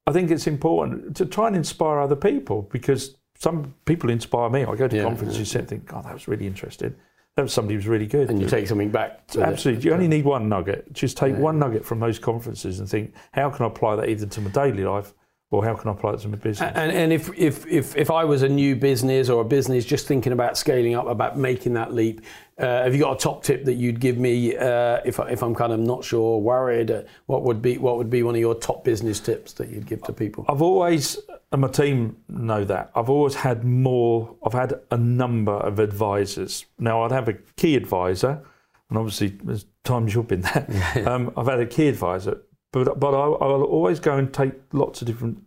I 0.06 0.12
think 0.12 0.30
it's 0.30 0.48
important 0.48 1.16
to 1.18 1.26
try 1.26 1.48
and 1.48 1.56
inspire 1.56 2.00
other 2.00 2.16
people 2.16 2.64
because 2.72 3.16
some 3.38 3.74
people 3.86 4.10
inspire 4.10 4.50
me. 4.50 4.64
I 4.64 4.76
go 4.76 4.88
to 4.88 4.96
yeah, 4.96 5.04
conferences 5.04 5.56
and 5.56 5.68
think, 5.68 5.86
God, 5.86 6.06
that 6.06 6.14
was 6.14 6.28
really 6.28 6.48
interesting. 6.48 6.96
That 7.36 7.44
was 7.44 7.54
somebody 7.54 7.76
who's 7.76 7.88
really 7.88 8.08
good. 8.08 8.30
And 8.30 8.42
you 8.42 8.48
take 8.48 8.68
something 8.68 8.90
back. 8.90 9.22
Absolutely. 9.38 9.86
You 9.86 9.94
only 9.94 10.08
need 10.08 10.26
one 10.26 10.50
nugget. 10.50 10.92
Just 10.92 11.18
take 11.18 11.36
one 11.36 11.60
nugget 11.60 11.86
from 11.86 12.00
those 12.00 12.18
conferences 12.18 12.80
and 12.80 12.90
think, 12.90 13.14
how 13.32 13.52
can 13.52 13.66
I 13.66 13.68
apply 13.68 13.96
that 13.98 14.10
either 14.10 14.26
to 14.26 14.42
my 14.42 14.50
daily 14.50 14.84
life 14.84 15.14
or 15.50 15.64
how 15.64 15.74
can 15.76 15.90
I 15.90 15.94
apply 15.94 16.14
it 16.14 16.20
to 16.20 16.28
my 16.28 16.36
business? 16.36 16.72
And, 16.76 16.92
and 16.92 17.14
if, 17.14 17.30
if, 17.38 17.66
if, 17.68 17.96
if 17.96 18.12
I 18.12 18.26
was 18.26 18.44
a 18.44 18.50
new 18.50 18.76
business 18.76 19.30
or 19.30 19.42
a 19.42 19.46
business 19.46 19.86
just 19.86 20.06
thinking 20.06 20.34
about 20.34 20.58
scaling 20.58 20.94
up, 20.94 21.08
about 21.08 21.38
making 21.38 21.74
that 21.74 21.94
leap, 21.94 22.22
uh, 22.58 22.84
have 22.84 22.94
you 22.94 23.00
got 23.00 23.16
a 23.16 23.20
top 23.20 23.44
tip 23.44 23.64
that 23.64 23.76
you'd 23.76 24.00
give 24.00 24.18
me 24.18 24.58
uh, 24.58 25.00
if, 25.06 25.20
if 25.20 25.42
I'm 25.42 25.56
kind 25.56 25.72
of 25.72 25.80
not 25.80 26.04
sure, 26.04 26.42
worried? 26.42 26.92
Uh, 26.92 27.04
what 27.28 27.44
would 27.44 27.62
be 27.62 27.78
what 27.78 27.98
would 27.98 28.10
be 28.10 28.24
one 28.24 28.36
of 28.36 28.42
your 28.42 28.56
top 28.56 28.84
business 28.84 29.22
tips 29.22 29.54
that 29.54 29.70
you'd 29.70 29.86
give 29.86 30.02
to 30.04 30.14
people? 30.14 30.44
I've 30.50 30.62
always, 30.62 31.18
and 31.54 31.62
my 31.62 31.70
team 31.70 32.18
know 32.28 32.66
that, 32.66 32.92
I've 32.94 33.10
always 33.10 33.36
had 33.36 33.64
more, 33.64 34.36
I've 34.46 34.54
had 34.54 34.82
a 34.92 34.98
number 34.98 35.54
of 35.54 35.80
advisors. 35.80 36.66
Now, 36.78 37.04
I'd 37.04 37.12
have 37.12 37.30
a 37.30 37.34
key 37.56 37.78
advisor, 37.78 38.44
and 38.90 38.98
obviously, 38.98 39.30
there's 39.44 39.66
times 39.86 40.14
you've 40.14 40.28
been 40.28 40.42
there. 40.42 41.04
um, 41.08 41.32
I've 41.38 41.48
had 41.48 41.62
a 41.62 41.66
key 41.66 41.88
advisor, 41.88 42.42
but 42.72 43.00
but 43.00 43.14
I, 43.14 43.28
will 43.28 43.64
always 43.64 44.00
go 44.00 44.18
and 44.18 44.34
take 44.34 44.54
lots 44.74 45.02
of 45.02 45.08
different 45.08 45.40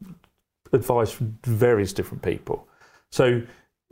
advice 0.73 1.11
from 1.11 1.39
various 1.45 1.93
different 1.93 2.23
people. 2.23 2.69
So 3.11 3.43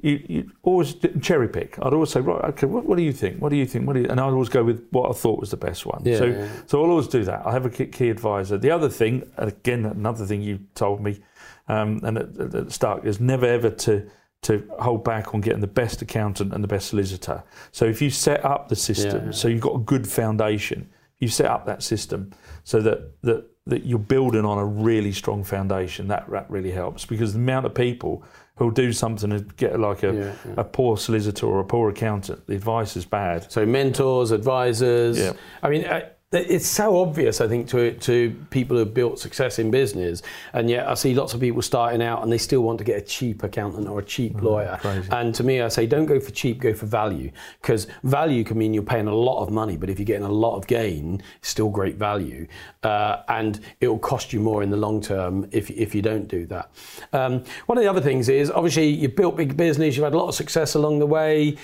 you, 0.03 0.25
you 0.29 0.51
always 0.63 0.95
cherry 1.21 1.49
pick. 1.49 1.77
I'd 1.83 1.93
always 1.93 2.11
say, 2.11 2.21
right, 2.21 2.45
okay, 2.51 2.67
what, 2.67 2.85
what, 2.85 2.97
do 2.97 3.03
you 3.03 3.13
think? 3.13 3.43
What 3.43 3.49
do 3.49 3.57
you 3.57 3.67
think? 3.67 3.87
What 3.87 3.95
do 3.95 4.01
you? 4.01 4.09
And 4.09 4.21
I'd 4.21 4.31
always 4.31 4.49
go 4.49 4.63
with 4.63 4.87
what 4.91 5.11
I 5.11 5.13
thought 5.13 5.41
was 5.41 5.51
the 5.51 5.57
best 5.57 5.85
one. 5.87 6.03
Yeah, 6.05 6.19
so 6.19 6.25
yeah. 6.27 6.49
so 6.67 6.83
I'll 6.83 6.91
always 6.91 7.09
do 7.09 7.25
that. 7.25 7.45
I 7.45 7.53
have 7.53 7.67
a 7.67 7.71
key 7.71 8.09
advisor. 8.09 8.59
The 8.59 8.71
other 8.71 8.89
thing, 8.89 9.29
again, 9.37 9.85
another 9.85 10.25
thing 10.25 10.41
you 10.41 10.61
told 10.75 11.03
me, 11.03 11.21
um, 11.67 12.01
and 12.05 12.19
at, 12.19 12.85
at 12.85 13.05
is 13.05 13.21
never 13.21 13.47
ever 13.47 13.71
to 13.71 14.09
to 14.41 14.63
hold 14.79 15.03
back 15.03 15.35
on 15.35 15.41
getting 15.41 15.61
the 15.61 15.67
best 15.67 16.01
accountant 16.01 16.53
and 16.53 16.63
the 16.63 16.69
best 16.69 16.89
solicitor. 16.89 17.43
So 17.73 17.87
if 17.87 18.01
you 18.01 18.09
set 18.09 18.45
up 18.45 18.69
the 18.69 18.77
system, 18.77 19.27
yeah. 19.27 19.31
so 19.33 19.49
you've 19.49 19.61
got 19.61 19.75
a 19.75 19.81
good 19.81 20.07
foundation, 20.07 20.89
you 21.19 21.27
set 21.27 21.47
up 21.47 21.67
that 21.67 21.83
system 21.83 22.31
so 22.69 22.83
that, 22.83 23.23
that, 23.23 23.47
that 23.65 23.87
you're 23.87 23.99
building 23.99 24.45
on 24.45 24.59
a 24.59 24.65
really 24.65 25.11
strong 25.11 25.43
foundation. 25.43 26.07
That, 26.09 26.31
that 26.31 26.51
really 26.51 26.71
helps 26.71 27.07
because 27.07 27.33
the 27.33 27.39
amount 27.39 27.65
of 27.65 27.73
people 27.73 28.23
who'll 28.57 28.71
do 28.71 28.93
something 28.93 29.33
and 29.33 29.57
get 29.57 29.81
like 29.81 30.03
a, 30.03 30.13
yeah, 30.13 30.35
yeah. 30.45 30.55
a 30.59 30.65
poor 30.65 30.99
solicitor 30.99 31.47
or 31.47 31.61
a 31.61 31.65
poor 31.65 31.89
accountant, 31.89 32.47
the 32.47 32.55
advice 32.55 32.95
is 32.95 33.07
bad. 33.07 33.51
So 33.51 33.65
mentors, 33.65 34.33
advisors. 34.33 35.19
Yeah. 35.19 35.33
I 35.63 35.71
mean, 35.71 35.87
I, 35.87 36.11
it's 36.31 36.67
so 36.67 36.99
obvious, 37.01 37.41
I 37.41 37.49
think, 37.49 37.69
to 37.69 37.93
to 37.93 38.37
people 38.51 38.77
who've 38.77 38.93
built 38.93 39.19
success 39.19 39.59
in 39.59 39.71
business, 39.71 40.21
and 40.53 40.69
yet 40.69 40.87
I 40.87 40.93
see 40.93 41.15
lots 41.15 41.33
of 41.33 41.41
people 41.41 41.63
starting 41.63 42.03
out 42.03 42.23
and 42.23 42.31
they 42.31 42.37
still 42.37 42.61
want 42.61 42.77
to 42.79 42.85
get 42.85 42.99
a 42.99 43.01
cheap 43.01 43.43
accountant 43.43 43.89
or 43.89 44.01
a 44.01 44.05
cheap 44.05 44.35
Mm, 44.35 44.43
lawyer. 44.43 44.79
crazy. 44.83 45.09
And 45.11 45.35
to 45.37 45.43
me, 45.43 45.63
I 45.63 45.69
say, 45.69 45.87
don't 45.87 46.05
go 46.05 46.21
for 46.21 46.31
cheap, 46.31 46.61
go 46.61 46.75
for 46.75 46.85
value, 46.85 47.31
because 47.63 47.87
value 48.03 48.45
can 48.45 48.59
mean 48.59 48.75
you're 48.75 48.83
paying 48.83 49.07
a 49.07 49.15
lot 49.15 49.43
of 49.43 49.51
money, 49.51 49.79
but 49.79 49.89
if 49.89 49.99
you're 49.99 50.05
getting 50.05 50.27
a 50.27 50.31
lot 50.31 50.57
of 50.57 50.67
gain, 50.67 51.23
it's 51.39 51.49
still 51.49 51.71
great 51.71 51.97
value, 51.97 52.47
uh, 52.83 53.23
and 53.29 53.61
it 53.81 53.89
will 53.89 53.99
cost 53.99 54.33
you 54.35 54.41
more 54.41 54.63
in 54.63 54.69
the 54.69 54.77
long 54.77 55.01
term 55.01 55.49
if 55.51 55.71
if 55.71 55.95
you 55.95 56.03
don't 56.03 56.29
do 56.29 56.45
that. 56.47 56.71
Um, 57.15 57.43
one 57.67 57.79
of 57.79 57.83
the 57.85 57.89
other 57.89 58.03
things 58.03 58.29
is 58.29 58.51
obviously 58.51 58.87
you've 58.89 59.17
built 59.17 59.35
big 59.37 59.57
business, 59.57 59.97
you've 59.97 60.05
had 60.05 60.13
a 60.13 60.19
lot 60.19 60.29
of 60.29 60.35
success 60.35 60.75
along 60.75 60.99
the 60.99 61.07
way 61.07 61.57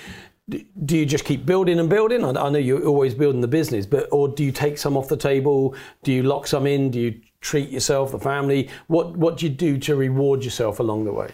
do 0.48 0.96
you 0.96 1.07
just 1.07 1.24
keep 1.24 1.46
building 1.46 1.78
and 1.78 1.88
building? 1.88 2.22
I 2.24 2.33
know 2.50 2.59
you're 2.59 2.87
always 2.87 3.14
building 3.14 3.40
the 3.40 3.48
business, 3.48 3.87
but 3.87 4.09
or 4.12 4.28
do 4.28 4.44
you 4.44 4.52
take 4.52 4.76
some 4.78 4.96
off 4.96 5.09
the 5.09 5.16
table? 5.16 5.74
Do 6.02 6.12
you 6.12 6.22
lock 6.22 6.46
some 6.46 6.66
in? 6.66 6.90
Do 6.90 7.00
you 7.00 7.20
treat 7.40 7.70
yourself, 7.70 8.12
the 8.12 8.18
family? 8.18 8.68
What 8.88 9.16
what 9.16 9.38
do 9.38 9.46
you 9.46 9.52
do 9.52 9.78
to 9.78 9.96
reward 9.96 10.44
yourself 10.44 10.80
along 10.80 11.04
the 11.04 11.12
way? 11.12 11.30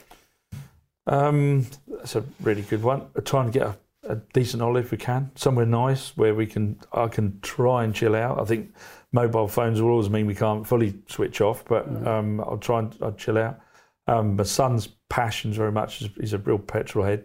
Um, 1.07 1.66
that's 1.88 2.14
a 2.16 2.25
really 2.42 2.62
good 2.62 2.83
one. 2.83 3.07
I 3.16 3.20
try 3.20 3.42
and 3.42 3.53
get 3.53 3.62
a, 3.62 3.77
a 4.05 4.16
decent 4.33 4.62
holiday 4.62 4.85
if 4.87 4.92
we 4.92 4.99
can, 4.99 5.31
somewhere 5.35 5.66
nice 5.66 6.16
where 6.16 6.35
we 6.35 6.46
can. 6.46 6.79
I 6.92 7.09
can 7.09 7.40
try 7.40 7.85
and 7.85 7.94
chill 7.94 8.14
out. 8.14 8.40
I 8.40 8.44
think 8.44 8.73
mobile 9.12 9.49
phones 9.49 9.83
will 9.83 9.90
always 9.90 10.09
mean 10.11 10.27
we 10.27 10.37
can't 10.37 10.64
fully 10.66 10.94
switch 11.09 11.40
off, 11.40 11.64
but 11.64 11.88
um, 12.07 12.40
I'll 12.42 12.59
try 12.59 12.79
and 12.81 12.96
I'll 13.03 13.12
chill 13.12 13.38
out. 13.38 13.59
Um, 14.07 14.37
my 14.37 14.44
son's 14.44 14.88
passions 15.09 15.57
very 15.57 15.73
much. 15.73 16.03
is- 16.03 16.11
He's 16.18 16.33
a 16.33 16.38
real 16.38 16.59
petrol 16.59 17.05
head, 17.05 17.25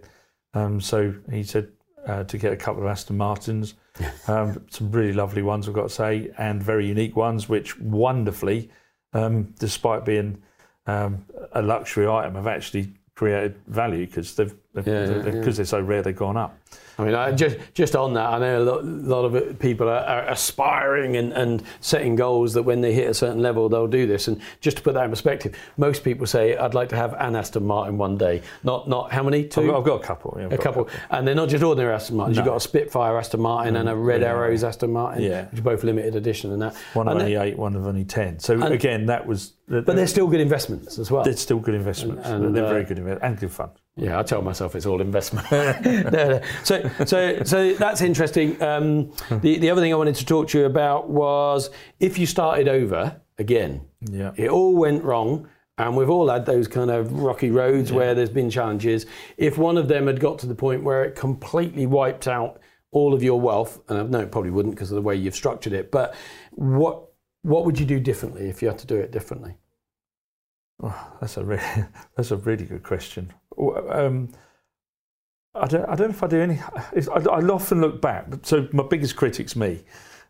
um, 0.56 0.82
so 0.82 1.14
he 1.30 1.44
said 1.44 1.70
uh, 2.08 2.24
to 2.24 2.38
get 2.38 2.54
a 2.54 2.58
couple 2.58 2.82
of 2.82 2.88
Aston 2.88 3.18
Martins. 3.18 3.76
um, 4.28 4.66
some 4.70 4.92
really 4.92 5.14
lovely 5.14 5.42
ones, 5.42 5.68
I've 5.68 5.74
got 5.74 5.84
to 5.84 5.90
say, 5.90 6.32
and 6.38 6.62
very 6.62 6.88
unique 6.88 7.16
ones, 7.16 7.48
which 7.48 7.80
wonderfully, 7.80 8.70
um, 9.14 9.54
despite 9.60 10.06
being 10.06 10.42
um, 10.88 11.26
a 11.54 11.62
luxury 11.62 12.08
item, 12.08 12.36
have 12.36 12.48
actually 12.48 12.94
created 13.16 13.56
value 13.68 14.06
because 14.06 14.36
they've 14.36 14.56
because 14.76 15.10
Yeah, 15.10 15.16
yeah, 15.18 15.22
they're, 15.24 15.36
yeah. 15.38 15.44
'cause 15.44 15.58
they're 15.58 15.66
so 15.66 15.80
rare 15.82 16.02
they've 16.02 16.16
gone 16.16 16.38
up. 16.38 16.58
I 16.98 17.04
mean, 17.04 17.14
I 17.14 17.34
just 17.34 17.58
just 17.74 17.94
on 17.94 18.14
that, 18.14 18.26
I 18.26 18.40
know 18.40 18.58
a 18.58 18.64
lot, 18.64 18.86
lot 18.86 19.26
of 19.26 19.60
people 19.60 19.90
are, 19.90 20.00
are 20.06 20.30
aspiring 20.30 21.18
and, 21.18 21.34
and 21.34 21.62
setting 21.82 22.16
goals 22.16 22.54
that 22.54 22.64
when 22.64 22.80
they 22.80 22.94
hit 22.94 23.10
a 23.10 23.14
certain 23.14 23.42
level, 23.42 23.68
they'll 23.68 23.86
do 23.86 24.08
this. 24.08 24.30
And 24.30 24.40
just 24.62 24.78
to 24.78 24.84
put 24.84 24.94
that 24.94 25.04
in 25.04 25.10
perspective, 25.10 25.58
most 25.76 26.06
people 26.06 26.26
say, 26.26 26.56
"I'd 26.56 26.74
like 26.74 26.88
to 26.90 26.96
have 26.96 27.14
an 27.20 27.36
Aston 27.36 27.66
Martin 27.68 27.98
one 27.98 28.18
day." 28.18 28.42
Not 28.64 28.88
not 28.88 29.12
how 29.12 29.24
many? 29.24 29.44
2 29.44 29.60
I've 29.62 29.68
got, 29.68 29.78
I've 29.80 29.84
got 29.86 29.96
a 30.02 30.04
couple. 30.06 30.38
yeah, 30.40 30.46
a 30.46 30.50
got 30.52 30.60
couple, 30.62 30.88
and 31.10 31.28
they're 31.28 31.36
not 31.36 31.50
just 31.50 31.64
ordinary 31.66 31.94
Aston 31.94 32.16
Martins. 32.16 32.38
You've 32.38 32.46
got 32.46 32.56
a 32.56 32.62
Spitfire 32.62 33.18
Aston 33.18 33.42
Martin 33.42 33.76
and 33.76 33.90
a 33.90 33.96
Red 33.96 34.22
yeah. 34.22 34.28
Arrows 34.30 34.64
Aston 34.64 34.94
Martin, 34.94 35.22
Yeah. 35.24 35.48
which 35.50 35.60
are 35.60 35.64
both 35.64 35.84
limited 35.84 36.16
edition 36.16 36.54
and 36.54 36.62
that. 36.62 36.76
One 36.94 37.10
of 37.10 37.18
only 37.18 37.36
eight, 37.36 37.58
one 37.58 37.76
of 37.76 37.86
only 37.86 38.06
ten. 38.06 38.40
So 38.40 38.62
again, 38.64 39.08
that 39.08 39.28
was. 39.28 39.52
but 39.68 39.86
they're 39.86 40.08
still 40.08 40.28
good 40.28 40.40
investments 40.40 40.98
as 40.98 41.12
well. 41.12 41.24
they're 41.26 41.34
still 41.36 41.60
good 41.60 41.76
investments. 41.76 42.26
And- 42.26 42.46
and, 42.46 42.56
they're 42.56 42.66
uh, 42.66 42.70
very 42.70 42.86
good 42.86 43.00
investments 43.00 43.26
and 43.26 43.38
good 43.38 43.52
fun. 43.52 43.70
Yeah, 43.98 44.20
I 44.20 44.24
tell 44.24 44.42
myself 44.42 44.76
it's 44.76 44.86
all 44.86 45.00
investment. 45.00 45.50
no, 45.52 46.10
no. 46.10 46.42
So, 46.64 46.90
so, 47.06 47.44
so 47.44 47.74
that's 47.76 48.02
interesting. 48.02 48.62
Um, 48.62 49.14
the 49.30 49.58
the 49.58 49.70
other 49.70 49.80
thing 49.82 49.94
I 49.94 49.96
wanted 49.96 50.16
to 50.16 50.26
talk 50.26 50.50
to 50.50 50.60
you 50.60 50.66
about 50.66 51.10
was 51.10 51.70
if 52.00 52.18
you 52.20 52.26
started 52.26 52.68
over 52.68 53.22
again, 53.38 53.82
Yeah. 54.02 54.32
it 54.36 54.50
all 54.50 54.76
went 54.76 55.04
wrong. 55.04 55.48
And 55.78 55.98
we've 55.98 56.10
all 56.10 56.30
had 56.30 56.46
those 56.46 56.70
kind 56.70 56.90
of 56.90 57.12
rocky 57.12 57.52
roads 57.52 57.92
where 57.92 58.16
there's 58.16 58.30
been 58.30 58.50
challenges. 58.50 59.06
If 59.36 59.58
one 59.58 59.78
of 59.78 59.90
them 59.90 60.08
had 60.08 60.22
got 60.22 60.40
to 60.40 60.48
the 60.48 60.56
point 60.56 60.84
where 60.86 61.04
it 61.04 61.16
completely 61.18 61.86
wiped 61.86 62.30
out 62.30 62.62
all 62.92 63.14
of 63.14 63.22
your 63.22 63.42
wealth, 63.42 63.82
and 63.90 64.00
I 64.00 64.04
know 64.04 64.22
it 64.22 64.32
probably 64.32 64.52
wouldn't 64.52 64.76
because 64.76 64.90
of 64.90 64.96
the 64.96 65.02
way 65.02 65.18
you've 65.18 65.36
structured 65.36 65.74
it, 65.74 65.92
but 65.92 66.16
what 66.52 67.04
what 67.42 67.66
would 67.66 67.78
you 67.78 67.86
do 67.86 68.00
differently 68.00 68.48
if 68.48 68.62
you 68.62 68.70
had 68.70 68.78
to 68.80 68.88
do 68.88 68.96
it 68.96 69.12
differently? 69.12 69.58
Oh, 70.82 71.12
that's 71.20 71.36
a 71.36 71.44
really, 71.44 71.62
that's 72.16 72.32
a 72.32 72.38
really 72.38 72.64
good 72.66 72.84
question. 72.84 73.34
Um, 73.58 74.30
I 75.54 75.68
don't, 75.68 75.86
I 75.86 75.96
don't 75.96 76.10
know 76.10 76.16
if 76.16 76.24
I 76.24 76.28
do 76.28 76.42
any. 76.42 76.60
I, 76.60 77.20
I 77.20 77.42
often 77.48 77.80
look 77.82 78.02
back. 78.02 78.26
So 78.44 78.68
my 78.74 78.84
biggest 78.84 79.16
critic's 79.16 79.56
me. 79.56 79.84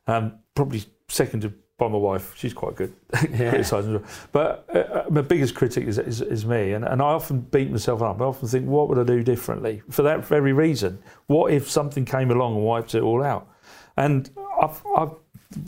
Um, 0.08 0.34
probably 0.54 0.84
seconded 1.10 1.54
by 1.78 1.88
my 1.88 1.98
wife. 1.98 2.34
She's 2.38 2.54
quite 2.54 2.76
good 2.76 2.94
at 3.14 3.32
Yeah. 3.32 3.50
criticising. 3.50 4.04
But 4.32 4.66
uh, 4.74 4.78
uh, 4.78 5.06
my 5.10 5.22
biggest 5.22 5.56
critic 5.56 5.88
is, 5.88 5.98
is, 5.98 6.22
is 6.22 6.46
me, 6.46 6.74
and, 6.74 6.86
and 6.86 7.02
I 7.02 7.06
often 7.06 7.42
beat 7.42 7.72
myself 7.72 8.02
up. 8.02 8.22
I 8.22 8.26
often 8.26 8.48
think, 8.48 8.68
what 8.68 8.88
would 8.88 9.00
I 9.00 9.04
do 9.04 9.24
differently 9.24 9.82
for 9.90 10.04
that 10.04 10.26
very 10.26 10.54
reason? 10.54 11.00
What 11.28 11.52
if 11.52 11.70
something 11.70 12.06
came 12.06 12.30
along 12.32 12.56
and 12.56 12.64
wiped 12.64 12.94
it 12.96 13.02
all 13.02 13.24
out? 13.24 13.48
And 13.98 14.30
I've, 14.62 14.82
I've 14.96 15.12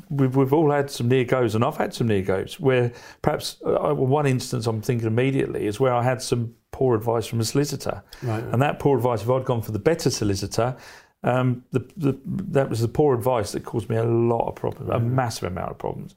we've, 0.09 0.35
we've 0.35 0.53
all 0.53 0.71
had 0.71 0.91
some 0.91 1.07
near 1.07 1.23
goes, 1.25 1.55
and 1.55 1.63
I've 1.63 1.77
had 1.77 1.93
some 1.93 2.07
near 2.07 2.21
goes 2.21 2.59
where 2.59 2.91
perhaps 3.21 3.57
uh, 3.65 3.93
one 3.93 4.27
instance 4.27 4.67
I'm 4.67 4.81
thinking 4.81 5.07
immediately 5.07 5.65
is 5.65 5.79
where 5.79 5.93
I 5.93 6.03
had 6.03 6.21
some 6.21 6.53
poor 6.77 6.95
advice 6.95 7.25
from 7.25 7.39
a 7.39 7.43
solicitor, 7.43 8.03
Right. 8.21 8.43
and 8.51 8.61
that 8.61 8.77
poor 8.79 8.97
advice, 8.97 9.21
if 9.23 9.29
I'd 9.29 9.45
gone 9.45 9.61
for 9.63 9.71
the 9.71 9.79
better 9.91 10.09
solicitor, 10.11 10.75
um, 11.23 11.63
the, 11.71 11.79
the, 11.97 12.19
that 12.57 12.69
was 12.69 12.79
the 12.81 12.87
poor 12.87 13.15
advice 13.15 13.51
that 13.53 13.63
caused 13.65 13.89
me 13.89 13.95
a 13.97 14.03
lot 14.03 14.47
of 14.47 14.55
problems, 14.55 14.89
a 14.91 14.99
massive 14.99 15.45
amount 15.51 15.71
of 15.71 15.77
problems. 15.79 16.15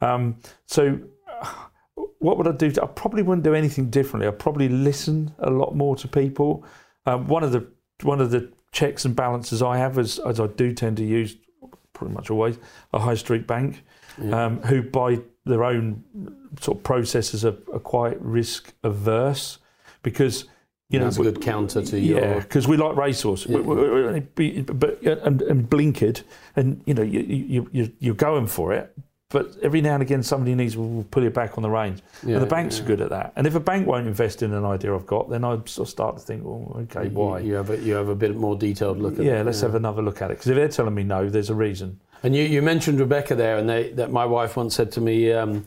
Um, 0.00 0.36
so, 0.66 0.98
uh, 1.40 1.54
what 2.20 2.38
would 2.38 2.48
I 2.48 2.52
do? 2.52 2.72
I 2.82 2.86
probably 2.86 3.22
wouldn't 3.22 3.44
do 3.44 3.54
anything 3.54 3.90
differently. 3.90 4.26
I'd 4.28 4.38
probably 4.38 4.68
listen 4.68 5.34
a 5.40 5.50
lot 5.50 5.76
more 5.76 5.94
to 5.96 6.08
people. 6.08 6.64
Um, 7.06 7.26
one 7.26 7.44
of 7.44 7.52
the 7.52 7.66
one 8.02 8.20
of 8.20 8.30
the 8.30 8.50
checks 8.72 9.04
and 9.04 9.14
balances 9.14 9.60
I 9.62 9.76
have, 9.78 9.98
is, 9.98 10.18
as 10.20 10.40
I 10.40 10.46
do 10.46 10.72
tend 10.72 10.96
to 10.98 11.04
use 11.04 11.36
pretty 11.92 12.14
much 12.14 12.30
always, 12.30 12.56
a 12.92 12.98
high 12.98 13.16
street 13.16 13.46
bank, 13.46 13.82
um, 14.32 14.62
who 14.62 14.82
by 14.82 15.18
their 15.44 15.64
own 15.64 16.02
sort 16.60 16.78
of 16.78 16.84
processes 16.84 17.44
are, 17.44 17.56
are 17.72 17.80
quite 17.96 18.20
risk 18.22 18.72
averse 18.82 19.58
because 20.02 20.44
you 20.90 20.98
know 20.98 21.04
That's 21.06 21.18
a 21.18 21.22
good 21.22 21.42
counter 21.42 21.82
to 21.82 22.00
yeah, 22.00 22.32
your. 22.32 22.40
because 22.40 22.66
we 22.66 22.76
like 22.78 22.96
racehorse, 22.96 23.46
we- 23.46 23.60
we- 23.60 24.60
but 24.62 25.02
and, 25.02 25.42
and 25.42 25.68
blinkered, 25.68 26.22
and 26.56 26.80
you 26.86 26.94
know 26.94 27.02
you, 27.02 27.20
you 27.20 27.68
you 27.72 27.92
you're 27.98 28.14
going 28.14 28.46
for 28.46 28.72
it. 28.72 28.96
But 29.30 29.58
every 29.62 29.82
now 29.82 29.92
and 29.92 30.02
again, 30.02 30.22
somebody 30.22 30.54
needs 30.54 30.72
to 30.72 31.04
pull 31.10 31.22
you 31.22 31.28
back 31.28 31.58
on 31.58 31.62
the 31.62 31.68
reins. 31.68 32.00
Yeah, 32.26 32.36
and 32.36 32.42
the 32.42 32.46
banks 32.48 32.80
are 32.80 32.84
good 32.84 33.02
at 33.02 33.10
that. 33.10 33.34
And 33.36 33.46
if 33.46 33.54
a 33.54 33.60
bank 33.60 33.86
won't 33.86 34.06
invest 34.06 34.42
in 34.42 34.54
an 34.54 34.64
idea 34.64 34.94
I've 34.94 35.06
got, 35.06 35.28
then 35.28 35.44
I 35.44 35.56
sort 35.66 35.86
of 35.86 35.88
start 35.90 36.16
to 36.16 36.22
think, 36.22 36.44
well, 36.46 36.74
okay, 36.84 37.10
why? 37.10 37.40
You, 37.40 37.48
you 37.48 37.54
have 37.56 37.68
a, 37.68 37.76
you 37.78 37.92
have 37.92 38.08
a 38.08 38.14
bit 38.14 38.34
more 38.36 38.56
detailed 38.56 38.98
look 38.98 39.14
at 39.14 39.20
it. 39.20 39.26
yeah, 39.26 39.40
it. 39.40 39.44
let's 39.44 39.60
have 39.60 39.74
another 39.74 40.00
look 40.00 40.22
at 40.22 40.30
it. 40.30 40.38
Because 40.38 40.48
if 40.48 40.56
they're 40.56 40.68
telling 40.68 40.94
me 40.94 41.02
no, 41.02 41.28
there's 41.28 41.50
a 41.50 41.54
reason. 41.54 42.00
And 42.22 42.34
you, 42.34 42.42
you 42.44 42.62
mentioned 42.62 42.98
Rebecca 43.00 43.34
there, 43.34 43.58
and 43.58 43.68
they, 43.68 43.90
that 43.92 44.10
my 44.10 44.24
wife 44.24 44.56
once 44.56 44.74
said 44.74 44.90
to 44.92 45.02
me, 45.02 45.30
um, 45.32 45.66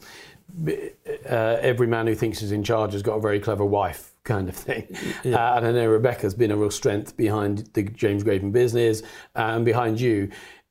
uh, 0.67 1.57
every 1.61 1.85
man 1.87 2.07
who 2.07 2.15
thinks 2.15 2.39
he's 2.39 2.51
in 2.51 2.63
charge 2.63 2.93
has 2.93 3.01
got 3.03 3.13
a 3.17 3.21
very 3.21 3.39
clever 3.39 3.63
wife, 3.65 4.10
kind 4.31 4.49
of 4.49 4.55
thing. 4.55 4.87
Yeah. 5.23 5.35
Uh, 5.35 5.57
and 5.57 5.67
I 5.67 5.71
know 5.71 5.87
Rebecca's 5.87 6.33
been 6.33 6.51
a 6.51 6.57
real 6.57 6.71
strength 6.71 7.17
behind 7.17 7.69
the 7.73 7.83
James 7.83 8.23
Graven 8.23 8.51
business 8.51 9.01
uh, 9.35 9.55
and 9.55 9.65
behind 9.65 9.99
you. 9.99 10.29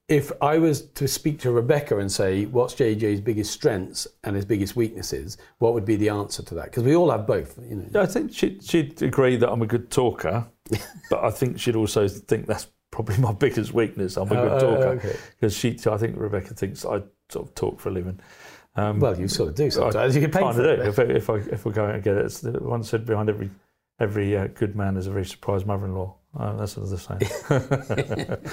If 0.09 0.33
I 0.43 0.59
was 0.59 0.89
to 0.93 1.07
speak 1.07 1.39
to 1.41 1.53
Rebecca 1.53 1.99
and 1.99 2.11
say, 2.11 2.47
what's 2.47 2.75
JJ's 2.75 3.21
biggest 3.21 3.53
strengths 3.53 4.09
and 4.25 4.35
his 4.35 4.45
biggest 4.45 4.75
weaknesses, 4.75 5.39
what 5.59 5.73
would 5.75 5.85
be 5.85 5.95
the 5.95 6.09
answer 6.09 6.43
to 6.43 6.55
that? 6.55 6.65
Because 6.65 6.83
we 6.83 6.97
all 6.97 7.11
have 7.11 7.27
both, 7.27 7.59
you 7.69 7.77
know. 7.77 8.01
I 8.01 8.07
think 8.07 8.33
she'd, 8.33 8.65
she'd 8.65 9.01
agree 9.03 9.37
that 9.37 9.49
I'm 9.49 9.63
a 9.63 9.67
good 9.67 9.91
talker, 9.91 10.49
but 11.11 11.23
I 11.23 11.31
think 11.31 11.61
she'd 11.61 11.77
also 11.77 12.09
think 12.09 12.47
that's 12.47 12.67
probably 12.91 13.19
my 13.19 13.33
biggest 13.33 13.73
weakness. 13.73 14.17
I'm 14.17 14.33
a 14.33 14.35
good 14.35 14.53
oh, 14.53 14.59
talker 14.59 14.89
okay. 14.89 15.17
because 15.39 15.57
she, 15.57 15.79
I 15.87 15.97
think 15.97 16.17
Rebecca 16.17 16.55
thinks 16.55 16.85
I 16.85 17.03
sort 17.29 17.47
of 17.47 17.55
talk 17.55 17.79
for 17.79 17.91
a 17.91 17.93
living. 17.93 18.19
Um, 18.77 19.01
Well, 19.01 19.19
you 19.19 19.29
sort 19.29 19.49
of 19.51 19.55
do 19.57 19.71
sometimes. 19.71 20.15
You 20.15 20.21
get 20.21 20.33
paid 20.33 20.55
for 20.55 20.65
it. 20.65 20.81
If, 20.81 20.99
if 20.99 21.31
I 21.31 21.35
if 21.37 21.65
we're 21.65 21.73
going 21.73 21.95
to 21.95 22.01
get 22.01 22.17
it, 22.17 22.25
it's 22.25 22.41
the 22.41 22.53
one 22.53 22.83
said 22.85 23.05
behind 23.05 23.29
every 23.29 23.51
every 23.99 24.37
uh, 24.37 24.47
good 24.55 24.77
man 24.77 24.97
is 24.97 25.07
a 25.07 25.11
very 25.11 25.27
surprised 25.27 25.67
mother-in-law. 25.67 26.15
Uh, 26.39 26.57
that's 26.57 26.77
what 26.77 26.89
they're 26.89 26.99
saying. 26.99 28.39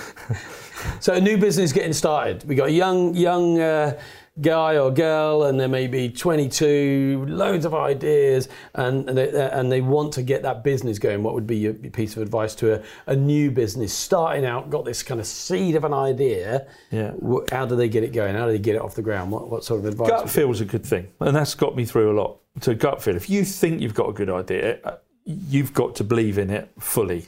So 0.99 1.13
a 1.13 1.21
new 1.21 1.37
business 1.37 1.71
getting 1.71 1.93
started. 1.93 2.43
We 2.47 2.55
got 2.55 2.69
a 2.69 2.71
young 2.71 3.15
young 3.15 3.59
uh, 3.59 3.99
guy 4.41 4.77
or 4.77 4.91
girl, 4.91 5.43
and 5.43 5.59
they 5.59 5.67
may 5.67 5.87
be 5.87 6.09
22, 6.09 7.25
loads 7.27 7.65
of 7.65 7.73
ideas, 7.73 8.49
and 8.75 9.07
and 9.09 9.17
they, 9.17 9.49
and 9.51 9.71
they 9.71 9.81
want 9.81 10.13
to 10.13 10.23
get 10.23 10.43
that 10.43 10.63
business 10.63 10.99
going. 10.99 11.23
What 11.23 11.33
would 11.33 11.47
be 11.47 11.57
your 11.57 11.73
piece 11.73 12.15
of 12.15 12.21
advice 12.21 12.55
to 12.55 12.75
a, 12.75 12.83
a 13.07 13.15
new 13.15 13.51
business 13.51 13.93
starting 13.93 14.45
out? 14.45 14.69
Got 14.69 14.85
this 14.85 15.03
kind 15.03 15.19
of 15.19 15.27
seed 15.27 15.75
of 15.75 15.83
an 15.83 15.93
idea. 15.93 16.67
yeah. 16.91 17.13
How 17.51 17.65
do 17.65 17.75
they 17.75 17.89
get 17.89 18.03
it 18.03 18.13
going? 18.13 18.35
How 18.35 18.45
do 18.45 18.51
they 18.51 18.59
get 18.59 18.75
it 18.75 18.81
off 18.81 18.95
the 18.95 19.01
ground? 19.01 19.31
What 19.31 19.49
what 19.49 19.63
sort 19.63 19.79
of 19.79 19.85
advice? 19.85 20.09
Gut 20.09 20.23
would 20.23 20.31
feel 20.31 20.51
is 20.51 20.61
a 20.61 20.65
good 20.65 20.85
thing, 20.85 21.07
and 21.19 21.35
that's 21.35 21.55
got 21.55 21.75
me 21.75 21.85
through 21.85 22.11
a 22.11 22.15
lot. 22.19 22.39
So 22.61 22.73
gut 22.73 23.01
feel. 23.01 23.15
If 23.15 23.29
you 23.29 23.43
think 23.43 23.81
you've 23.81 23.93
got 23.93 24.09
a 24.09 24.13
good 24.13 24.29
idea, 24.29 24.79
uh, 24.83 24.97
you've 25.25 25.73
got 25.73 25.95
to 25.95 26.03
believe 26.03 26.37
in 26.37 26.49
it 26.49 26.71
fully, 26.79 27.27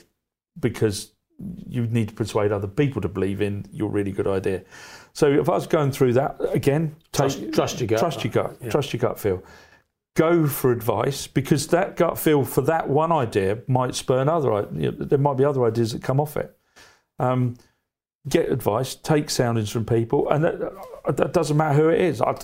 because 0.58 1.12
you 1.66 1.86
need 1.86 2.08
to 2.08 2.14
persuade 2.14 2.52
other 2.52 2.66
people 2.66 3.00
to 3.00 3.08
believe 3.08 3.40
in 3.40 3.66
your 3.72 3.88
really 3.88 4.12
good 4.12 4.26
idea. 4.26 4.62
So 5.20 5.30
if 5.30 5.50
I 5.50 5.52
was 5.52 5.66
going 5.66 5.92
through 5.92 6.14
that 6.14 6.36
again, 6.54 6.96
Trust- 7.12 7.40
take- 7.40 7.52
trust 7.52 7.78
your 7.78 7.88
gut. 7.88 7.98
trust 7.98 8.24
your 8.24 8.32
gut, 8.32 8.56
Yeah. 8.62 8.70
trust 8.70 8.90
your 8.94 9.00
gut 9.00 9.18
feel. 9.20 9.42
Go 10.16 10.46
for 10.46 10.72
advice 10.72 11.26
because 11.26 11.66
that 11.66 11.94
gut 11.94 12.16
feel 12.16 12.42
for 12.42 12.62
that 12.62 12.88
one 12.88 13.12
idea 13.12 13.58
might 13.68 13.94
spur 13.94 14.20
another. 14.22 14.66
You 14.72 14.92
know, 14.92 15.04
there 15.04 15.18
might 15.18 15.36
be 15.36 15.44
other 15.44 15.62
ideas 15.66 15.92
that 15.92 16.02
come 16.02 16.20
off 16.20 16.38
it. 16.38 16.56
Um, 17.18 17.56
get 18.30 18.50
advice, 18.50 18.94
take 18.94 19.28
soundings 19.28 19.68
from 19.68 19.84
people, 19.84 20.26
and 20.30 20.42
that, 20.42 20.58
that 21.14 21.34
doesn't 21.34 21.56
matter 21.58 21.74
who 21.78 21.88
it 21.90 22.00
is. 22.00 22.22
I, 22.22 22.34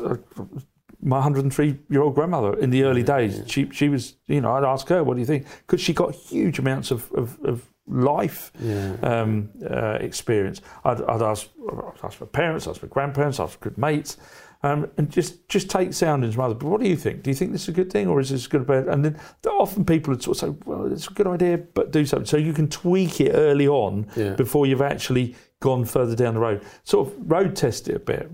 my 1.01 1.17
103 1.17 1.79
year 1.89 2.03
old 2.03 2.15
grandmother 2.15 2.59
in 2.59 2.69
the 2.69 2.83
early 2.85 3.03
days, 3.03 3.43
she, 3.47 3.71
she 3.71 3.89
was, 3.89 4.17
you 4.27 4.43
know, 4.43 4.53
I'd 4.53 4.65
ask 4.65 4.87
her, 4.89 5.03
what 5.03 5.15
do 5.15 5.21
you 5.21 5.27
think? 5.27 5.47
Because 5.67 5.81
she 5.81 5.95
got 5.95 6.15
huge 6.15 6.59
amounts 6.59 6.91
of, 6.91 7.11
of, 7.13 7.39
of 7.43 7.71
life 7.89 8.53
Yeah. 8.61 8.97
um, 9.03 9.51
uh, 9.69 9.99
experience. 10.01 10.61
I'd, 10.85 11.01
I'd 11.03 11.23
ask, 11.23 11.49
I'd 11.71 12.05
ask 12.05 12.21
my 12.21 12.27
parents, 12.27 12.67
ask 12.67 12.83
my 12.83 12.89
grandparents, 12.89 13.39
ask 13.41 13.61
good 13.61 13.79
mates, 13.79 14.17
um, 14.63 14.89
and 14.97 15.11
just 15.11 15.49
just 15.49 15.69
take 15.71 15.93
soundings 15.93 16.35
from 16.35 16.45
others. 16.45 16.57
But 16.59 16.69
what 16.69 16.81
do 16.81 16.89
you 16.89 16.97
think? 16.97 17.23
Do 17.23 17.31
you 17.31 17.35
think 17.37 17.53
this 17.53 17.63
is 17.63 17.69
a 17.69 17.73
good 17.73 17.93
thing, 17.93 18.09
or 18.09 18.19
is 18.21 18.31
this 18.31 18.47
a 18.47 18.49
good 18.49 18.67
bad? 18.67 18.89
And 18.89 19.05
then 19.05 19.21
often 19.47 19.85
people 19.85 20.13
would 20.13 20.23
sort 20.23 20.43
of 20.43 20.49
say, 20.49 20.57
well, 20.65 20.91
it's 20.93 21.07
a 21.09 21.13
good 21.13 21.27
idea, 21.27 21.59
but 21.59 21.93
do 21.93 22.05
something. 22.05 22.27
So 22.27 22.37
you 22.37 22.53
can 22.53 22.69
tweak 22.69 23.21
it 23.21 23.33
early 23.35 23.69
on 23.69 24.07
Yeah. 24.17 24.35
before 24.35 24.67
you've 24.67 24.83
actually 24.83 25.37
gone 25.61 25.85
further 25.85 26.17
down 26.17 26.35
the 26.35 26.41
road. 26.41 26.63
Sort 26.85 27.07
of 27.09 27.15
road 27.31 27.55
test 27.55 27.89
it 27.89 27.97
a 27.97 28.01
bit. 28.01 28.29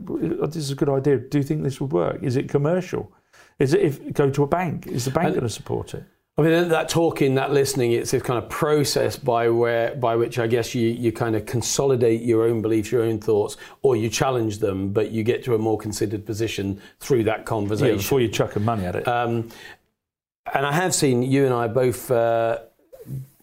This 0.52 0.56
is 0.56 0.70
a 0.70 0.74
good 0.76 0.88
idea. 0.88 1.18
Do 1.18 1.38
you 1.38 1.44
think 1.44 1.62
this 1.64 1.80
would 1.80 1.92
work? 1.92 2.22
Is 2.22 2.36
it 2.36 2.48
commercial? 2.48 3.12
Is 3.58 3.74
it 3.74 3.80
if 3.82 4.12
go 4.14 4.30
to 4.30 4.42
a 4.44 4.46
bank? 4.46 4.86
Is 4.86 5.04
the 5.04 5.10
bank 5.10 5.30
going 5.34 5.42
to 5.42 5.48
support 5.50 5.92
it? 5.94 6.04
I 6.38 6.42
mean, 6.42 6.68
that 6.70 6.88
talking, 6.88 7.34
that 7.34 7.52
listening, 7.52 7.92
it's 7.92 8.10
this 8.12 8.22
kind 8.22 8.42
of 8.42 8.48
process 8.48 9.16
by 9.16 9.50
where, 9.50 9.94
by 9.94 10.16
which 10.16 10.38
I 10.38 10.46
guess 10.46 10.74
you, 10.74 10.88
you 10.88 11.12
kind 11.12 11.36
of 11.36 11.44
consolidate 11.44 12.22
your 12.22 12.44
own 12.44 12.62
beliefs, 12.62 12.90
your 12.90 13.02
own 13.02 13.18
thoughts, 13.18 13.58
or 13.82 13.96
you 13.96 14.08
challenge 14.08 14.58
them, 14.58 14.94
but 14.94 15.10
you 15.10 15.24
get 15.24 15.44
to 15.44 15.54
a 15.54 15.58
more 15.58 15.76
considered 15.76 16.24
position 16.24 16.80
through 17.00 17.24
that 17.24 17.44
conversation. 17.44 17.96
Yeah, 17.96 17.96
before 17.96 18.22
you 18.22 18.28
chucking 18.28 18.64
money 18.64 18.86
at 18.86 18.96
it. 18.96 19.06
Um, 19.06 19.50
and 20.54 20.64
I 20.64 20.72
have 20.72 20.94
seen 20.94 21.22
you 21.22 21.44
and 21.44 21.52
I 21.52 21.68
both 21.68 22.10
uh, 22.10 22.60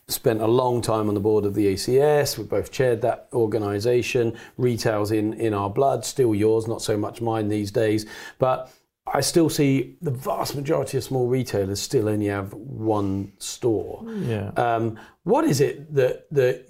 spent 0.08 0.41
a 0.41 0.47
long 0.47 0.82
time 0.82 1.08
on 1.08 1.13
the 1.13 1.19
board 1.19 1.45
of 1.45 1.54
the 1.54 1.73
ACS. 1.73 2.39
We 2.39 2.43
both 2.43 2.71
chaired 2.71 3.02
that 3.04 3.28
organisation. 3.34 4.36
Retail's 4.58 5.12
in 5.12 5.34
in 5.34 5.54
our 5.54 5.69
blood, 5.69 6.06
still 6.06 6.34
yours, 6.34 6.67
not 6.67 6.82
so 6.82 6.97
much 6.97 7.21
mine 7.21 7.49
these 7.49 7.71
days. 7.71 8.08
But 8.39 8.73
I 9.13 9.22
still 9.22 9.50
see 9.50 9.98
the 10.02 10.12
vast 10.12 10.56
majority 10.56 10.98
of 10.98 11.04
small 11.04 11.28
retailers 11.28 11.82
still 11.82 12.10
only 12.10 12.28
have 12.28 12.54
one 12.54 13.34
store. 13.39 14.04
yeah. 14.08 14.50
Um, 14.56 15.00
what 15.24 15.45
is 15.45 15.62
it 15.62 15.93
that 15.95 16.28
that 16.32 16.65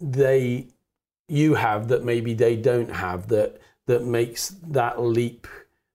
they 0.00 0.68
you 1.28 1.54
have 1.54 1.88
that 1.88 2.04
maybe 2.04 2.34
they 2.34 2.56
don't 2.56 2.90
have 2.90 3.28
that 3.28 3.60
that 3.86 4.04
makes 4.04 4.56
that 4.68 5.00
leap 5.00 5.46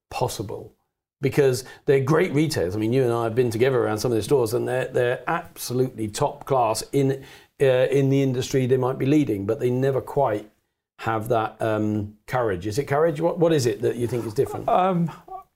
possible? 0.10 0.74
Because 1.22 1.64
they're 1.86 2.04
great 2.04 2.34
retailers. 2.34 2.76
I 2.76 2.80
mean, 2.80 2.94
you 2.94 3.04
and 3.04 3.14
I 3.14 3.26
have 3.26 3.36
been 3.36 3.52
together 3.52 3.80
around 3.84 4.00
some 4.00 4.12
of 4.12 4.16
the 4.16 4.24
stores, 4.24 4.54
and 4.54 4.68
they're 4.68 4.88
they're 4.88 5.24
absolutely 5.28 6.08
top 6.08 6.46
class 6.46 6.84
in 6.92 7.24
uh, 7.62 7.66
in 7.66 8.10
the 8.10 8.24
industry. 8.24 8.66
They 8.66 8.78
might 8.78 8.98
be 8.98 9.06
leading, 9.06 9.46
but 9.46 9.60
they 9.60 9.70
never 9.70 10.02
quite 10.02 10.50
have 10.98 11.30
that 11.30 11.62
um, 11.62 12.16
courage. 12.28 12.66
Is 12.68 12.80
it 12.80 12.86
courage? 12.86 13.22
What 13.22 13.38
what 13.38 13.54
is 13.54 13.66
it 13.68 13.82
that 13.82 13.96
you 13.96 14.08
think 14.08 14.26
is 14.26 14.34
different? 14.34 14.68
Um, 14.68 15.12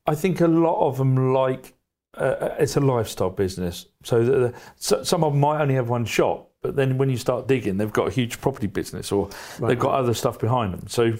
I 0.07 0.15
think 0.15 0.41
a 0.41 0.47
lot 0.47 0.87
of 0.87 0.97
them 0.97 1.33
like 1.33 1.73
uh, 2.17 2.55
it's 2.59 2.77
a 2.77 2.79
lifestyle 2.79 3.29
business. 3.29 3.87
So, 4.03 4.23
the, 4.23 4.31
the, 4.31 4.53
so 4.77 5.03
some 5.03 5.23
of 5.23 5.33
them 5.33 5.41
might 5.41 5.61
only 5.61 5.75
have 5.75 5.89
one 5.89 6.05
shop, 6.05 6.51
but 6.61 6.75
then 6.75 6.97
when 6.97 7.09
you 7.09 7.17
start 7.17 7.47
digging, 7.47 7.77
they've 7.77 7.91
got 7.91 8.07
a 8.07 8.11
huge 8.11 8.39
property 8.39 8.67
business 8.67 9.11
or 9.11 9.29
they've 9.59 9.79
got 9.79 9.93
other 9.93 10.13
stuff 10.13 10.39
behind 10.39 10.73
them. 10.73 10.87
So 10.87 11.13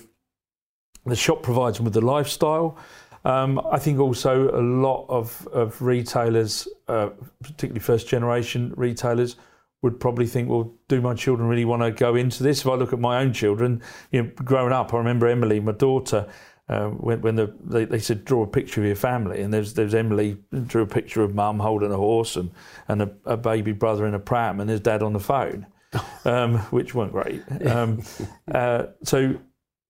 the 1.06 1.15
shop 1.15 1.43
provides 1.43 1.78
them 1.78 1.86
with 1.86 1.93
the 1.93 2.02
lifestyle. 2.02 2.78
Um, 3.26 3.60
I 3.71 3.80
think 3.80 4.00
also 4.00 4.50
a 4.52 4.62
lot 4.62 5.06
of, 5.10 5.48
of 5.52 5.82
retailers, 5.82 6.67
uh, 6.88 7.10
particularly 7.41 7.80
first 7.80 8.08
generation 8.08 8.74
retailers, 8.78 9.36
would 9.82 10.00
probably 10.00 10.26
think, 10.26 10.50
well, 10.50 10.74
do 10.88 11.02
my 11.02 11.13
children 11.13 11.48
really 11.48 11.65
want 11.65 11.82
to 11.82 11.91
go 11.91 12.15
into 12.15 12.41
this? 12.41 12.62
If 12.62 12.67
I 12.67 12.76
look 12.76 12.93
at 12.93 13.00
my 13.00 13.19
own 13.21 13.34
children, 13.34 13.82
you 14.12 14.24
know, 14.24 14.32
growing 14.36 14.74
up, 14.74 14.93
I 14.93 14.98
remember 14.98 15.28
Emily, 15.28 15.60
my 15.60 15.74
daughter, 15.74 16.28
uh, 16.67 16.88
when, 16.88 17.21
when 17.21 17.36
the, 17.36 17.54
they, 17.63 17.86
they 17.86 17.99
said 17.99 18.25
draw 18.25 18.43
a 18.43 18.47
picture 18.47 18.82
of 18.82 18.88
your 18.88 18.95
family, 18.95 19.41
and 19.41 19.54
there's 19.54 19.73
there's 19.73 19.93
Emily 19.93 20.38
drew 20.65 20.82
a 20.82 20.88
picture 20.88 21.21
of 21.21 21.36
mum 21.36 21.60
holding 21.60 21.91
a 21.91 21.97
horse 21.97 22.36
and 22.36 22.51
and 22.88 23.04
a, 23.04 23.12
a 23.25 23.38
baby 23.38 23.71
brother 23.71 24.06
in 24.08 24.13
a 24.13 24.19
pram, 24.19 24.60
and 24.60 24.69
his 24.69 24.80
dad 24.80 25.04
on 25.04 25.13
the 25.13 25.19
phone, 25.19 25.67
um, 26.25 26.58
which 26.71 26.95
weren't 26.95 27.12
great. 27.12 27.43
Um, 27.65 28.04
uh, 28.54 28.88
so 29.04 29.36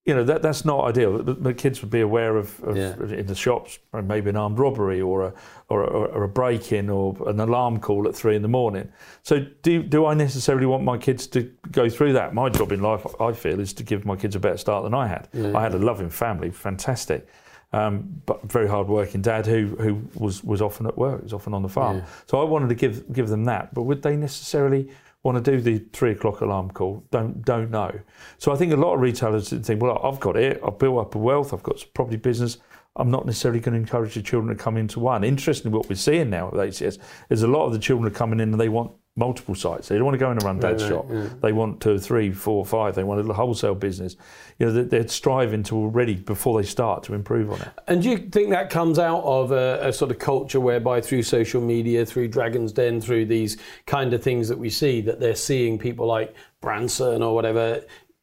you 0.05 0.13
know 0.13 0.23
that 0.23 0.41
that's 0.43 0.63
not 0.65 0.85
ideal. 0.85 1.17
The, 1.23 1.33
the 1.33 1.53
kids 1.53 1.81
would 1.81 1.89
be 1.89 2.01
aware 2.01 2.37
of, 2.37 2.61
of 2.63 2.77
Yeah. 2.77 2.93
in 3.19 3.25
the 3.25 3.33
shops, 3.35 3.79
maybe 3.91 4.29
an 4.29 4.35
armed 4.35 4.59
robbery 4.59 5.01
or 5.01 5.23
a 5.23 5.33
or, 5.67 5.81
a- 5.83 5.87
or 5.87 6.23
a 6.23 6.27
break-in 6.29 6.89
or 6.91 7.15
an 7.27 7.39
alarm 7.39 7.79
call 7.79 8.07
at 8.07 8.15
three 8.15 8.35
in 8.35 8.43
the 8.43 8.47
morning. 8.47 8.87
So 9.23 9.39
do 9.63 9.81
do 9.81 10.05
I 10.05 10.13
necessarily 10.13 10.67
want 10.67 10.83
my 10.83 10.97
kids 10.97 11.25
to 11.27 11.51
go 11.71 11.89
through 11.89 12.13
that? 12.13 12.33
My 12.35 12.49
job 12.49 12.71
in 12.71 12.81
life, 12.81 13.03
I 13.19 13.33
feel, 13.33 13.59
is 13.59 13.73
to 13.73 13.83
give 13.83 14.05
my 14.05 14.15
kids 14.15 14.35
a 14.35 14.39
better 14.39 14.57
start 14.57 14.83
than 14.83 14.93
I 14.93 15.07
had. 15.07 15.27
I 15.55 15.61
had 15.61 15.73
a 15.73 15.79
loving 15.79 16.11
family, 16.11 16.51
fantastic. 16.51 17.27
Um, 17.73 18.21
but 18.25 18.43
very 18.49 18.67
hard 18.67 18.87
working 18.87 19.21
dad 19.23 19.47
who 19.47 19.75
who 19.79 20.01
was 20.13 20.43
was 20.43 20.61
often 20.61 20.85
at 20.85 20.95
work, 20.97 21.23
was 21.23 21.33
often 21.33 21.53
on 21.55 21.63
the 21.63 21.67
farm. 21.69 21.97
Yeah. 21.97 22.05
So 22.27 22.39
I 22.39 22.43
wanted 22.43 22.69
to 22.69 22.75
give 22.75 23.11
give 23.11 23.27
them 23.27 23.45
that. 23.45 23.73
But 23.73 23.83
would 23.83 24.01
they 24.03 24.15
necessarily 24.15 24.87
want 25.25 25.43
to 25.43 25.51
do 25.51 25.59
the 25.59 25.83
three 25.91 26.11
o'clock 26.11 26.41
alarm 26.41 26.69
call? 26.69 27.03
Don't 27.11 27.43
don't 27.43 27.71
know. 27.71 27.99
So 28.37 28.53
I 28.53 28.55
think 28.55 28.71
a 28.71 28.77
lot 28.77 28.93
of 28.93 29.01
retailers 29.01 29.49
think, 29.49 29.81
well, 29.81 29.99
I've 30.03 30.19
got 30.19 30.37
it. 30.37 30.61
I've 30.65 30.77
built 30.77 30.99
up 30.99 31.15
a 31.15 31.17
wealth. 31.17 31.53
I've 31.53 31.63
got 31.63 31.83
property 31.93 32.17
business. 32.17 32.59
I'm 32.95 33.11
not 33.11 33.25
necessarily 33.25 33.59
going 33.59 33.73
to 33.73 33.79
encourage 33.79 34.13
the 34.13 34.21
children 34.21 34.55
to 34.55 34.63
come 34.63 34.77
into 34.77 35.01
one. 35.01 35.23
Interestingly, 35.23 35.75
what 35.77 35.89
we're 35.89 35.95
seeing 35.95 36.29
now 36.29 36.49
with 36.49 36.61
ACS 36.61 36.99
is 37.29 37.43
a 37.43 37.47
lot 37.47 37.65
of 37.65 37.73
the 37.73 37.79
children 37.79 38.09
are 38.09 38.15
coming 38.15 38.39
in 38.39 38.51
and 38.51 38.61
they 38.61 38.69
want 38.69 38.91
multiple 39.17 39.55
sites. 39.55 39.87
They 39.87 39.95
don't 39.95 40.03
want 40.05 40.15
to 40.15 40.19
go 40.19 40.29
in 40.29 40.37
and 40.37 40.43
run 40.43 40.59
dad's 40.59 40.83
Right, 40.83 40.89
shop. 40.89 41.05
yeah. 41.09 41.29
They 41.41 41.53
want 41.53 41.81
two, 41.81 41.97
three, 41.97 42.31
four, 42.31 42.65
five. 42.65 42.95
They 42.95 43.03
want 43.03 43.27
a 43.29 43.33
wholesale 43.33 43.75
business. 43.75 44.17
You 44.59 44.65
know, 44.65 44.71
they're, 44.73 44.83
they're 44.83 45.07
striving 45.07 45.63
to 45.63 45.75
already 45.77 46.15
before 46.15 46.61
they 46.61 46.67
start 46.67 47.03
to 47.03 47.13
improve 47.13 47.49
on 47.51 47.61
it. 47.61 47.69
And 47.87 48.03
do 48.03 48.09
you 48.09 48.17
think 48.17 48.49
that 48.49 48.69
comes 48.69 48.99
out 48.99 49.23
of 49.23 49.51
a, 49.51 49.79
a 49.87 49.93
sort 49.93 50.11
of 50.11 50.19
culture 50.19 50.59
whereby 50.59 50.99
through 50.99 51.23
social 51.23 51.61
media, 51.61 52.05
through 52.05 52.27
Dragon's 52.27 52.73
Den, 52.73 52.99
through 52.99 53.25
these 53.27 53.57
kind 53.85 54.13
of 54.13 54.21
things 54.21 54.49
that 54.49 54.57
we 54.57 54.69
see, 54.69 54.99
that 55.01 55.21
they're 55.21 55.35
seeing 55.35 55.79
people 55.79 56.07
like 56.07 56.35
Branson 56.59 57.21
or 57.23 57.33
whatever 57.33 57.81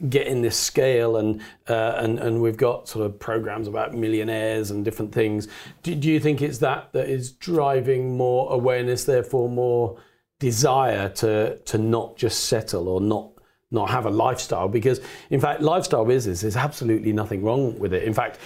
getting 0.08 0.42
this 0.42 0.56
scale 0.56 1.18
and 1.18 1.40
uh, 1.68 1.94
and 1.98 2.18
and 2.18 2.42
we've 2.42 2.56
got 2.56 2.88
sort 2.88 3.06
of 3.06 3.16
programs 3.20 3.68
about 3.68 3.94
millionaires 3.94 4.72
and 4.72 4.84
different 4.84 5.12
things. 5.12 5.46
Do, 5.84 5.94
do 5.94 6.10
you 6.10 6.18
think 6.18 6.42
it's 6.42 6.58
that 6.58 6.92
that 6.92 7.08
is 7.08 7.30
driving 7.30 8.16
more 8.16 8.52
awareness, 8.52 9.04
therefore 9.04 9.48
more 9.48 9.96
desire 10.42 11.08
to 11.08 11.56
to 11.70 11.78
not 11.78 12.16
just 12.16 12.46
settle 12.46 12.88
or 12.88 13.00
not 13.00 13.30
not 13.70 13.88
have 13.90 14.04
a 14.06 14.10
lifestyle? 14.10 14.68
Because 14.68 15.00
in 15.30 15.40
fact, 15.40 15.62
lifestyle 15.62 16.04
business 16.04 16.40
there's 16.40 16.56
absolutely 16.56 17.12
nothing 17.12 17.42
wrong 17.44 17.78
with 17.78 17.94
it. 17.94 18.02
In 18.02 18.12
fact, 18.12 18.38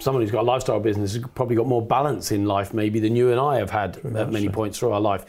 someone 0.00 0.22
who's 0.22 0.30
got 0.30 0.40
a 0.40 0.50
lifestyle 0.54 0.80
business 0.80 1.14
has 1.14 1.24
probably 1.34 1.56
got 1.56 1.66
more 1.66 1.86
balance 1.86 2.32
in 2.32 2.46
life 2.46 2.72
maybe 2.72 2.98
than 3.00 3.14
you 3.14 3.30
and 3.30 3.38
I 3.38 3.58
have 3.58 3.70
had 3.70 3.98
at 4.16 4.32
many 4.32 4.48
points 4.48 4.78
through 4.78 4.92
our 4.92 5.00
life. 5.00 5.24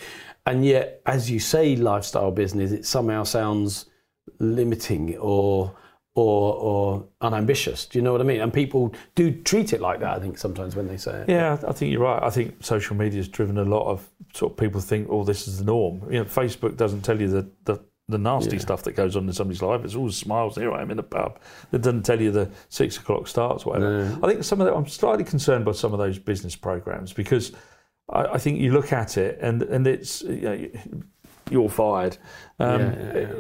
And 0.46 0.66
yet, 0.66 1.02
as 1.06 1.30
you 1.30 1.40
say, 1.40 1.76
lifestyle 1.76 2.32
business, 2.32 2.72
it 2.72 2.86
somehow 2.86 3.24
sounds 3.24 3.88
limiting 4.40 5.18
or 5.18 5.76
or 6.18 6.54
or 6.56 7.06
unambitious. 7.22 7.86
Do 7.86 8.00
you 8.00 8.04
know 8.04 8.12
what 8.12 8.22
I 8.22 8.24
mean? 8.24 8.42
And 8.42 8.52
people 8.52 8.94
do 9.14 9.32
treat 9.44 9.72
it 9.72 9.82
like 9.82 10.00
that. 10.00 10.16
I 10.18 10.20
think 10.20 10.38
sometimes 10.38 10.76
when 10.76 10.88
they 10.88 10.98
say 10.98 11.22
it. 11.22 11.30
Yeah, 11.30 11.60
I 11.68 11.72
think 11.74 11.92
you're 11.92 12.02
right. 12.02 12.22
I 12.24 12.32
think 12.32 12.64
social 12.64 12.96
media 12.96 13.20
has 13.20 13.28
driven 13.28 13.58
a 13.60 13.64
lot 13.64 13.86
of 13.88 14.10
sort 14.34 14.54
of 14.54 14.58
people 14.58 14.82
think, 14.82 15.08
oh, 15.12 15.24
this 15.24 15.48
is 15.48 15.60
the 15.60 15.66
norm. 15.66 16.02
You 16.12 16.20
know, 16.20 16.26
Facebook 16.26 16.76
doesn't 16.76 17.02
tell 17.02 17.22
you 17.22 17.28
the, 17.28 17.48
the, 17.66 17.80
the 18.08 18.18
nasty 18.18 18.56
Yeah. 18.56 18.62
stuff 18.62 18.82
that 18.84 18.94
goes 18.94 19.16
on 19.16 19.28
in 19.28 19.34
somebody's 19.34 19.62
life. 19.62 19.86
It's 19.86 19.96
all 19.96 20.10
smiles. 20.12 20.56
Here 20.56 20.72
I 20.72 20.82
am 20.82 20.90
in 20.90 20.98
the 20.98 21.04
pub. 21.04 21.40
It 21.72 21.82
doesn't 21.82 22.04
tell 22.04 22.20
you 22.20 22.32
the 22.32 22.50
six 22.70 22.98
o'clock 22.98 23.28
starts, 23.28 23.64
whatever. 23.66 24.06
No. 24.06 24.20
I 24.24 24.32
think 24.32 24.44
some 24.44 24.60
of 24.60 24.66
that, 24.66 24.74
I'm 24.76 24.88
slightly 24.88 25.24
concerned 25.24 25.66
by 25.66 25.74
some 25.74 25.94
of 25.94 26.00
those 26.00 26.18
business 26.18 26.56
programs 26.56 27.14
because 27.14 27.52
I, 28.10 28.24
I 28.24 28.38
think 28.40 28.60
you 28.60 28.72
look 28.74 28.92
at 28.92 29.18
it 29.18 29.38
and, 29.42 29.62
and 29.62 29.86
it's, 29.86 30.24
you 30.24 30.42
know, 30.42 30.68
you're 31.52 31.70
fired. 31.70 32.18
Um, 32.60 32.82
yeah, 32.82 33.34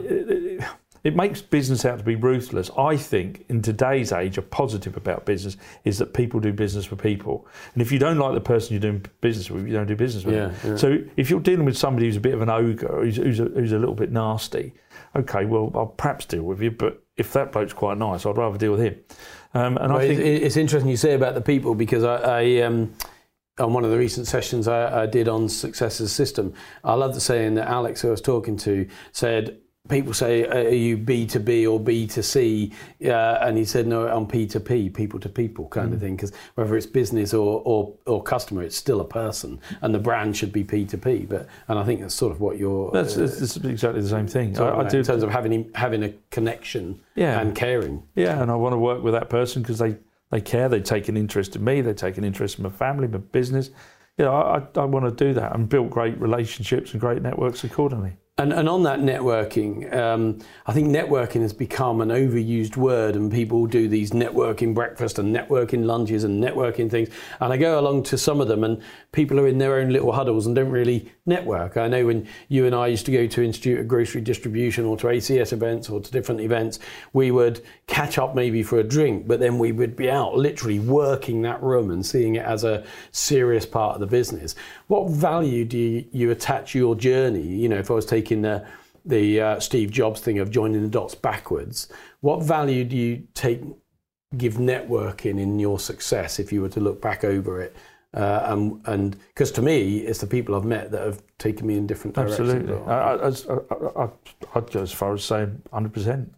yeah. 0.59 0.69
It, 1.07 1.15
makes 1.15 1.41
business 1.41 1.85
out 1.85 1.97
to 1.99 2.03
be 2.03 2.15
ruthless. 2.15 2.69
I 2.77 2.97
think 2.97 3.45
in 3.49 3.61
today's 3.61 4.11
age, 4.11 4.37
a 4.37 4.41
positive 4.41 4.97
about 4.97 5.25
business 5.25 5.57
is 5.85 5.97
that 5.99 6.13
people 6.13 6.39
do 6.39 6.51
business 6.51 6.85
for 6.85 6.95
people. 6.95 7.47
And 7.73 7.81
if 7.81 7.91
you 7.91 7.97
don't 7.99 8.17
like 8.17 8.33
the 8.33 8.41
person 8.41 8.73
you're 8.73 8.81
doing 8.81 9.05
business 9.21 9.49
with, 9.49 9.65
you 9.67 9.73
don't 9.73 9.87
do 9.87 9.95
business 9.95 10.25
with 10.25 10.35
Yeah, 10.35 10.47
them. 10.47 10.71
yeah. 10.71 10.75
So 10.77 10.97
if 11.15 11.29
you're 11.29 11.39
dealing 11.39 11.65
with 11.65 11.77
somebody 11.77 12.07
who's 12.07 12.17
a 12.17 12.21
bit 12.21 12.33
of 12.33 12.41
an 12.41 12.49
ogre, 12.49 13.01
who's, 13.01 13.15
who's, 13.17 13.39
a, 13.39 13.45
who's 13.45 13.71
a 13.71 13.79
little 13.79 13.95
bit 13.95 14.11
nasty, 14.11 14.73
okay, 15.15 15.45
well, 15.45 15.71
I'll 15.75 15.85
perhaps 15.87 16.25
deal 16.25 16.43
with 16.43 16.61
you. 16.61 16.71
But 16.71 17.01
if 17.15 17.31
that 17.33 17.51
bloke's 17.51 17.73
quite 17.73 17.97
nice, 17.97 18.25
I'd 18.25 18.37
rather 18.37 18.57
deal 18.57 18.71
with 18.73 18.81
him. 18.81 18.95
Um, 19.53 19.77
and 19.77 19.93
Well, 19.93 20.01
I 20.01 20.07
think 20.07 20.19
it- 20.19 20.43
it's 20.43 20.57
interesting 20.57 20.89
you 20.91 20.97
say 20.97 21.13
about 21.13 21.35
the 21.35 21.41
people 21.41 21.73
because 21.73 22.03
I, 22.03 22.15
I 22.41 22.61
um, 22.61 22.93
on 23.59 23.73
one 23.73 23.83
of 23.85 23.91
the 23.91 23.97
recent 23.97 24.27
sessions 24.27 24.67
I, 24.67 25.03
I 25.03 25.05
did 25.05 25.27
on 25.27 25.47
Success 25.49 26.01
is 26.01 26.11
a 26.11 26.13
System, 26.13 26.53
I 26.83 26.93
love 26.95 27.13
the 27.15 27.21
saying 27.21 27.55
that 27.55 27.67
Alex, 27.67 28.01
who 28.01 28.09
I 28.09 28.11
was 28.11 28.21
talking 28.21 28.57
to, 28.57 28.87
said 29.13 29.57
people 29.87 30.13
say, 30.13 30.45
"Are 30.45 30.69
you 30.69 30.97
B 30.97 31.25
to 31.27 31.39
B 31.39 31.65
or 31.65 31.79
B 31.79 32.07
to 32.07 32.23
C?" 32.23 32.71
Uh, 33.03 33.37
and 33.41 33.57
he 33.57 33.65
said, 33.65 33.87
"No, 33.87 34.07
I'm 34.07 34.27
P 34.27 34.45
to 34.47 34.59
P, 34.59 34.89
people 34.89 35.19
to 35.19 35.29
people, 35.29 35.67
kind 35.67 35.91
mm. 35.91 35.93
of 35.93 35.99
thing. 35.99 36.15
Because 36.15 36.31
whether 36.55 36.75
it's 36.75 36.85
business 36.85 37.33
or, 37.33 37.61
or 37.65 37.93
or 38.05 38.21
customer, 38.23 38.63
it's 38.63 38.75
still 38.75 39.01
a 39.01 39.05
person, 39.05 39.59
and 39.81 39.93
the 39.93 39.99
brand 39.99 40.35
should 40.37 40.51
be 40.51 40.63
P 40.63 40.85
to 40.85 40.97
P. 40.97 41.25
But 41.25 41.47
and 41.67 41.79
I 41.79 41.83
think 41.83 42.01
that's 42.01 42.15
sort 42.15 42.31
of 42.31 42.41
what 42.41 42.57
you're. 42.57 42.91
That's, 42.91 43.17
uh, 43.17 43.21
that's 43.21 43.57
exactly 43.57 44.01
the 44.01 44.09
same 44.09 44.27
thing. 44.27 44.57
I, 44.59 44.79
I 44.79 44.87
do 44.87 44.99
in 44.99 45.03
terms 45.03 45.23
of 45.23 45.29
having 45.29 45.71
having 45.75 46.03
a 46.03 46.13
connection 46.31 46.99
yeah. 47.15 47.39
and 47.39 47.55
caring. 47.55 48.03
Yeah, 48.15 48.41
and 48.41 48.51
I 48.51 48.55
want 48.55 48.73
to 48.73 48.77
work 48.77 49.03
with 49.03 49.13
that 49.13 49.29
person 49.29 49.61
because 49.61 49.79
they 49.79 49.97
they 50.31 50.41
care. 50.41 50.69
They 50.69 50.81
take 50.81 51.07
an 51.07 51.17
interest 51.17 51.55
in 51.55 51.63
me. 51.63 51.81
They 51.81 51.93
take 51.93 52.17
an 52.17 52.23
interest 52.23 52.57
in 52.57 52.63
my 52.63 52.69
family, 52.69 53.07
my 53.07 53.19
business. 53.19 53.71
You 54.17 54.25
know, 54.25 54.33
I, 54.33 54.79
I 54.79 54.85
want 54.85 55.05
to 55.05 55.25
do 55.25 55.33
that 55.35 55.53
and 55.53 55.69
build 55.69 55.91
great 55.91 56.19
relationships 56.19 56.91
and 56.91 56.99
great 56.99 57.21
networks 57.21 57.63
accordingly. 57.63 58.17
And, 58.39 58.53
and 58.53 58.69
on 58.69 58.83
that 58.83 58.99
networking, 58.99 59.91
um, 59.95 60.37
I 60.67 60.73
think 60.73 60.89
networking 60.89 61.41
has 61.41 61.53
become 61.53 62.01
an 62.01 62.09
overused 62.09 62.77
word, 62.77 63.15
and 63.15 63.31
people 63.31 63.65
do 63.65 63.87
these 63.87 64.11
networking 64.11 64.75
breakfasts 64.75 65.17
and 65.17 65.35
networking 65.35 65.85
lunches 65.85 66.23
and 66.23 66.43
networking 66.43 66.87
things. 66.87 67.09
And 67.39 67.51
I 67.51 67.57
go 67.57 67.79
along 67.79 68.03
to 68.03 68.17
some 68.17 68.39
of 68.39 68.47
them, 68.47 68.63
and 68.63 68.79
people 69.11 69.39
are 69.39 69.47
in 69.47 69.57
their 69.57 69.79
own 69.79 69.89
little 69.89 70.11
huddles 70.11 70.45
and 70.45 70.55
don't 70.55 70.69
really 70.69 71.11
network. 71.25 71.77
I 71.77 71.87
know 71.87 72.05
when 72.05 72.27
you 72.47 72.67
and 72.67 72.75
I 72.75 72.85
used 72.85 73.07
to 73.07 73.11
go 73.11 73.25
to 73.25 73.43
Institute 73.43 73.79
of 73.79 73.87
Grocery 73.87 74.21
Distribution 74.21 74.85
or 74.85 74.97
to 74.97 75.07
ACS 75.07 75.51
events 75.51 75.89
or 75.89 75.99
to 75.99 76.11
different 76.11 76.41
events, 76.41 76.77
we 77.13 77.31
would 77.31 77.65
catch 77.87 78.19
up 78.19 78.35
maybe 78.35 78.61
for 78.61 78.77
a 78.77 78.83
drink, 78.83 79.27
but 79.27 79.39
then 79.39 79.57
we 79.57 79.71
would 79.71 79.95
be 79.95 80.11
out 80.11 80.37
literally 80.37 80.77
working 80.77 81.41
that 81.41 81.63
room 81.63 81.89
and 81.89 82.05
seeing 82.05 82.35
it 82.35 82.45
as 82.45 82.63
a 82.63 82.85
serious 83.11 83.65
part 83.65 83.95
of 83.95 83.99
the 83.99 84.05
business. 84.05 84.53
What 84.85 85.09
value 85.09 85.65
do 85.65 85.77
you, 85.79 86.05
you 86.11 86.29
attach 86.29 86.75
your 86.75 86.95
journey? 86.95 87.41
You 87.41 87.69
know, 87.69 87.79
if 87.79 87.89
I 87.89 87.95
was 87.95 88.05
taking 88.05 88.26
the 88.35 88.65
the 89.05 89.39
uh, 89.39 89.59
Steve 89.59 89.91
Jobs 89.91 90.19
thing 90.19 90.39
of 90.39 90.51
joining 90.51 90.81
the 90.81 90.89
dots 90.89 91.15
backwards, 91.15 91.87
what 92.19 92.43
value 92.43 92.83
do 92.83 92.97
you 92.97 93.27
take 93.33 93.61
give 94.37 94.55
networking 94.55 95.39
in 95.39 95.59
your 95.59 95.79
success 95.79 96.39
if 96.39 96.51
you 96.51 96.61
were 96.61 96.69
to 96.69 96.81
look 96.81 97.01
back 97.01 97.23
over 97.23 97.61
it? 97.61 97.75
Uh, 98.13 98.41
and 98.85 99.17
because 99.29 99.51
to 99.51 99.61
me, 99.61 99.99
it's 99.99 100.19
the 100.19 100.27
people 100.27 100.55
I've 100.55 100.65
met 100.65 100.91
that 100.91 101.01
have 101.01 101.21
taken 101.37 101.67
me 101.67 101.77
in 101.77 101.87
different 101.87 102.15
directions. 102.15 102.49
Absolutely, 102.49 102.75
I, 102.85 103.13
I, 103.13 104.03
I, 104.03 104.09
I'd 104.55 104.71
go 104.71 104.81
as 104.81 104.91
far 104.91 105.13
as 105.13 105.23
saying 105.23 105.61
100 105.69 105.93
percent 105.93 106.33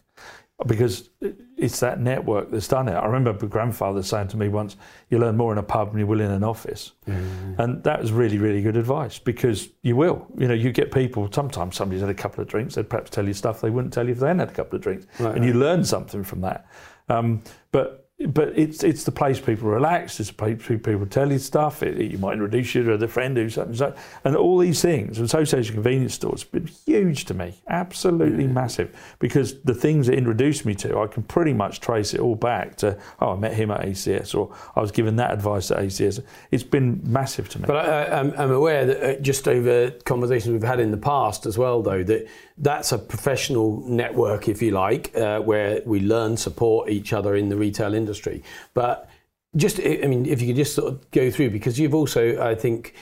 because 0.67 1.09
it's 1.57 1.79
that 1.79 2.01
network 2.01 2.51
that's 2.51 2.67
done 2.67 2.89
it. 2.89 2.93
I 2.93 3.05
remember 3.05 3.33
my 3.33 3.47
grandfather 3.47 4.03
saying 4.03 4.27
to 4.29 4.37
me 4.37 4.49
once, 4.49 4.75
"You 5.09 5.19
learn 5.19 5.37
more 5.37 5.51
in 5.51 5.57
a 5.57 5.63
pub 5.63 5.91
than 5.91 5.99
you 5.99 6.07
will 6.07 6.19
in 6.19 6.31
an 6.31 6.43
office," 6.43 6.93
mm. 7.07 7.57
and 7.57 7.83
that 7.83 8.01
was 8.01 8.11
really, 8.11 8.37
really 8.37 8.61
good 8.61 8.75
advice 8.75 9.19
because 9.19 9.69
you 9.83 9.95
will. 9.95 10.27
You 10.37 10.47
know, 10.49 10.53
you 10.53 10.71
get 10.71 10.91
people. 10.91 11.29
Sometimes 11.31 11.77
somebody's 11.77 12.01
had 12.01 12.09
a 12.09 12.13
couple 12.13 12.41
of 12.41 12.49
drinks, 12.49 12.75
they'd 12.75 12.89
perhaps 12.89 13.09
tell 13.09 13.25
you 13.25 13.33
stuff 13.33 13.61
they 13.61 13.69
wouldn't 13.69 13.93
tell 13.93 14.05
you 14.05 14.11
if 14.11 14.19
they 14.19 14.27
hadn't 14.27 14.39
had 14.39 14.49
a 14.49 14.53
couple 14.53 14.75
of 14.75 14.81
drinks, 14.81 15.05
right, 15.19 15.35
and 15.35 15.45
right. 15.45 15.47
you 15.47 15.53
learn 15.53 15.83
something 15.83 16.23
from 16.23 16.41
that. 16.41 16.67
Um, 17.07 17.41
but 17.71 18.08
but 18.27 18.49
it's 18.57 18.83
it's 18.83 19.05
the 19.05 19.11
place 19.11 19.39
people 19.39 19.69
relax. 19.69 20.19
It's 20.19 20.29
the 20.29 20.35
place 20.35 20.61
people 20.67 21.05
tell 21.05 21.31
you 21.31 21.39
stuff. 21.39 21.81
It, 21.81 21.99
it, 21.99 22.11
you 22.11 22.17
might 22.17 22.33
introduce 22.33 22.75
you 22.75 22.83
to 22.83 22.93
a 22.93 23.07
friend 23.07 23.37
who's 23.37 23.53
something, 23.53 23.75
something, 23.75 24.01
and 24.25 24.35
all 24.35 24.57
these 24.57 24.81
things. 24.81 25.17
And 25.17 25.25
Association 25.25 25.75
convenience 25.75 26.15
stores 26.15 26.43
have 26.43 26.51
been 26.51 26.67
huge 26.67 27.25
to 27.25 27.33
me, 27.33 27.61
absolutely 27.69 28.45
mm. 28.45 28.51
massive. 28.51 28.93
Because 29.19 29.61
the 29.61 29.73
things 29.73 30.07
that 30.07 30.17
introduced 30.17 30.65
me 30.65 30.75
to, 30.75 30.99
I 30.99 31.07
can 31.07 31.23
pretty 31.23 31.53
much 31.53 31.79
trace 31.79 32.13
it 32.13 32.19
all 32.19 32.35
back 32.35 32.75
to 32.77 32.99
oh, 33.21 33.33
I 33.33 33.35
met 33.37 33.53
him 33.53 33.71
at 33.71 33.81
ACS, 33.81 34.35
or 34.35 34.53
I 34.75 34.81
was 34.81 34.91
given 34.91 35.15
that 35.15 35.31
advice 35.31 35.71
at 35.71 35.79
ACS. 35.79 36.21
It's 36.51 36.63
been 36.63 36.99
massive 37.03 37.47
to 37.49 37.59
me. 37.59 37.65
But 37.67 37.77
I, 37.77 38.19
am 38.19 38.51
aware 38.51 38.85
that 38.85 39.03
uh, 39.03 39.21
just 39.21 39.47
over 39.47 39.91
conversations 40.03 40.51
we've 40.51 40.61
had 40.61 40.81
in 40.81 40.91
the 40.91 40.97
past 40.97 41.45
as 41.45 41.57
well, 41.57 41.81
though 41.81 42.03
that 42.03 42.27
that's 42.59 42.91
a 42.91 42.97
professional 42.97 43.81
network, 43.87 44.47
if 44.47 44.61
you 44.61 44.71
like, 44.71 45.15
uh, 45.15 45.39
where 45.39 45.81
we 45.85 46.01
learn, 46.01 46.37
support 46.37 46.89
each 46.89 47.13
other 47.13 47.35
in 47.35 47.49
the 47.49 47.55
retail 47.55 47.93
industry. 47.93 48.43
But 48.73 49.09
just, 49.55 49.79
I 49.79 50.05
mean, 50.05 50.25
if 50.25 50.41
you 50.41 50.47
could 50.47 50.57
just 50.57 50.75
sort 50.75 50.93
of 50.93 51.11
go 51.11 51.31
through, 51.31 51.51
because 51.51 51.79
you've 51.79 51.95
also, 51.95 52.39
I 52.41 52.55
think, 52.55 52.93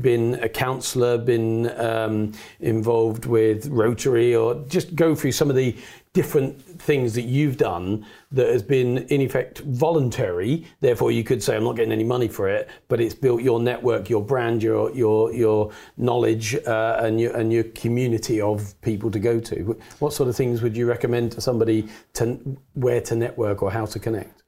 been 0.00 0.34
a 0.42 0.48
counsellor, 0.48 1.18
been 1.18 1.70
um, 1.80 2.32
involved 2.60 3.26
with 3.26 3.66
Rotary, 3.68 4.34
or 4.34 4.64
just 4.68 4.94
go 4.94 5.14
through 5.14 5.32
some 5.32 5.50
of 5.50 5.56
the 5.56 5.76
different 6.12 6.60
things 6.82 7.14
that 7.14 7.22
you've 7.22 7.56
done 7.56 8.04
that 8.32 8.48
has 8.48 8.62
been 8.62 8.98
in 9.08 9.20
effect 9.20 9.60
voluntary. 9.60 10.66
Therefore, 10.80 11.12
you 11.12 11.22
could 11.22 11.42
say 11.42 11.56
I'm 11.56 11.64
not 11.64 11.76
getting 11.76 11.92
any 11.92 12.04
money 12.04 12.26
for 12.26 12.48
it, 12.48 12.68
but 12.88 13.00
it's 13.00 13.14
built 13.14 13.42
your 13.42 13.60
network, 13.60 14.10
your 14.10 14.22
brand, 14.22 14.62
your 14.62 14.90
your 14.92 15.32
your 15.32 15.70
knowledge, 15.96 16.54
uh, 16.66 16.96
and 17.00 17.20
your 17.20 17.36
and 17.36 17.52
your 17.52 17.64
community 17.64 18.40
of 18.40 18.80
people 18.82 19.10
to 19.10 19.18
go 19.18 19.38
to. 19.40 19.78
What 20.00 20.12
sort 20.12 20.28
of 20.28 20.36
things 20.36 20.62
would 20.62 20.76
you 20.76 20.86
recommend 20.86 21.32
to 21.32 21.40
somebody 21.40 21.88
to 22.14 22.38
where 22.74 23.00
to 23.02 23.14
network 23.14 23.62
or 23.62 23.70
how 23.70 23.86
to 23.86 23.98
connect? 23.98 24.39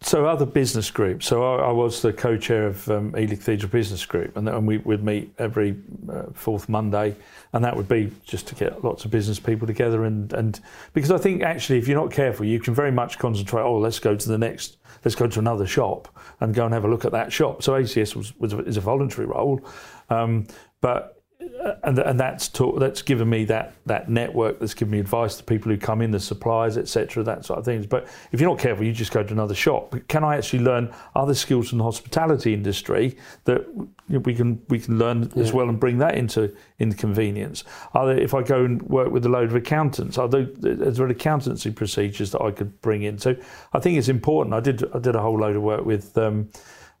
So 0.00 0.26
other 0.26 0.46
business 0.46 0.90
groups. 0.90 1.26
So 1.26 1.42
I, 1.42 1.68
I 1.68 1.72
was 1.72 2.02
the 2.02 2.12
co-chair 2.12 2.66
of 2.66 2.88
um, 2.90 3.14
Ely 3.16 3.36
Cathedral 3.36 3.70
Business 3.70 4.04
Group, 4.06 4.36
and, 4.36 4.48
and 4.48 4.66
we 4.66 4.78
would 4.78 5.04
meet 5.04 5.32
every 5.38 5.76
uh, 6.10 6.24
fourth 6.32 6.68
Monday, 6.68 7.14
and 7.52 7.64
that 7.64 7.76
would 7.76 7.88
be 7.88 8.12
just 8.24 8.46
to 8.48 8.54
get 8.54 8.84
lots 8.84 9.04
of 9.04 9.10
business 9.10 9.38
people 9.38 9.66
together. 9.66 10.04
And, 10.04 10.32
and 10.32 10.60
because 10.92 11.10
I 11.10 11.18
think 11.18 11.42
actually, 11.42 11.78
if 11.78 11.88
you're 11.88 12.00
not 12.00 12.12
careful, 12.12 12.46
you 12.46 12.60
can 12.60 12.74
very 12.74 12.92
much 12.92 13.18
concentrate. 13.18 13.62
Oh, 13.62 13.78
let's 13.78 13.98
go 13.98 14.14
to 14.14 14.28
the 14.28 14.38
next. 14.38 14.76
Let's 15.04 15.14
go 15.14 15.26
to 15.26 15.38
another 15.38 15.66
shop 15.66 16.08
and 16.40 16.54
go 16.54 16.64
and 16.64 16.74
have 16.74 16.84
a 16.84 16.88
look 16.88 17.04
at 17.04 17.12
that 17.12 17.32
shop. 17.32 17.62
So 17.62 17.72
ACS 17.72 18.16
was, 18.16 18.36
was 18.38 18.52
is 18.52 18.76
a 18.76 18.80
voluntary 18.80 19.26
role, 19.26 19.60
um, 20.10 20.46
but 20.80 21.15
and 21.82 21.98
and 21.98 22.20
that's 22.20 22.48
taught, 22.48 22.78
that's 22.78 23.02
given 23.02 23.28
me 23.28 23.44
that 23.44 23.74
that 23.86 24.08
network 24.08 24.58
that's 24.58 24.74
given 24.74 24.92
me 24.92 25.00
advice 25.00 25.36
to 25.36 25.44
people 25.44 25.70
who 25.70 25.78
come 25.78 26.02
in, 26.02 26.10
the 26.10 26.20
suppliers, 26.20 26.76
etc., 26.76 27.22
that 27.24 27.44
sort 27.44 27.58
of 27.58 27.64
things. 27.64 27.86
But 27.86 28.06
if 28.32 28.40
you're 28.40 28.50
not 28.50 28.58
careful, 28.58 28.84
you 28.84 28.92
just 28.92 29.12
go 29.12 29.22
to 29.22 29.32
another 29.32 29.54
shop. 29.54 29.90
But 29.90 30.08
can 30.08 30.24
I 30.24 30.36
actually 30.36 30.60
learn 30.60 30.92
other 31.14 31.34
skills 31.34 31.72
in 31.72 31.78
the 31.78 31.84
hospitality 31.84 32.54
industry 32.54 33.16
that 33.44 33.66
we 34.08 34.34
can 34.34 34.62
we 34.68 34.78
can 34.78 34.98
learn 34.98 35.30
yeah. 35.34 35.42
as 35.42 35.52
well 35.52 35.68
and 35.68 35.80
bring 35.80 35.98
that 35.98 36.16
into 36.16 36.54
in 36.78 36.92
convenience? 36.92 37.64
Are 37.94 38.06
there, 38.06 38.18
if 38.18 38.34
I 38.34 38.42
go 38.42 38.64
and 38.64 38.82
work 38.82 39.10
with 39.10 39.24
a 39.26 39.30
load 39.30 39.48
of 39.48 39.54
accountants, 39.54 40.18
are 40.18 40.28
there, 40.28 40.44
there 40.44 41.06
accountancy 41.06 41.70
procedures 41.70 42.32
that 42.32 42.42
I 42.42 42.50
could 42.50 42.80
bring 42.80 43.02
in? 43.02 43.18
So 43.18 43.36
I 43.72 43.78
think 43.78 43.98
it's 43.98 44.08
important. 44.08 44.54
I 44.54 44.60
did 44.60 44.84
I 44.94 44.98
did 44.98 45.14
a 45.14 45.20
whole 45.20 45.38
load 45.38 45.56
of 45.56 45.62
work 45.62 45.84
with. 45.84 46.16
Um, 46.18 46.50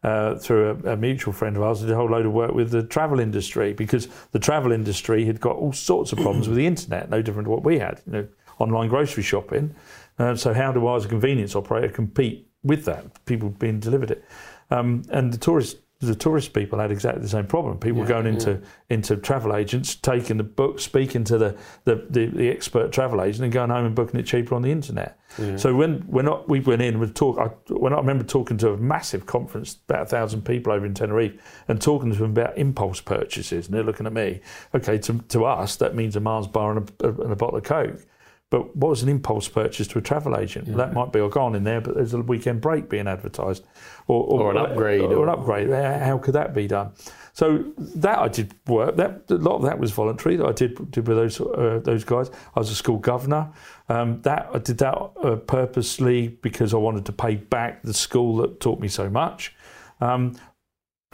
uh, 0.06 0.36
through 0.36 0.80
a, 0.84 0.92
a, 0.92 0.96
mutual 0.96 1.32
friend 1.32 1.56
of 1.56 1.62
ours, 1.64 1.80
did 1.80 1.90
a 1.90 1.96
whole 1.96 2.08
load 2.08 2.24
of 2.24 2.32
work 2.32 2.52
with 2.52 2.70
the 2.70 2.84
travel 2.84 3.18
industry 3.18 3.72
because 3.72 4.06
the 4.30 4.38
travel 4.38 4.70
industry 4.70 5.24
had 5.24 5.40
got 5.40 5.56
all 5.56 5.72
sorts 5.72 6.12
of 6.12 6.18
problems 6.18 6.46
with 6.46 6.56
the 6.56 6.64
internet, 6.64 7.10
no 7.10 7.20
different 7.20 7.46
to 7.46 7.50
what 7.50 7.64
we 7.64 7.80
had, 7.80 8.00
you 8.06 8.12
know, 8.12 8.28
online 8.60 8.88
grocery 8.88 9.24
shopping. 9.24 9.74
Uh, 10.20 10.36
so 10.36 10.54
how 10.54 10.70
do 10.70 10.86
I, 10.86 10.94
as 10.94 11.04
a 11.04 11.08
convenience 11.08 11.56
operator, 11.56 11.88
compete 11.88 12.48
with 12.62 12.84
that? 12.84 13.24
People 13.26 13.48
being 13.48 13.80
delivered 13.80 14.12
it, 14.12 14.24
um, 14.70 15.02
and 15.10 15.32
the 15.32 15.38
tourist 15.38 15.78
the 16.00 16.14
tourist 16.14 16.52
people 16.52 16.78
had 16.78 16.90
exactly 16.90 17.22
the 17.22 17.28
same 17.28 17.46
problem. 17.46 17.78
People 17.78 18.02
yeah, 18.02 18.08
going 18.08 18.26
into 18.26 18.50
yeah. 18.52 18.58
into 18.90 19.16
travel 19.16 19.56
agents, 19.56 19.94
taking 19.94 20.36
the 20.36 20.44
book, 20.44 20.78
speaking 20.78 21.24
to 21.24 21.38
the, 21.38 21.56
the, 21.84 22.06
the, 22.10 22.26
the, 22.26 22.48
expert 22.50 22.92
travel 22.92 23.22
agent, 23.22 23.44
and 23.44 23.52
going 23.52 23.70
home 23.70 23.86
and 23.86 23.94
booking 23.94 24.20
it 24.20 24.24
cheaper 24.24 24.54
on 24.54 24.60
the 24.60 24.70
internet. 24.70 25.18
Yeah. 25.38 25.56
So 25.56 25.74
when 25.74 26.00
when 26.00 26.26
not, 26.26 26.50
we 26.50 26.60
went 26.60 26.82
in, 26.82 26.98
we 26.98 27.06
talk. 27.08 27.38
I, 27.38 27.46
when 27.72 27.94
I 27.94 27.96
remember 27.96 28.24
talking 28.24 28.58
to 28.58 28.72
a 28.72 28.76
massive 28.76 29.24
conference, 29.24 29.78
about 29.88 30.02
a 30.02 30.06
thousand 30.06 30.42
people 30.42 30.70
over 30.70 30.84
in 30.84 30.92
Tenerife, 30.92 31.40
and 31.66 31.80
talking 31.80 32.12
to 32.12 32.18
them 32.18 32.30
about 32.32 32.58
impulse 32.58 33.00
purchases, 33.00 33.66
and 33.66 33.74
they're 33.74 33.82
looking 33.82 34.06
at 34.06 34.12
me. 34.12 34.40
Okay, 34.74 34.98
to, 34.98 35.18
to 35.28 35.46
us 35.46 35.76
that 35.76 35.94
means 35.94 36.14
a 36.14 36.20
Mars 36.20 36.46
bar 36.46 36.76
and 36.76 36.92
a, 37.00 37.08
and 37.08 37.32
a 37.32 37.36
bottle 37.36 37.56
of 37.56 37.64
Coke. 37.64 38.04
But 38.48 38.76
what 38.76 38.90
was 38.90 39.02
an 39.02 39.08
impulse 39.08 39.48
purchase 39.48 39.88
to 39.88 39.98
a 39.98 40.02
travel 40.02 40.36
agent? 40.36 40.68
Yeah. 40.68 40.76
That 40.76 40.94
might 40.94 41.12
be, 41.12 41.20
I've 41.20 41.32
gone 41.32 41.56
in 41.56 41.64
there, 41.64 41.80
but 41.80 41.96
there's 41.96 42.14
a 42.14 42.20
weekend 42.20 42.60
break 42.60 42.88
being 42.88 43.08
advertised. 43.08 43.64
Or, 44.06 44.22
or, 44.22 44.40
or 44.40 44.50
an 44.52 44.56
upgrade. 44.56 45.00
Or, 45.00 45.16
or, 45.16 45.22
an 45.24 45.30
upgrade. 45.30 45.68
How 45.68 46.18
could 46.18 46.34
that 46.34 46.54
be 46.54 46.68
done? 46.68 46.92
So 47.32 47.64
that 47.76 48.18
I 48.18 48.28
did 48.28 48.54
work. 48.66 48.96
That 48.96 49.24
a 49.28 49.34
lot 49.34 49.56
of 49.56 49.62
that 49.62 49.78
was 49.78 49.90
voluntary. 49.90 50.36
That 50.36 50.46
I 50.46 50.52
did, 50.52 50.90
did 50.90 51.06
with 51.08 51.16
those 51.16 51.40
uh, 51.40 51.80
those 51.84 52.02
guys. 52.02 52.30
I 52.54 52.60
was 52.60 52.70
a 52.70 52.74
school 52.74 52.98
governor. 52.98 53.52
Um, 53.88 54.22
that 54.22 54.48
I 54.54 54.58
did 54.58 54.78
that 54.78 54.94
uh, 54.94 55.36
purposely 55.36 56.28
because 56.28 56.72
I 56.72 56.78
wanted 56.78 57.04
to 57.06 57.12
pay 57.12 57.34
back 57.34 57.82
the 57.82 57.92
school 57.92 58.36
that 58.38 58.60
taught 58.60 58.80
me 58.80 58.88
so 58.88 59.10
much. 59.10 59.54
Um, 60.00 60.36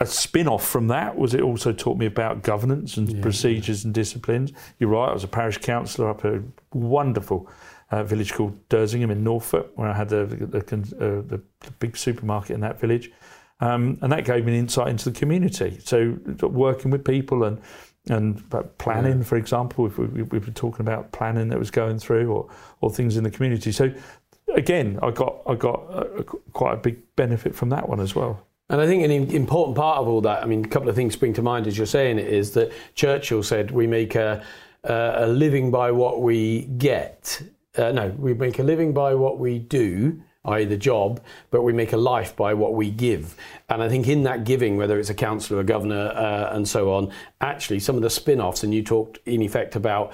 a 0.03 0.05
spin 0.05 0.47
off 0.47 0.67
from 0.67 0.87
that 0.87 1.17
was 1.17 1.33
it 1.33 1.41
also 1.41 1.71
taught 1.71 1.97
me 1.97 2.05
about 2.05 2.43
governance 2.43 2.97
and 2.97 3.11
yeah. 3.11 3.21
procedures 3.21 3.85
and 3.85 3.93
disciplines. 3.93 4.51
You're 4.79 4.89
right, 4.89 5.09
I 5.09 5.13
was 5.13 5.23
a 5.23 5.27
parish 5.27 5.57
councillor 5.57 6.09
up 6.09 6.23
a 6.23 6.43
wonderful 6.73 7.49
uh, 7.91 8.03
village 8.03 8.33
called 8.33 8.57
Dersingham 8.69 9.11
in 9.11 9.23
Norfolk, 9.23 9.71
where 9.75 9.89
I 9.89 9.93
had 9.93 10.09
the, 10.09 10.25
the, 10.25 10.57
uh, 10.57 11.27
the, 11.27 11.41
big 11.79 11.95
supermarket 11.95 12.51
in 12.51 12.61
that 12.61 12.79
village. 12.79 13.11
Um, 13.59 13.97
and 14.01 14.11
that 14.11 14.25
gave 14.25 14.45
me 14.45 14.53
an 14.53 14.59
insight 14.59 14.89
into 14.89 15.09
the 15.09 15.17
community. 15.17 15.79
So, 15.83 16.17
working 16.41 16.91
with 16.91 17.05
people 17.05 17.43
and 17.43 17.61
and 18.09 18.43
planning, 18.79 19.19
yeah. 19.19 19.23
for 19.23 19.37
example, 19.37 19.85
if 19.85 19.97
we, 19.97 20.23
we, 20.23 20.39
were 20.39 20.47
talking 20.47 20.81
about 20.81 21.13
planning 21.13 21.47
that 21.47 21.59
was 21.59 21.71
going 21.71 21.99
through, 21.99 22.29
or 22.31 22.49
or 22.81 22.89
things 22.89 23.15
in 23.15 23.23
the 23.23 23.31
community. 23.31 23.71
So, 23.71 23.93
again, 24.53 24.99
I 25.01 25.11
got 25.11 25.41
I 25.47 25.55
got 25.55 25.79
a, 25.91 26.23
quite 26.51 26.73
a 26.73 26.77
big 26.77 27.15
benefit 27.15 27.55
from 27.55 27.69
that 27.69 27.87
one 27.87 27.99
as 27.99 28.15
well. 28.15 28.45
And 28.73 28.81
I 28.81 28.87
think 28.87 29.03
an 29.03 29.11
important 29.11 29.77
part 29.77 29.99
of 29.99 30.07
all 30.07 30.19
that, 30.21 30.41
I 30.41 30.47
mean, 30.47 30.65
a 30.65 30.67
couple 30.67 30.89
of 30.89 30.95
things 30.95 31.13
spring 31.13 31.31
to 31.33 31.43
mind 31.43 31.67
as 31.67 31.77
you're 31.77 31.85
saying 31.85 32.17
it, 32.17 32.25
is 32.25 32.53
that 32.53 32.71
Churchill 32.95 33.43
said 33.43 33.69
we 33.69 33.85
make 33.85 34.15
a 34.15 34.43
a 34.83 35.27
living 35.27 35.69
by 35.69 35.91
what 35.91 36.23
we 36.23 36.61
get. 36.79 37.39
Uh, 37.77 37.91
no, 37.91 38.09
we 38.17 38.33
make 38.33 38.57
a 38.57 38.63
living 38.63 38.91
by 38.91 39.13
what 39.13 39.37
we 39.37 39.59
do, 39.59 40.19
i.e., 40.45 40.65
the 40.65 40.75
job, 40.75 41.21
but 41.51 41.61
we 41.61 41.71
make 41.71 41.93
a 41.93 41.97
life 41.97 42.35
by 42.35 42.55
what 42.55 42.73
we 42.73 42.89
give. 42.89 43.35
And 43.69 43.83
I 43.83 43.89
think 43.89 44.07
in 44.07 44.23
that 44.23 44.43
giving, 44.43 44.75
whether 44.75 44.99
it's 44.99 45.11
a 45.11 45.13
councillor, 45.13 45.59
a 45.59 45.63
governor, 45.63 46.07
uh, 46.07 46.55
and 46.55 46.67
so 46.67 46.91
on, 46.93 47.11
actually 47.41 47.79
some 47.79 47.95
of 47.95 48.01
the 48.01 48.09
spin 48.09 48.41
offs, 48.41 48.63
and 48.63 48.73
you 48.73 48.81
talked 48.81 49.19
in 49.27 49.43
effect 49.43 49.75
about 49.75 50.13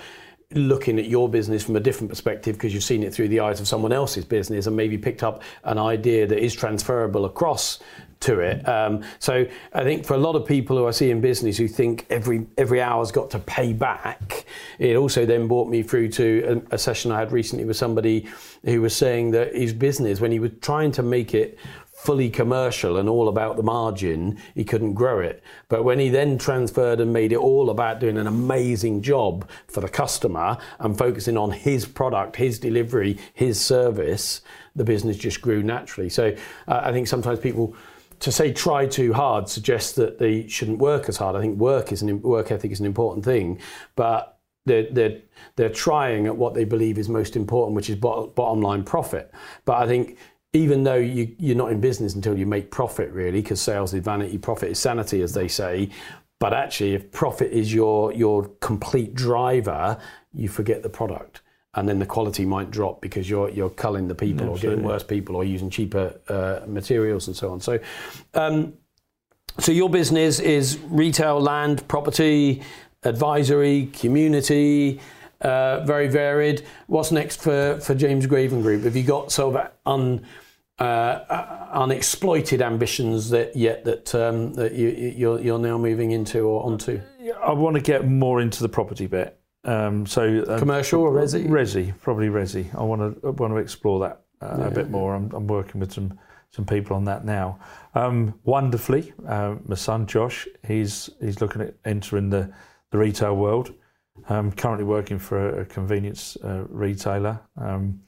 looking 0.55 0.97
at 0.97 1.05
your 1.05 1.29
business 1.29 1.63
from 1.63 1.75
a 1.75 1.79
different 1.79 2.09
perspective 2.09 2.55
because 2.55 2.73
you've 2.73 2.83
seen 2.83 3.03
it 3.03 3.13
through 3.13 3.27
the 3.27 3.39
eyes 3.39 3.59
of 3.59 3.67
someone 3.67 3.91
else's 3.91 4.25
business 4.25 4.65
and 4.65 4.75
maybe 4.75 4.97
picked 4.97 5.21
up 5.21 5.43
an 5.63 5.77
idea 5.77 6.25
that 6.25 6.43
is 6.43 6.55
transferable 6.55 7.25
across 7.25 7.77
to 8.21 8.39
it. 8.39 8.67
Um, 8.67 9.03
so 9.19 9.45
I 9.73 9.83
think 9.83 10.05
for 10.05 10.15
a 10.15 10.17
lot 10.17 10.35
of 10.35 10.45
people 10.45 10.75
who 10.75 10.87
I 10.87 10.91
see 10.91 11.11
in 11.11 11.21
business 11.21 11.57
who 11.57 11.67
think 11.67 12.05
every 12.09 12.47
every 12.57 12.81
hour's 12.81 13.11
got 13.11 13.29
to 13.31 13.39
pay 13.39 13.73
back, 13.73 14.45
it 14.79 14.95
also 14.97 15.25
then 15.25 15.47
brought 15.47 15.69
me 15.69 15.83
through 15.83 16.09
to 16.09 16.63
a, 16.71 16.75
a 16.75 16.77
session 16.77 17.11
I 17.11 17.19
had 17.19 17.31
recently 17.31 17.63
with 17.63 17.77
somebody 17.77 18.27
who 18.65 18.81
was 18.81 18.95
saying 18.95 19.31
that 19.31 19.55
his 19.55 19.71
business, 19.71 20.19
when 20.19 20.31
he 20.31 20.39
was 20.39 20.51
trying 20.61 20.91
to 20.93 21.03
make 21.03 21.33
it 21.33 21.59
fully 21.99 22.29
commercial 22.29 22.95
and 22.95 23.09
all 23.09 23.27
about 23.27 23.57
the 23.57 23.63
margin, 23.63 24.37
he 24.55 24.63
couldn't 24.63 24.93
grow 24.93 25.19
it. 25.19 25.43
But 25.67 25.83
when 25.83 25.99
he 25.99 26.07
then 26.07 26.37
transferred 26.37 27.01
and 27.01 27.11
made 27.11 27.33
it 27.33 27.39
all 27.39 27.69
about 27.69 27.99
doing 27.99 28.17
an 28.17 28.25
amazing 28.25 29.01
job 29.01 29.49
for 29.67 29.81
the 29.81 29.89
customer 29.89 30.57
and 30.79 30.97
focusing 30.97 31.35
on 31.35 31.51
his 31.51 31.85
product, 31.85 32.37
his 32.37 32.57
delivery, 32.57 33.17
his 33.33 33.59
service, 33.59 34.39
the 34.77 34.85
business 34.85 35.17
just 35.17 35.41
grew 35.41 35.61
naturally. 35.61 36.07
So 36.07 36.33
uh, 36.69 36.81
I 36.83 36.93
think 36.93 37.07
sometimes 37.07 37.39
people 37.39 37.75
to 38.21 38.31
say 38.31 38.53
try 38.53 38.85
too 38.85 39.11
hard 39.11 39.49
suggests 39.49 39.91
that 39.93 40.19
they 40.19 40.47
shouldn't 40.47 40.79
work 40.79 41.09
as 41.09 41.17
hard. 41.17 41.35
I 41.35 41.41
think 41.41 41.57
work 41.57 41.91
is 41.91 42.01
an 42.01 42.21
work 42.21 42.49
ethic 42.49 42.71
is 42.71 42.79
an 42.79 42.85
important 42.85 43.25
thing, 43.25 43.59
but 43.97 44.39
they're, 44.65 44.87
they're, 44.91 45.17
they're 45.57 45.69
trying 45.69 46.27
at 46.27 46.37
what 46.37 46.53
they 46.53 46.63
believe 46.63 46.97
is 46.97 47.09
most 47.09 47.35
important, 47.35 47.75
which 47.75 47.89
is 47.89 47.97
bottom 47.97 48.61
line 48.61 48.83
profit. 48.83 49.33
But 49.65 49.77
I 49.83 49.87
think 49.87 50.17
even 50.53 50.83
though 50.83 50.95
you, 50.95 51.35
you're 51.37 51.55
not 51.55 51.71
in 51.71 51.79
business 51.79 52.15
until 52.15 52.37
you 52.37 52.45
make 52.45 52.71
profit, 52.71 53.11
really, 53.11 53.41
because 53.41 53.61
sales 53.61 53.93
is 53.93 54.03
vanity, 54.03 54.37
profit 54.37 54.71
is 54.71 54.79
sanity, 54.79 55.21
as 55.21 55.33
they 55.33 55.47
say. 55.47 55.89
But 56.39 56.53
actually, 56.53 56.95
if 56.95 57.11
profit 57.11 57.51
is 57.51 57.73
your 57.73 58.13
your 58.13 58.49
complete 58.61 59.13
driver, 59.13 59.97
you 60.33 60.47
forget 60.47 60.81
the 60.83 60.89
product, 60.89 61.41
and 61.75 61.87
then 61.87 61.99
the 61.99 62.05
quality 62.05 62.45
might 62.45 62.71
drop 62.71 63.01
because 63.01 63.29
you're 63.29 63.49
you're 63.49 63.69
culling 63.69 64.07
the 64.07 64.15
people, 64.15 64.51
Absolutely. 64.51 64.67
or 64.67 64.71
getting 64.71 64.85
worse 64.85 65.03
people, 65.03 65.35
or 65.35 65.43
using 65.43 65.69
cheaper 65.69 66.19
uh, 66.29 66.65
materials, 66.67 67.27
and 67.27 67.35
so 67.35 67.51
on. 67.51 67.59
So. 67.59 67.79
Um, 68.33 68.73
so 69.57 69.73
your 69.73 69.89
business 69.89 70.39
is 70.39 70.79
retail, 70.87 71.41
land, 71.41 71.85
property, 71.89 72.61
advisory, 73.03 73.87
community, 73.87 75.01
uh, 75.41 75.83
very 75.85 76.07
varied. 76.07 76.65
What's 76.87 77.11
next 77.11 77.41
for, 77.41 77.79
for 77.81 77.95
James 77.95 78.25
Graven 78.25 78.61
Group? 78.61 78.83
Have 78.83 78.95
you 78.95 79.03
got 79.03 79.31
sort 79.31 79.55
of 79.55 79.71
un, 79.85 80.25
uh, 80.79 81.67
unexploited 81.73 82.61
ambitions 82.61 83.29
that 83.29 83.55
yet 83.55 83.85
that, 83.85 84.13
um, 84.15 84.53
that 84.53 84.73
you, 84.73 84.89
you're, 84.89 85.39
you're 85.39 85.59
now 85.59 85.77
moving 85.77 86.11
into 86.11 86.41
or 86.41 86.63
onto? 86.65 87.01
I 87.43 87.53
want 87.53 87.75
to 87.75 87.81
get 87.81 88.07
more 88.07 88.41
into 88.41 88.61
the 88.61 88.69
property 88.69 89.07
bit. 89.07 89.39
Um, 89.65 90.05
so 90.05 90.43
uh, 90.43 90.57
commercial 90.57 91.01
or 91.01 91.11
resi? 91.11 91.47
Resi, 91.47 91.93
probably 91.99 92.27
resi. 92.27 92.73
I 92.75 92.81
want 92.83 93.21
to 93.21 93.27
I 93.27 93.31
want 93.31 93.53
to 93.53 93.57
explore 93.57 93.99
that 93.99 94.21
uh, 94.41 94.55
yeah. 94.59 94.67
a 94.67 94.71
bit 94.71 94.89
more. 94.89 95.15
I'm, 95.15 95.29
I'm, 95.33 95.47
working 95.47 95.81
with 95.81 95.91
some 95.91 96.17
some 96.51 96.65
people 96.65 96.95
on 96.95 97.03
that 97.05 97.25
now. 97.25 97.59
Um, 97.93 98.39
wonderfully, 98.45 99.13
uh, 99.27 99.55
my 99.65 99.75
son 99.75 100.07
Josh, 100.07 100.47
he's 100.65 101.09
he's 101.19 101.41
looking 101.41 101.61
at 101.61 101.75
entering 101.83 102.29
the 102.29 102.51
the 102.91 102.97
retail 102.97 103.35
world. 103.35 103.73
I'm 104.27 104.51
currently 104.51 104.85
working 104.85 105.19
for 105.19 105.61
a, 105.61 105.65
convenience 105.65 106.37
uh, 106.43 106.65
retailer. 106.69 107.39
Um, 107.57 108.01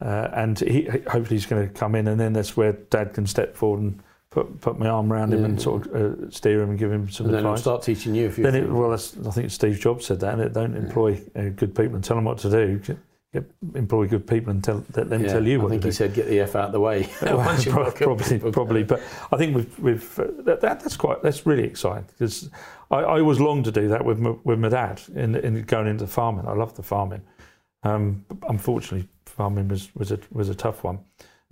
uh, 0.00 0.28
and 0.32 0.58
he, 0.58 0.84
hopefully 0.84 1.36
he's 1.36 1.46
going 1.46 1.66
to 1.66 1.72
come 1.72 1.94
in, 1.94 2.08
and 2.08 2.20
then 2.20 2.32
that's 2.32 2.56
where 2.56 2.72
Dad 2.72 3.14
can 3.14 3.26
step 3.26 3.56
forward 3.56 3.80
and 3.80 4.02
put 4.30 4.60
put 4.60 4.78
my 4.78 4.88
arm 4.88 5.10
around 5.10 5.32
him 5.32 5.40
yeah. 5.40 5.46
and 5.46 5.62
sort 5.62 5.86
of 5.86 5.94
uh, 5.94 6.30
steer 6.30 6.60
him 6.62 6.70
and 6.70 6.78
give 6.78 6.92
him 6.92 7.08
some 7.08 7.26
and 7.26 7.36
advice. 7.36 7.42
Then 7.42 7.50
I'll 7.52 7.56
start 7.56 7.82
teaching 7.82 8.14
you. 8.14 8.26
If 8.26 8.36
you 8.36 8.44
then 8.44 8.54
it, 8.54 8.70
well, 8.70 8.92
I 8.92 8.96
think 8.96 9.50
Steve 9.50 9.80
Jobs 9.80 10.04
said 10.06 10.20
that. 10.20 10.52
Don't 10.52 10.76
employ 10.76 11.20
uh, 11.34 11.48
good 11.56 11.74
people 11.74 11.94
and 11.94 12.04
tell 12.04 12.16
them 12.16 12.24
what 12.24 12.38
to 12.38 12.50
do. 12.50 12.96
Get, 13.32 13.50
employ 13.74 14.06
good 14.06 14.26
people 14.26 14.50
and 14.50 14.62
tell 14.62 14.84
let 14.94 15.10
them 15.10 15.24
yeah, 15.24 15.32
tell 15.32 15.46
you 15.46 15.60
what 15.60 15.66
I 15.66 15.70
think 15.70 15.84
he 15.84 15.90
said 15.90 16.14
get 16.14 16.28
the 16.28 16.40
f 16.40 16.54
out 16.54 16.66
of 16.66 16.72
the 16.72 16.80
way. 16.80 17.08
well, 17.22 17.38
probably, 17.92 18.38
probably, 18.38 18.82
but 18.84 19.02
I 19.32 19.36
think 19.36 19.56
we've, 19.56 19.78
we've 19.80 20.18
uh, 20.18 20.28
that, 20.44 20.60
that's 20.60 20.96
quite 20.96 21.22
that's 21.22 21.44
really 21.44 21.64
exciting 21.64 22.06
because 22.06 22.48
I, 22.90 22.98
I 22.98 23.20
always 23.20 23.40
longed 23.40 23.64
to 23.64 23.72
do 23.72 23.88
that 23.88 24.04
with 24.04 24.20
my, 24.20 24.34
with 24.44 24.60
my 24.60 24.68
dad 24.68 25.02
in, 25.14 25.34
in 25.34 25.62
going 25.62 25.88
into 25.88 26.06
farming. 26.06 26.46
I 26.46 26.52
love 26.52 26.76
the 26.76 26.84
farming. 26.84 27.22
Um, 27.82 28.24
unfortunately, 28.48 29.08
farming 29.26 29.68
was, 29.68 29.94
was 29.94 30.12
a 30.12 30.20
was 30.30 30.48
a 30.48 30.54
tough 30.54 30.84
one. 30.84 31.00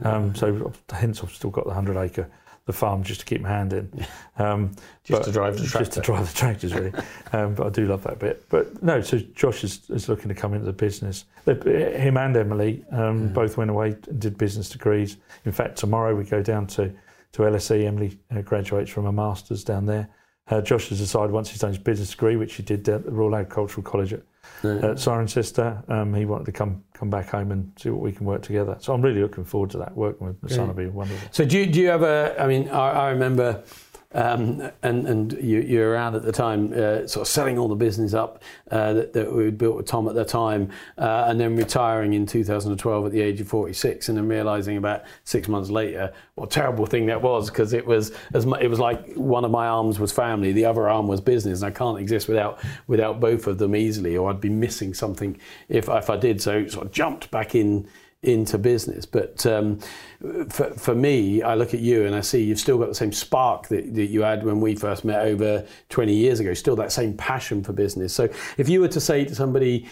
Um, 0.03 0.35
so 0.35 0.73
hence 0.91 1.23
I've 1.23 1.33
still 1.33 1.51
got 1.51 1.67
the 1.67 1.75
hundred 1.75 1.97
acre 1.97 2.31
the 2.67 2.73
farm 2.73 3.03
just 3.03 3.21
to 3.21 3.27
keep 3.27 3.41
my 3.41 3.49
hand 3.49 3.73
in. 3.73 4.07
Um, 4.39 4.75
just 5.05 5.25
to 5.25 5.33
drive 5.33 5.59
the 5.59 5.65
tractor. 5.65 5.79
Just 5.79 5.93
to 5.93 6.01
drive 6.01 6.33
the 6.33 6.37
tractors, 6.37 6.75
really. 6.75 6.93
um, 7.33 7.55
but 7.55 7.67
I 7.67 7.71
do 7.71 7.87
love 7.87 8.03
that 8.05 8.19
bit. 8.19 8.45
But 8.49 8.83
no, 8.83 9.01
so 9.01 9.19
Josh 9.19 9.65
is, 9.65 9.89
is 9.91 10.09
looking 10.09 10.29
to 10.29 10.35
come 10.35 10.55
into 10.55 10.67
the 10.67 10.73
business. 10.73 11.25
Him 11.47 12.17
and 12.17 12.37
Emily 12.37 12.85
um, 12.91 13.29
mm. 13.29 13.35
both 13.35 13.57
went 13.57 13.71
away 13.71 13.97
and 14.09 14.21
did 14.21 14.39
business 14.39 14.69
degrees. 14.71 15.19
In 15.45 15.53
fact, 15.53 15.77
tomorrow 15.77 16.15
we 16.17 16.25
go 16.25 16.43
down 16.43 16.67
to, 16.69 16.93
to 17.33 17.43
LSE. 17.43 17.85
Emily 17.85 18.19
uh, 18.35 18.41
graduates 18.41 18.91
from 18.91 19.07
a 19.07 19.13
master's 19.13 19.63
down 19.63 19.85
there. 19.87 20.09
Uh, 20.51 20.61
Josh 20.61 20.91
has 20.91 20.99
decided 20.99 21.31
once 21.31 21.49
he's 21.51 21.61
done 21.61 21.71
his 21.71 21.79
business 21.79 22.11
degree, 22.11 22.37
which 22.37 22.55
he 22.55 22.63
did 22.63 22.87
at 22.89 23.05
the 23.05 23.11
Royal 23.11 23.35
Agricultural 23.35 23.83
College 23.83 24.13
at, 24.13 24.23
yeah. 24.63 24.77
at 24.77 24.97
Cirencester, 24.97 25.89
um, 25.91 26.13
he 26.13 26.27
wanted 26.27 26.45
to 26.45 26.53
come 26.53 26.85
come 26.93 27.09
back 27.09 27.31
home 27.31 27.51
and 27.51 27.73
see 27.79 27.89
what 27.89 28.03
we 28.03 28.13
can 28.13 28.27
work 28.27 28.43
together. 28.43 28.77
So 28.79 28.93
I'm 28.93 29.01
really 29.01 29.23
looking 29.23 29.45
forward 29.45 29.71
to 29.71 29.79
that. 29.79 29.97
Working 29.97 30.27
with 30.27 30.43
will 30.43 30.75
be 30.75 30.87
wonderful. 30.87 31.29
So 31.33 31.47
do 31.47 31.59
you, 31.59 31.67
do 31.67 31.81
you 31.81 31.89
have 31.89 32.03
a? 32.03 32.37
I 32.39 32.47
mean, 32.47 32.69
I, 32.69 32.91
I 32.91 33.11
remember 33.11 33.65
um, 34.15 34.71
and 34.83 35.07
and 35.07 35.33
you, 35.35 35.61
you 35.61 35.81
were 35.81 35.91
around 35.91 36.15
at 36.15 36.23
the 36.23 36.33
time, 36.33 36.73
uh, 36.73 37.07
sort 37.07 37.23
of 37.23 37.29
selling 37.29 37.59
all 37.59 37.69
the 37.69 37.75
business 37.75 38.15
up 38.15 38.43
uh, 38.71 38.93
that, 38.95 39.13
that 39.13 39.33
we 39.33 39.51
built 39.51 39.77
with 39.77 39.87
Tom 39.87 40.09
at 40.09 40.15
the 40.15 40.25
time, 40.25 40.71
uh, 40.99 41.27
and 41.29 41.41
then 41.41 41.57
retiring 41.57 42.15
in 42.15 42.27
2012 42.27 43.07
at 43.07 43.13
the 43.13 43.21
age 43.21 43.41
of 43.41 43.49
46, 43.49 44.09
and 44.09 44.19
then 44.19 44.29
realizing 44.29 44.77
about 44.77 45.03
six 45.25 45.49
months 45.49 45.71
later 45.71 46.13
what 46.35 46.47
a 46.47 46.51
terrible 46.51 46.87
thing 46.87 47.07
that 47.07 47.23
was 47.23 47.49
because 47.49 47.73
it 47.73 47.87
was 47.87 48.13
as 48.33 48.45
it 48.45 48.69
was 48.69 48.81
like 48.81 49.15
one 49.15 49.45
of 49.45 49.51
my 49.51 49.67
arms 49.67 49.99
was 49.99 50.11
family, 50.13 50.53
the 50.53 50.65
other 50.65 50.89
arm 50.89 51.07
was 51.07 51.21
business, 51.21 51.63
and 51.63 51.73
I 51.73 51.77
can't 51.77 51.99
exist 51.99 52.29
without 52.29 52.61
without 52.87 53.21
both 53.21 53.47
of 53.47 53.59
them 53.59 53.77
easily, 53.77 54.17
or 54.17 54.31
I'd 54.31 54.41
be 54.41 54.49
missing 54.49 54.95
something 54.95 55.39
if 55.69 55.89
if 55.89 56.11
I 56.11 56.17
did. 56.17 56.43
So 56.43 56.67
sort 56.67 56.87
of 56.87 56.93
jumped 56.93 57.31
back 57.31 57.55
in 57.55 57.89
into 58.25 58.59
business. 58.59 59.07
But 59.07 59.45
um, 59.47 59.79
for, 60.49 60.71
for 60.75 60.95
me, 60.95 61.43
I 61.43 61.55
look 61.55 61.75
at 61.75 61.81
you 61.81 62.07
and 62.07 62.15
I 62.15 62.21
see 62.21 62.43
you've 62.43 62.61
still 62.61 62.79
got 62.79 62.89
the 62.89 62.95
same 62.95 63.13
spark 63.13 63.69
that, 63.69 63.95
that 63.95 64.07
you 64.07 64.23
had 64.23 64.45
when 64.45 64.61
we 64.61 64.75
first 64.75 65.05
met 65.05 65.21
over 65.21 65.67
20 65.91 66.15
years 66.15 66.41
ago, 66.41 66.55
still 66.55 66.77
that 66.77 66.93
same 66.93 67.17
passion 67.17 67.63
for 67.63 67.73
business. 67.73 68.13
So 68.13 68.29
if 68.57 68.69
you 68.69 68.81
were 68.81 68.89
to 68.89 69.01
say 69.01 69.25
to 69.25 69.35
somebody, 69.35 69.87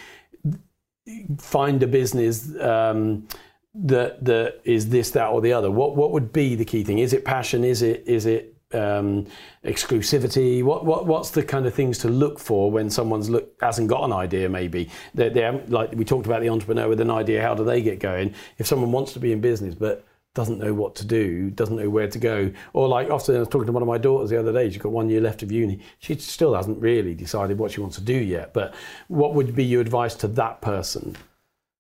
find 1.39 1.83
a 1.83 1.87
business 1.87 2.55
um, 2.61 3.27
that 3.75 4.25
that 4.25 4.61
is 4.65 4.91
this, 4.91 5.11
that, 5.13 5.29
or 5.29 5.41
the 5.41 5.53
other, 5.53 5.71
what 5.71 5.97
what 5.97 6.13
would 6.13 6.33
be 6.33 6.55
the 6.55 6.65
key 6.65 6.85
thing? 6.85 6.99
Is 6.99 7.13
it 7.13 7.25
passion? 7.25 7.65
Is 7.65 7.83
it 7.83 8.05
is 8.07 8.27
it 8.27 8.52
um, 8.75 9.27
exclusivity? 9.65 10.63
What, 10.63 10.85
what 10.85 11.07
what's 11.07 11.31
the 11.31 11.43
kind 11.43 11.67
of 11.67 11.75
things 11.75 11.99
to 11.99 12.09
look 12.09 12.39
for 12.39 12.71
when 12.71 12.91
someone's 12.91 13.31
look 13.31 13.55
hasn't 13.61 13.89
got 13.89 14.05
an 14.05 14.13
idea? 14.13 14.49
Maybe 14.49 14.91
they, 15.15 15.29
they 15.29 15.51
like 15.69 15.93
we 15.93 16.05
talked 16.05 16.27
about 16.27 16.41
the 16.41 16.49
entrepreneur 16.49 16.89
with 16.89 17.01
an 17.01 17.11
idea. 17.11 17.43
How 17.43 17.55
do 17.55 17.65
they 17.65 17.83
get 17.83 17.99
going? 17.99 18.35
If 18.59 18.67
someone 18.67 18.93
wants 18.93 19.13
to 19.15 19.21
be 19.21 19.33
in 19.33 19.41
business 19.41 19.75
but 19.75 20.05
doesn't 20.35 20.59
know 20.59 20.73
what 20.73 20.95
to 20.95 21.05
do, 21.05 21.51
doesn't 21.51 21.77
know 21.77 21.91
where 21.91 22.09
to 22.09 22.19
go, 22.19 22.51
or 22.73 22.89
like 22.89 23.11
often 23.11 23.37
I 23.37 23.41
was 23.41 23.49
talking 23.49 23.67
to 23.67 23.73
one 23.73 23.83
of 23.83 23.89
my 23.89 23.99
daughters 23.99 24.31
the 24.31 24.39
other 24.39 24.53
day. 24.53 24.71
She's 24.71 24.81
got 24.81 24.93
one 24.93 25.11
year 25.11 25.21
left 25.21 25.43
of 25.43 25.53
uni. 25.53 25.81
She 25.99 26.15
still 26.17 26.55
hasn't 26.55 26.81
really 26.81 27.15
decided 27.15 27.59
what 27.59 27.73
she 27.73 27.81
wants 27.81 27.97
to 27.97 28.03
do 28.03 28.15
yet. 28.15 28.55
But 28.55 28.75
what 29.09 29.35
would 29.35 29.55
be 29.55 29.65
your 29.65 29.83
advice 29.83 30.15
to 30.17 30.29
that 30.29 30.63
person? 30.63 31.17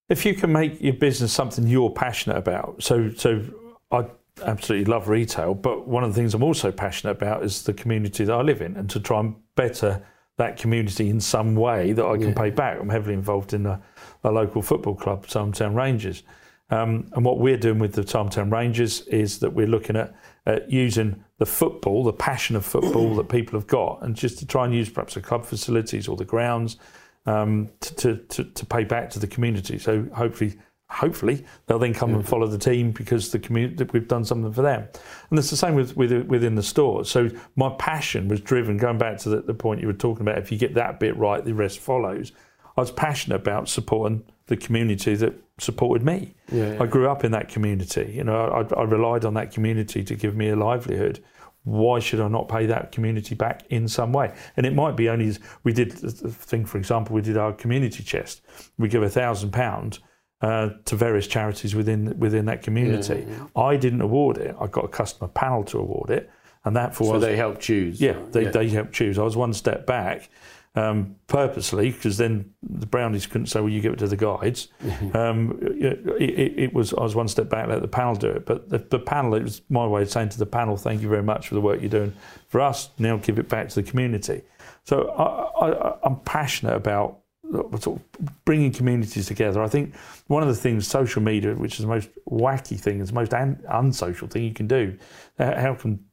If 0.08 0.26
you 0.26 0.34
can 0.34 0.52
make 0.52 0.82
your 0.82 0.92
business 0.92 1.32
something 1.32 1.66
you're 1.66 1.90
passionate 1.90 2.36
about, 2.36 2.82
so 2.82 3.10
so 3.12 3.42
I 3.90 4.04
absolutely 4.42 4.90
love 4.90 5.08
retail, 5.08 5.54
but 5.54 5.86
one 5.88 6.04
of 6.04 6.10
the 6.10 6.20
things 6.20 6.34
I'm 6.34 6.42
also 6.42 6.70
passionate 6.70 7.12
about 7.12 7.44
is 7.44 7.62
the 7.62 7.72
community 7.72 8.24
that 8.24 8.32
I 8.32 8.42
live 8.42 8.62
in 8.62 8.76
and 8.76 8.88
to 8.90 9.00
try 9.00 9.20
and 9.20 9.34
better 9.54 10.02
that 10.38 10.56
community 10.56 11.08
in 11.10 11.20
some 11.20 11.54
way 11.54 11.92
that 11.92 12.04
I 12.04 12.16
can 12.16 12.28
yeah. 12.28 12.34
pay 12.34 12.50
back. 12.50 12.80
I'm 12.80 12.88
heavily 12.88 13.14
involved 13.14 13.52
in 13.52 13.66
a, 13.66 13.80
local 14.24 14.62
football 14.62 14.94
club, 14.94 15.26
Town 15.26 15.74
Rangers. 15.74 16.22
Um, 16.70 17.10
and 17.12 17.24
what 17.24 17.38
we're 17.38 17.58
doing 17.58 17.78
with 17.78 17.92
the 17.92 18.04
Town 18.04 18.50
Rangers 18.50 19.02
is 19.08 19.40
that 19.40 19.50
we're 19.50 19.66
looking 19.66 19.96
at, 19.96 20.14
at 20.46 20.70
using 20.70 21.22
the 21.38 21.46
football, 21.46 22.02
the 22.02 22.12
passion 22.12 22.56
of 22.56 22.64
football 22.64 23.14
that 23.16 23.28
people 23.28 23.58
have 23.58 23.66
got, 23.66 24.02
and 24.02 24.16
just 24.16 24.38
to 24.38 24.46
try 24.46 24.64
and 24.64 24.74
use 24.74 24.88
perhaps 24.88 25.14
the 25.14 25.20
club 25.20 25.44
facilities 25.44 26.08
or 26.08 26.16
the 26.16 26.24
grounds 26.24 26.78
um, 27.26 27.68
to, 27.80 28.16
to, 28.16 28.44
to 28.44 28.66
pay 28.66 28.84
back 28.84 29.10
to 29.10 29.18
the 29.18 29.26
community. 29.26 29.78
So 29.78 30.06
hopefully 30.14 30.54
hopefully 30.92 31.44
they'll 31.66 31.78
then 31.78 31.94
come 31.94 32.14
and 32.14 32.22
mm. 32.22 32.26
follow 32.26 32.46
the 32.46 32.58
team 32.58 32.92
because 32.92 33.30
the 33.32 33.38
community 33.38 33.84
we've 33.92 34.08
done 34.08 34.24
something 34.24 34.52
for 34.52 34.62
them 34.62 34.86
and 35.30 35.38
it's 35.38 35.50
the 35.50 35.56
same 35.56 35.74
with, 35.74 35.96
with 35.96 36.12
within 36.26 36.54
the 36.54 36.62
store 36.62 37.04
so 37.04 37.28
my 37.56 37.70
passion 37.78 38.28
was 38.28 38.40
driven 38.40 38.76
going 38.76 38.98
back 38.98 39.16
to 39.16 39.28
the, 39.28 39.40
the, 39.40 39.54
point 39.54 39.80
you 39.80 39.86
were 39.86 39.92
talking 39.92 40.22
about 40.22 40.38
if 40.38 40.52
you 40.52 40.58
get 40.58 40.74
that 40.74 41.00
bit 41.00 41.16
right 41.16 41.44
the 41.44 41.54
rest 41.54 41.78
follows 41.78 42.32
I 42.76 42.80
was 42.80 42.90
passionate 42.90 43.36
about 43.36 43.68
supporting 43.68 44.24
the 44.46 44.56
community 44.56 45.14
that 45.16 45.34
supported 45.58 46.04
me. 46.04 46.34
Yeah, 46.50 46.74
yeah. 46.74 46.82
I 46.82 46.86
grew 46.86 47.08
up 47.08 47.24
in 47.24 47.32
that 47.32 47.48
community. 47.48 48.12
You 48.14 48.24
know, 48.24 48.46
I, 48.46 48.80
I 48.80 48.84
relied 48.84 49.24
on 49.24 49.34
that 49.34 49.52
community 49.52 50.02
to 50.04 50.14
give 50.14 50.36
me 50.36 50.48
a 50.48 50.56
livelihood. 50.56 51.22
Why 51.64 52.00
should 52.00 52.20
I 52.20 52.28
not 52.28 52.48
pay 52.48 52.66
that 52.66 52.90
community 52.90 53.34
back 53.34 53.64
in 53.70 53.86
some 53.86 54.12
way? 54.12 54.34
And 54.56 54.66
it 54.66 54.74
might 54.74 54.96
be 54.96 55.08
only 55.08 55.36
we 55.62 55.72
did 55.72 55.92
the 55.92 56.30
thing. 56.30 56.64
For 56.64 56.78
example, 56.78 57.14
we 57.14 57.22
did 57.22 57.36
our 57.36 57.52
community 57.52 58.02
chest. 58.02 58.42
We 58.78 58.88
give 58.88 59.02
a 59.02 59.08
thousand 59.08 59.52
pound 59.52 60.00
uh, 60.42 60.70
to 60.84 60.96
various 60.96 61.26
charities 61.26 61.74
within 61.74 62.18
within 62.18 62.44
that 62.46 62.62
community. 62.62 63.26
I 63.56 63.76
didn't 63.76 64.00
award 64.02 64.38
it. 64.38 64.54
I 64.60 64.66
got 64.66 64.84
a 64.84 64.88
customer 64.88 65.28
panel 65.28 65.64
to 65.64 65.78
award 65.78 66.10
it, 66.10 66.28
and 66.64 66.76
that 66.76 66.94
for 66.94 67.04
So 67.04 67.14
us, 67.16 67.22
they 67.22 67.36
help 67.36 67.60
choose. 67.60 68.00
yeah, 68.00 68.16
they, 68.32 68.44
they 68.46 68.68
helped 68.68 68.92
choose. 68.92 69.18
I 69.18 69.22
was 69.22 69.36
one 69.36 69.52
step 69.52 69.86
back 69.86 70.28
um, 70.74 71.16
purposely 71.26 71.90
because 71.90 72.16
then 72.16 72.50
the 72.62 72.86
brownies 72.86 73.26
couldn't 73.26 73.46
say, 73.46 73.60
"Well, 73.60 73.68
you 73.68 73.80
give 73.80 73.92
it 73.92 73.98
to 74.00 74.08
the 74.08 74.16
guides." 74.16 74.68
um, 75.14 75.58
it, 75.62 76.04
it, 76.20 76.58
it 76.58 76.74
was 76.74 76.92
I 76.92 77.02
was 77.02 77.14
one 77.14 77.28
step 77.28 77.48
back, 77.48 77.68
let 77.68 77.80
the 77.82 77.88
panel 77.88 78.14
do 78.16 78.28
it. 78.30 78.44
But 78.44 78.68
the, 78.68 78.78
the 78.78 78.98
panel, 78.98 79.34
it 79.34 79.42
was 79.44 79.62
my 79.68 79.86
way 79.86 80.02
of 80.02 80.10
saying 80.10 80.30
to 80.30 80.38
the 80.38 80.46
panel, 80.46 80.76
"Thank 80.76 81.02
you 81.02 81.08
very 81.08 81.22
much 81.22 81.48
for 81.48 81.54
the 81.54 81.60
work 81.60 81.80
you're 81.80 81.90
doing 81.90 82.14
for 82.48 82.60
us. 82.60 82.88
Now 82.98 83.16
give 83.18 83.38
it 83.38 83.48
back 83.48 83.68
to 83.68 83.74
the 83.76 83.88
community." 83.88 84.42
So 84.84 85.08
I, 85.10 85.66
I, 85.68 85.98
I'm 86.02 86.16
passionate 86.20 86.74
about 86.74 87.18
sort 87.52 87.86
of 87.86 88.00
bringing 88.44 88.72
communities 88.72 89.26
together. 89.26 89.62
I 89.62 89.68
think 89.68 89.94
one 90.26 90.42
of 90.42 90.48
the 90.48 90.54
things 90.54 90.86
social 90.86 91.22
media, 91.22 91.54
which 91.54 91.74
is 91.74 91.80
the 91.80 91.86
most 91.86 92.08
wacky 92.28 92.78
thing, 92.78 93.00
is 93.00 93.08
the 93.08 93.14
most 93.14 93.34
un- 93.34 93.62
unsocial 93.68 94.28
thing 94.28 94.44
you 94.44 94.54
can 94.54 94.66
do. 94.66 94.96
Uh, 95.38 95.60
How 95.60 95.74
can 95.74 96.04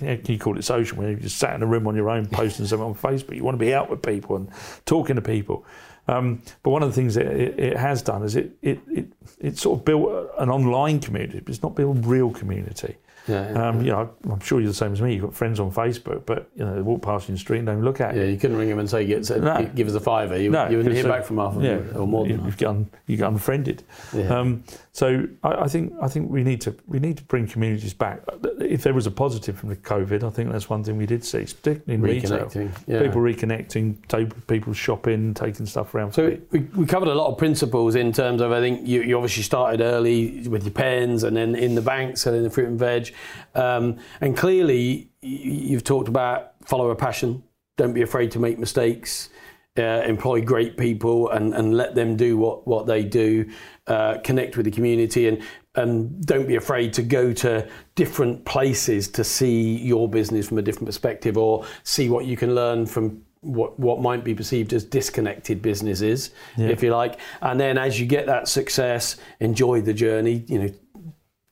how 0.00 0.16
can 0.16 0.32
you 0.32 0.38
call 0.38 0.58
it 0.58 0.64
social 0.64 0.96
when 0.98 1.08
you're 1.08 1.18
just 1.18 1.36
sat 1.36 1.54
in 1.54 1.62
a 1.62 1.66
room 1.66 1.86
on 1.86 1.94
your 1.94 2.08
own 2.08 2.26
posting 2.26 2.66
something 2.66 2.86
on 2.86 2.94
Facebook? 2.94 3.36
You 3.36 3.44
want 3.44 3.56
to 3.56 3.64
be 3.64 3.74
out 3.74 3.90
with 3.90 4.02
people 4.02 4.36
and 4.36 4.48
talking 4.86 5.16
to 5.16 5.22
people. 5.22 5.66
Um, 6.08 6.42
but 6.62 6.70
one 6.70 6.82
of 6.82 6.88
the 6.88 6.94
things 6.94 7.14
that 7.14 7.26
it, 7.26 7.58
it 7.60 7.76
has 7.76 8.02
done 8.02 8.24
is 8.24 8.34
it, 8.34 8.56
it, 8.62 8.80
it, 8.88 9.12
it 9.38 9.58
sort 9.58 9.78
of 9.78 9.84
built 9.84 10.30
an 10.38 10.48
online 10.50 10.98
community, 10.98 11.40
but 11.40 11.50
it's 11.50 11.62
not 11.62 11.76
built 11.76 11.96
a 11.96 12.00
real 12.00 12.30
community. 12.30 12.96
Yeah, 13.28 13.52
yeah. 13.52 13.68
Um, 13.68 13.80
you 13.82 13.92
know, 13.92 14.10
I'm 14.30 14.40
sure 14.40 14.60
you're 14.60 14.70
the 14.70 14.74
same 14.74 14.92
as 14.92 15.00
me. 15.00 15.14
You've 15.14 15.22
got 15.22 15.34
friends 15.34 15.60
on 15.60 15.70
Facebook, 15.70 16.26
but 16.26 16.48
you 16.56 16.64
know, 16.64 16.74
they 16.74 16.82
walk 16.82 17.02
past 17.02 17.28
you 17.28 17.32
in 17.32 17.34
the 17.36 17.40
street 17.40 17.58
and 17.58 17.66
don't 17.66 17.82
look 17.82 18.00
at 18.00 18.14
you. 18.14 18.22
Yeah, 18.22 18.26
you 18.28 18.36
couldn't 18.36 18.56
ring 18.56 18.68
him 18.68 18.78
and 18.78 18.90
say, 18.90 19.04
"Get 19.06 19.28
No. 19.30 19.70
give 19.74 19.86
us 19.88 19.94
a 19.94 20.00
fiver." 20.00 20.36
You, 20.36 20.50
No, 20.50 20.68
you 20.68 20.78
wouldn't 20.78 20.94
hear 20.94 21.06
uh, 21.06 21.08
back 21.18 21.24
from 21.24 21.38
half 21.38 21.56
of 21.56 21.62
yeah, 21.62 21.78
or 21.94 22.06
more 22.06 22.24
than 22.24 22.32
you, 22.32 22.38
half. 22.38 22.46
you 22.46 22.56
get 22.56 22.68
un, 22.68 22.90
you 23.06 23.16
get 23.16 23.28
unfriended. 23.28 23.84
Yeah. 24.12 24.28
Um, 24.38 24.64
so 24.94 25.26
I, 25.42 25.62
I 25.62 25.68
think 25.68 25.94
I 26.02 26.08
think 26.08 26.30
we 26.30 26.44
need 26.44 26.60
to 26.62 26.76
we 26.86 26.98
need 26.98 27.16
to 27.16 27.24
bring 27.24 27.46
communities 27.46 27.94
back. 27.94 28.20
If 28.60 28.82
there 28.82 28.92
was 28.92 29.06
a 29.06 29.10
positive 29.10 29.58
from 29.58 29.70
the 29.70 29.76
COVID, 29.76 30.22
I 30.22 30.28
think 30.28 30.52
that's 30.52 30.68
one 30.68 30.84
thing 30.84 30.98
we 30.98 31.06
did 31.06 31.24
see, 31.24 31.38
particularly 31.38 31.94
in 31.94 32.02
retail. 32.02 32.46
Reconnecting. 32.46 32.70
Yeah. 32.86 33.02
People 33.02 33.22
reconnecting, 33.22 34.46
people 34.46 34.74
shopping, 34.74 35.32
taking 35.32 35.64
stuff 35.64 35.94
around. 35.94 36.12
So 36.12 36.38
we, 36.50 36.60
we 36.76 36.84
covered 36.84 37.08
a 37.08 37.14
lot 37.14 37.30
of 37.32 37.38
principles 37.38 37.94
in 37.94 38.12
terms 38.12 38.42
of 38.42 38.52
I 38.52 38.60
think 38.60 38.86
you, 38.86 39.02
you 39.02 39.16
obviously 39.16 39.44
started 39.44 39.80
early 39.80 40.46
with 40.46 40.64
your 40.64 40.72
pens 40.72 41.24
and 41.24 41.34
then 41.34 41.54
in 41.54 41.74
the 41.74 41.82
banks 41.82 42.26
and 42.26 42.32
selling 42.32 42.42
the 42.42 42.50
fruit 42.50 42.68
and 42.68 42.78
veg, 42.78 43.14
um, 43.54 43.96
and 44.20 44.36
clearly 44.36 45.10
you've 45.22 45.84
talked 45.84 46.08
about 46.08 46.52
follow 46.64 46.90
a 46.90 46.96
passion, 46.96 47.42
don't 47.76 47.94
be 47.94 48.02
afraid 48.02 48.30
to 48.32 48.38
make 48.38 48.58
mistakes, 48.58 49.30
uh, 49.78 50.02
employ 50.04 50.42
great 50.42 50.76
people 50.76 51.30
and, 51.30 51.54
and 51.54 51.74
let 51.74 51.94
them 51.94 52.16
do 52.16 52.36
what, 52.36 52.66
what 52.66 52.86
they 52.86 53.02
do, 53.02 53.50
uh, 53.86 54.18
connect 54.18 54.56
with 54.56 54.64
the 54.64 54.70
community 54.70 55.28
and 55.28 55.42
and 55.74 56.24
don't 56.26 56.46
be 56.46 56.56
afraid 56.56 56.92
to 56.92 57.02
go 57.02 57.32
to 57.32 57.66
different 57.94 58.44
places 58.44 59.08
to 59.08 59.24
see 59.24 59.76
your 59.78 60.08
business 60.08 60.48
from 60.48 60.58
a 60.58 60.62
different 60.62 60.86
perspective 60.86 61.38
or 61.38 61.64
see 61.82 62.10
what 62.10 62.26
you 62.26 62.36
can 62.36 62.54
learn 62.54 62.84
from 62.84 63.22
what 63.40 63.78
what 63.78 64.00
might 64.00 64.22
be 64.22 64.34
perceived 64.34 64.72
as 64.72 64.84
disconnected 64.84 65.60
businesses, 65.60 66.30
if 66.70 66.82
you 66.82 66.90
like. 66.90 67.18
And 67.40 67.58
then 67.58 67.76
as 67.76 67.98
you 67.98 68.06
get 68.06 68.26
that 68.26 68.48
success, 68.48 69.16
enjoy 69.40 69.80
the 69.80 69.94
journey. 69.94 70.44
You 70.46 70.58
know, 70.60 70.70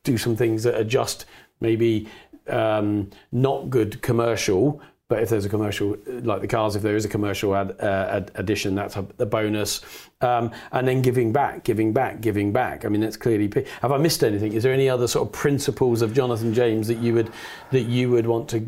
do 0.05 0.17
some 0.17 0.37
things 0.37 0.63
that 0.63 0.75
are 0.77 0.85
just 0.85 1.27
maybe 1.61 2.09
um, 2.49 3.11
not 3.33 3.71
good 3.71 4.01
commercial. 4.03 4.81
But 5.11 5.23
if 5.23 5.29
there's 5.29 5.45
a 5.45 5.51
commercial, 5.51 5.99
like 6.07 6.41
the 6.41 6.49
cars, 6.49 6.75
if 6.75 6.83
there 6.83 6.97
is 6.97 7.05
a 7.05 7.09
commercial 7.09 7.55
ad, 7.55 7.77
uh, 7.81 8.09
ad, 8.11 8.31
addition, 8.37 8.75
that's 8.75 8.97
a, 8.97 9.07
a 9.19 9.27
bonus. 9.27 9.83
Um, 10.23 10.51
and 10.73 10.89
then 10.89 11.03
giving 11.03 11.33
back, 11.33 11.65
giving 11.65 11.93
back, 11.93 12.23
giving 12.23 12.51
back. 12.53 12.87
I 12.87 12.89
mean, 12.89 13.03
that's 13.03 13.19
clearly. 13.19 13.53
Have 13.83 13.93
I 13.93 13.99
missed 13.99 14.25
anything? 14.25 14.55
Is 14.55 14.63
there 14.63 14.73
any 14.73 14.89
other 14.89 15.07
sort 15.07 15.29
of 15.29 15.33
principles 15.33 16.01
of 16.01 16.15
Jonathan 16.15 16.55
James 16.55 16.89
that 16.89 16.99
you 16.99 17.13
would 17.13 17.31
that 17.73 17.83
you 17.83 18.09
would 18.11 18.27
want 18.27 18.49
to 18.51 18.67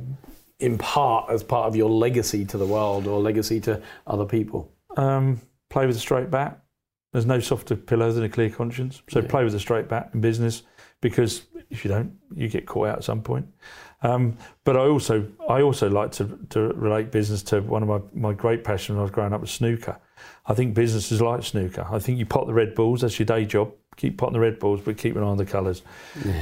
impart 0.60 1.30
as 1.30 1.42
part 1.42 1.66
of 1.66 1.74
your 1.74 1.88
legacy 1.88 2.44
to 2.44 2.58
the 2.58 2.66
world 2.66 3.06
or 3.06 3.18
legacy 3.20 3.58
to 3.60 3.80
other 4.06 4.26
people? 4.26 4.70
um, 4.96 5.40
play 5.70 5.86
with 5.86 5.96
a 5.96 6.00
straight 6.00 6.30
bat. 6.30 6.62
There's 7.12 7.26
no 7.26 7.40
softer 7.40 7.76
pillow 7.76 8.10
than 8.12 8.24
a 8.24 8.28
clear 8.28 8.50
conscience. 8.50 9.02
So 9.10 9.20
play 9.22 9.44
with 9.44 9.54
a 9.54 9.60
straight 9.60 9.88
bat 9.88 10.10
in 10.14 10.20
business 10.20 10.62
because 11.00 11.42
if 11.70 11.84
you 11.84 11.90
don't, 11.90 12.16
you 12.34 12.48
get 12.48 12.66
caught 12.66 12.88
out 12.88 12.98
at 12.98 13.04
some 13.04 13.22
point. 13.22 13.46
Um, 14.02 14.36
but 14.64 14.76
I 14.76 14.80
also 14.88 15.26
I 15.48 15.62
also 15.62 15.88
like 15.88 16.12
to, 16.12 16.38
to 16.50 16.60
relate 16.74 17.10
business 17.10 17.42
to 17.44 17.60
one 17.60 17.82
of 17.82 17.88
my, 17.88 18.00
my 18.30 18.32
great 18.32 18.64
passions 18.64 18.90
when 18.96 18.98
I 19.00 19.02
was 19.02 19.10
growing 19.10 19.32
up 19.32 19.40
was 19.40 19.50
snooker. 19.50 19.98
I 20.46 20.54
think 20.54 20.74
business 20.74 21.12
is 21.12 21.20
like 21.20 21.42
snooker. 21.44 21.86
I 21.90 21.98
think 21.98 22.18
you 22.18 22.26
pot 22.26 22.46
the 22.46 22.54
red 22.54 22.74
balls, 22.74 23.00
that's 23.02 23.18
your 23.18 23.26
day 23.26 23.44
job. 23.44 23.72
Keep 23.96 24.16
potting 24.16 24.32
the 24.32 24.40
red 24.40 24.58
balls, 24.58 24.80
but 24.82 24.96
keep 24.96 25.14
an 25.16 25.22
eye 25.22 25.26
on 25.26 25.36
the 25.36 25.44
colours. 25.44 25.82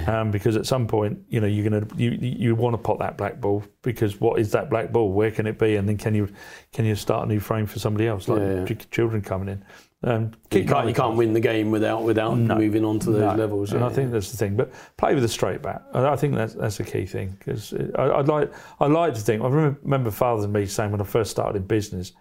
Um, 0.07 0.31
because 0.31 0.55
at 0.57 0.67
some 0.67 0.87
point, 0.87 1.19
you 1.29 1.41
know, 1.41 1.49
you're 1.49 1.69
gonna 1.69 1.85
you 1.97 2.11
you 2.13 2.55
want 2.55 2.75
to 2.75 2.79
pot 2.79 3.01
that 3.01 3.19
black 3.19 3.41
ball 3.41 3.65
because 3.83 4.21
what 4.21 4.39
is 4.39 4.53
that 4.53 4.71
black 4.71 4.93
ball? 4.93 5.11
Where 5.11 5.33
can 5.33 5.47
it 5.49 5.59
be? 5.59 5.75
And 5.77 5.89
then 5.89 5.99
can 5.99 6.15
you 6.15 6.29
can 6.73 6.85
you 6.85 6.95
start 6.95 7.25
a 7.25 7.29
new 7.29 7.41
frame 7.41 7.67
for 7.67 7.81
somebody 7.81 8.07
else, 8.07 8.29
like 8.29 8.41
Yeah, 8.41 8.65
yeah. 8.69 8.75
children 8.93 9.21
coming 9.21 9.49
in? 9.49 9.65
Um, 10.03 10.33
You 10.51 10.65
can't, 10.65 10.89
you 10.89 10.95
can't 10.95 11.17
win 11.17 11.35
the 11.35 11.41
game 11.41 11.71
without 11.71 12.03
without 12.03 12.37
No. 12.39 12.55
moving 12.55 12.85
on 12.87 12.99
to 13.01 13.11
those 13.11 13.21
no. 13.21 13.35
levels. 13.35 13.73
And 13.73 13.81
yeah. 13.81 13.87
I 13.87 13.91
think 13.91 14.13
that's 14.13 14.31
the 14.31 14.37
thing. 14.39 14.57
But 14.57 14.73
play 14.97 15.15
with 15.15 15.25
a 15.25 15.29
straight 15.29 15.61
bat. 15.61 15.83
I 15.93 16.17
think 16.17 16.35
that's 16.35 16.55
that's 16.55 16.81
a 16.81 16.85
key 16.85 17.05
thing 17.05 17.37
because 17.39 17.75
I'd 17.75 18.29
like 18.29 18.51
I 18.81 18.87
like 18.87 19.15
to 19.15 19.21
think. 19.21 19.43
I 19.43 19.49
remember, 19.49 20.11
father 20.11 20.45
and 20.45 20.53
me 20.53 20.65
saying 20.67 20.91
when 20.91 21.01
I 21.03 21.05
first 21.05 21.31
started 21.31 21.57
in 21.59 21.67
business. 21.67 22.13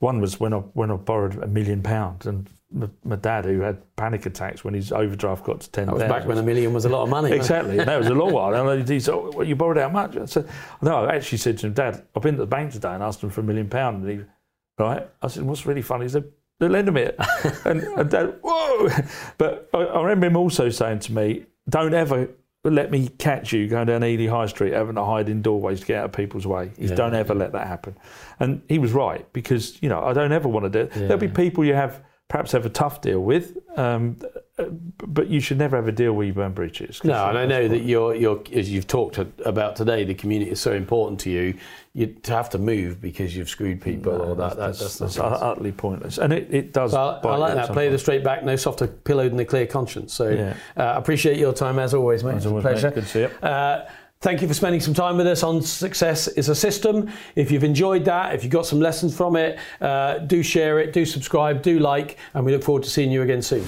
One 0.00 0.20
was 0.20 0.38
when 0.40 0.52
I 0.52 0.58
when 0.58 0.90
I 0.90 0.96
borrowed 0.96 1.42
a 1.42 1.46
million 1.46 1.82
pounds, 1.82 2.26
and 2.26 2.48
my, 3.04 3.16
dad 3.16 3.44
who 3.44 3.60
had 3.60 3.78
panic 3.96 4.26
attacks 4.26 4.62
when 4.62 4.74
his 4.74 4.92
overdraft 4.92 5.44
got 5.44 5.60
to 5.60 5.70
ten 5.70 5.86
that 5.86 5.94
was 5.94 6.02
back 6.04 6.26
when 6.26 6.38
a 6.38 6.42
million 6.42 6.72
was 6.72 6.84
a 6.84 6.88
lot 6.88 7.02
of 7.02 7.08
money. 7.08 7.32
Exactly, 7.32 7.78
and 7.78 7.88
that 7.88 7.98
was 7.98 8.08
a 8.08 8.14
long 8.14 8.32
while. 8.32 8.54
And 8.54 8.88
he 8.88 9.00
said, 9.00 9.14
oh, 9.14 9.32
well, 9.34 9.46
"You 9.46 9.56
borrowed 9.56 9.78
how 9.78 9.88
much?" 9.88 10.16
I 10.16 10.26
said, 10.26 10.48
"No, 10.82 11.04
I 11.04 11.16
actually 11.16 11.38
said 11.38 11.58
to 11.58 11.66
him, 11.68 11.72
Dad, 11.72 12.04
I've 12.14 12.22
been 12.22 12.34
to 12.34 12.40
the 12.40 12.46
bank 12.46 12.72
today 12.72 12.90
and 12.94 13.02
asked 13.02 13.20
them 13.20 13.30
for 13.30 13.40
a 13.40 13.44
million 13.44 13.68
pounds." 13.68 14.04
And 14.06 14.20
he, 14.20 14.26
right? 14.78 15.08
I 15.22 15.28
said, 15.28 15.44
"What's 15.44 15.66
really 15.66 15.82
funny?" 15.82 16.04
He 16.04 16.10
said, 16.10 16.30
"They're 16.58 16.68
lending 16.68 16.94
me 16.94 17.02
it." 17.02 17.16
and, 17.64 17.82
and 17.82 18.10
Dad, 18.10 18.34
whoa! 18.42 18.88
But 19.38 19.68
I, 19.74 19.78
I 19.78 20.02
remember 20.02 20.26
him 20.26 20.36
also 20.36 20.68
saying 20.70 21.00
to 21.00 21.12
me, 21.12 21.46
"Don't 21.68 21.94
ever." 21.94 22.28
Let 22.64 22.90
me 22.90 23.08
catch 23.08 23.52
you 23.52 23.66
going 23.68 23.86
down 23.86 24.04
Ely 24.04 24.26
High 24.26 24.46
Street 24.46 24.72
having 24.74 24.96
to 24.96 25.04
hide 25.04 25.28
in 25.30 25.40
doorways 25.40 25.80
to 25.80 25.86
get 25.86 26.00
out 26.00 26.04
of 26.06 26.12
people's 26.12 26.46
way. 26.46 26.72
He's 26.76 26.90
Yeah. 26.90 26.96
don't 26.96 27.14
ever 27.14 27.32
let 27.32 27.52
that 27.52 27.66
happen. 27.66 27.96
And 28.40 28.62
he 28.68 28.78
was 28.78 28.92
right 28.92 29.32
because, 29.32 29.80
you 29.80 29.88
know, 29.88 30.02
I 30.02 30.12
don't 30.12 30.32
ever 30.32 30.48
want 30.48 30.64
to 30.64 30.70
do 30.70 30.80
it. 30.80 30.90
There'll 30.92 31.18
be 31.18 31.28
people 31.28 31.64
you 31.64 31.74
have 31.74 32.02
perhaps 32.28 32.52
have 32.52 32.66
a 32.66 32.68
tough 32.68 33.00
deal 33.00 33.20
with, 33.20 33.56
um, 33.78 34.16
but 35.06 35.28
you 35.28 35.40
should 35.40 35.58
never 35.58 35.76
have 35.76 35.86
a 35.86 35.92
deal 35.92 36.12
where 36.12 36.26
you 36.26 36.32
burn 36.32 36.52
bridges. 36.52 37.02
No, 37.04 37.28
and 37.28 37.38
I 37.38 37.46
know 37.46 37.68
that 37.68 37.82
you're, 37.82 38.14
you're, 38.14 38.42
as 38.52 38.70
you've 38.70 38.86
talked 38.86 39.18
about 39.18 39.76
today, 39.76 40.04
the 40.04 40.14
community 40.14 40.50
is 40.50 40.60
so 40.60 40.72
important 40.72 41.20
to 41.20 41.30
you. 41.30 41.54
You 41.94 42.06
to 42.06 42.32
have 42.32 42.50
to 42.50 42.58
move 42.58 43.00
because 43.00 43.36
you've 43.36 43.48
screwed 43.48 43.80
people, 43.80 44.12
or 44.12 44.34
that, 44.36 44.50
that, 44.50 44.56
that's, 44.56 44.78
that's, 44.78 44.98
that's 44.98 45.14
that's, 45.16 45.42
utterly 45.42 45.72
pointless, 45.72 46.18
and 46.18 46.32
it, 46.32 46.52
it 46.52 46.72
does. 46.72 46.92
Well, 46.92 47.20
I 47.24 47.36
like 47.36 47.54
that. 47.54 47.70
Play 47.72 47.88
the 47.88 47.98
straight 47.98 48.22
back, 48.22 48.44
no 48.44 48.56
softer 48.56 48.86
pillow 48.86 49.28
than 49.28 49.38
a 49.40 49.44
clear 49.44 49.66
conscience. 49.66 50.12
So, 50.12 50.28
Yeah. 50.28 50.54
uh, 50.76 50.94
appreciate 50.96 51.38
your 51.38 51.52
time 51.52 51.78
as 51.78 51.94
always, 51.94 52.22
mate. 52.24 52.36
As 52.36 52.46
always, 52.46 52.62
Pleasure. 52.62 52.88
mate. 52.88 52.94
Good 52.94 53.04
to 53.04 53.08
see 53.08 53.20
you. 53.20 53.26
Uh, 53.42 53.88
Thank 54.20 54.42
you 54.42 54.48
for 54.48 54.54
spending 54.54 54.80
some 54.80 54.94
time 54.94 55.16
with 55.16 55.28
us 55.28 55.44
on 55.44 55.62
Success 55.62 56.26
is 56.26 56.48
a 56.48 56.54
System. 56.54 57.08
If 57.36 57.52
you've 57.52 57.62
enjoyed 57.62 58.04
that, 58.06 58.34
if 58.34 58.42
you've 58.42 58.52
got 58.52 58.66
some 58.66 58.80
lessons 58.80 59.16
from 59.16 59.36
it, 59.36 59.60
uh, 59.80 60.18
do 60.18 60.42
share 60.42 60.80
it, 60.80 60.92
do 60.92 61.04
subscribe, 61.04 61.62
do 61.62 61.78
like, 61.78 62.18
and 62.34 62.44
we 62.44 62.50
look 62.50 62.64
forward 62.64 62.82
to 62.82 62.90
seeing 62.90 63.12
you 63.12 63.22
again 63.22 63.42
soon. 63.42 63.64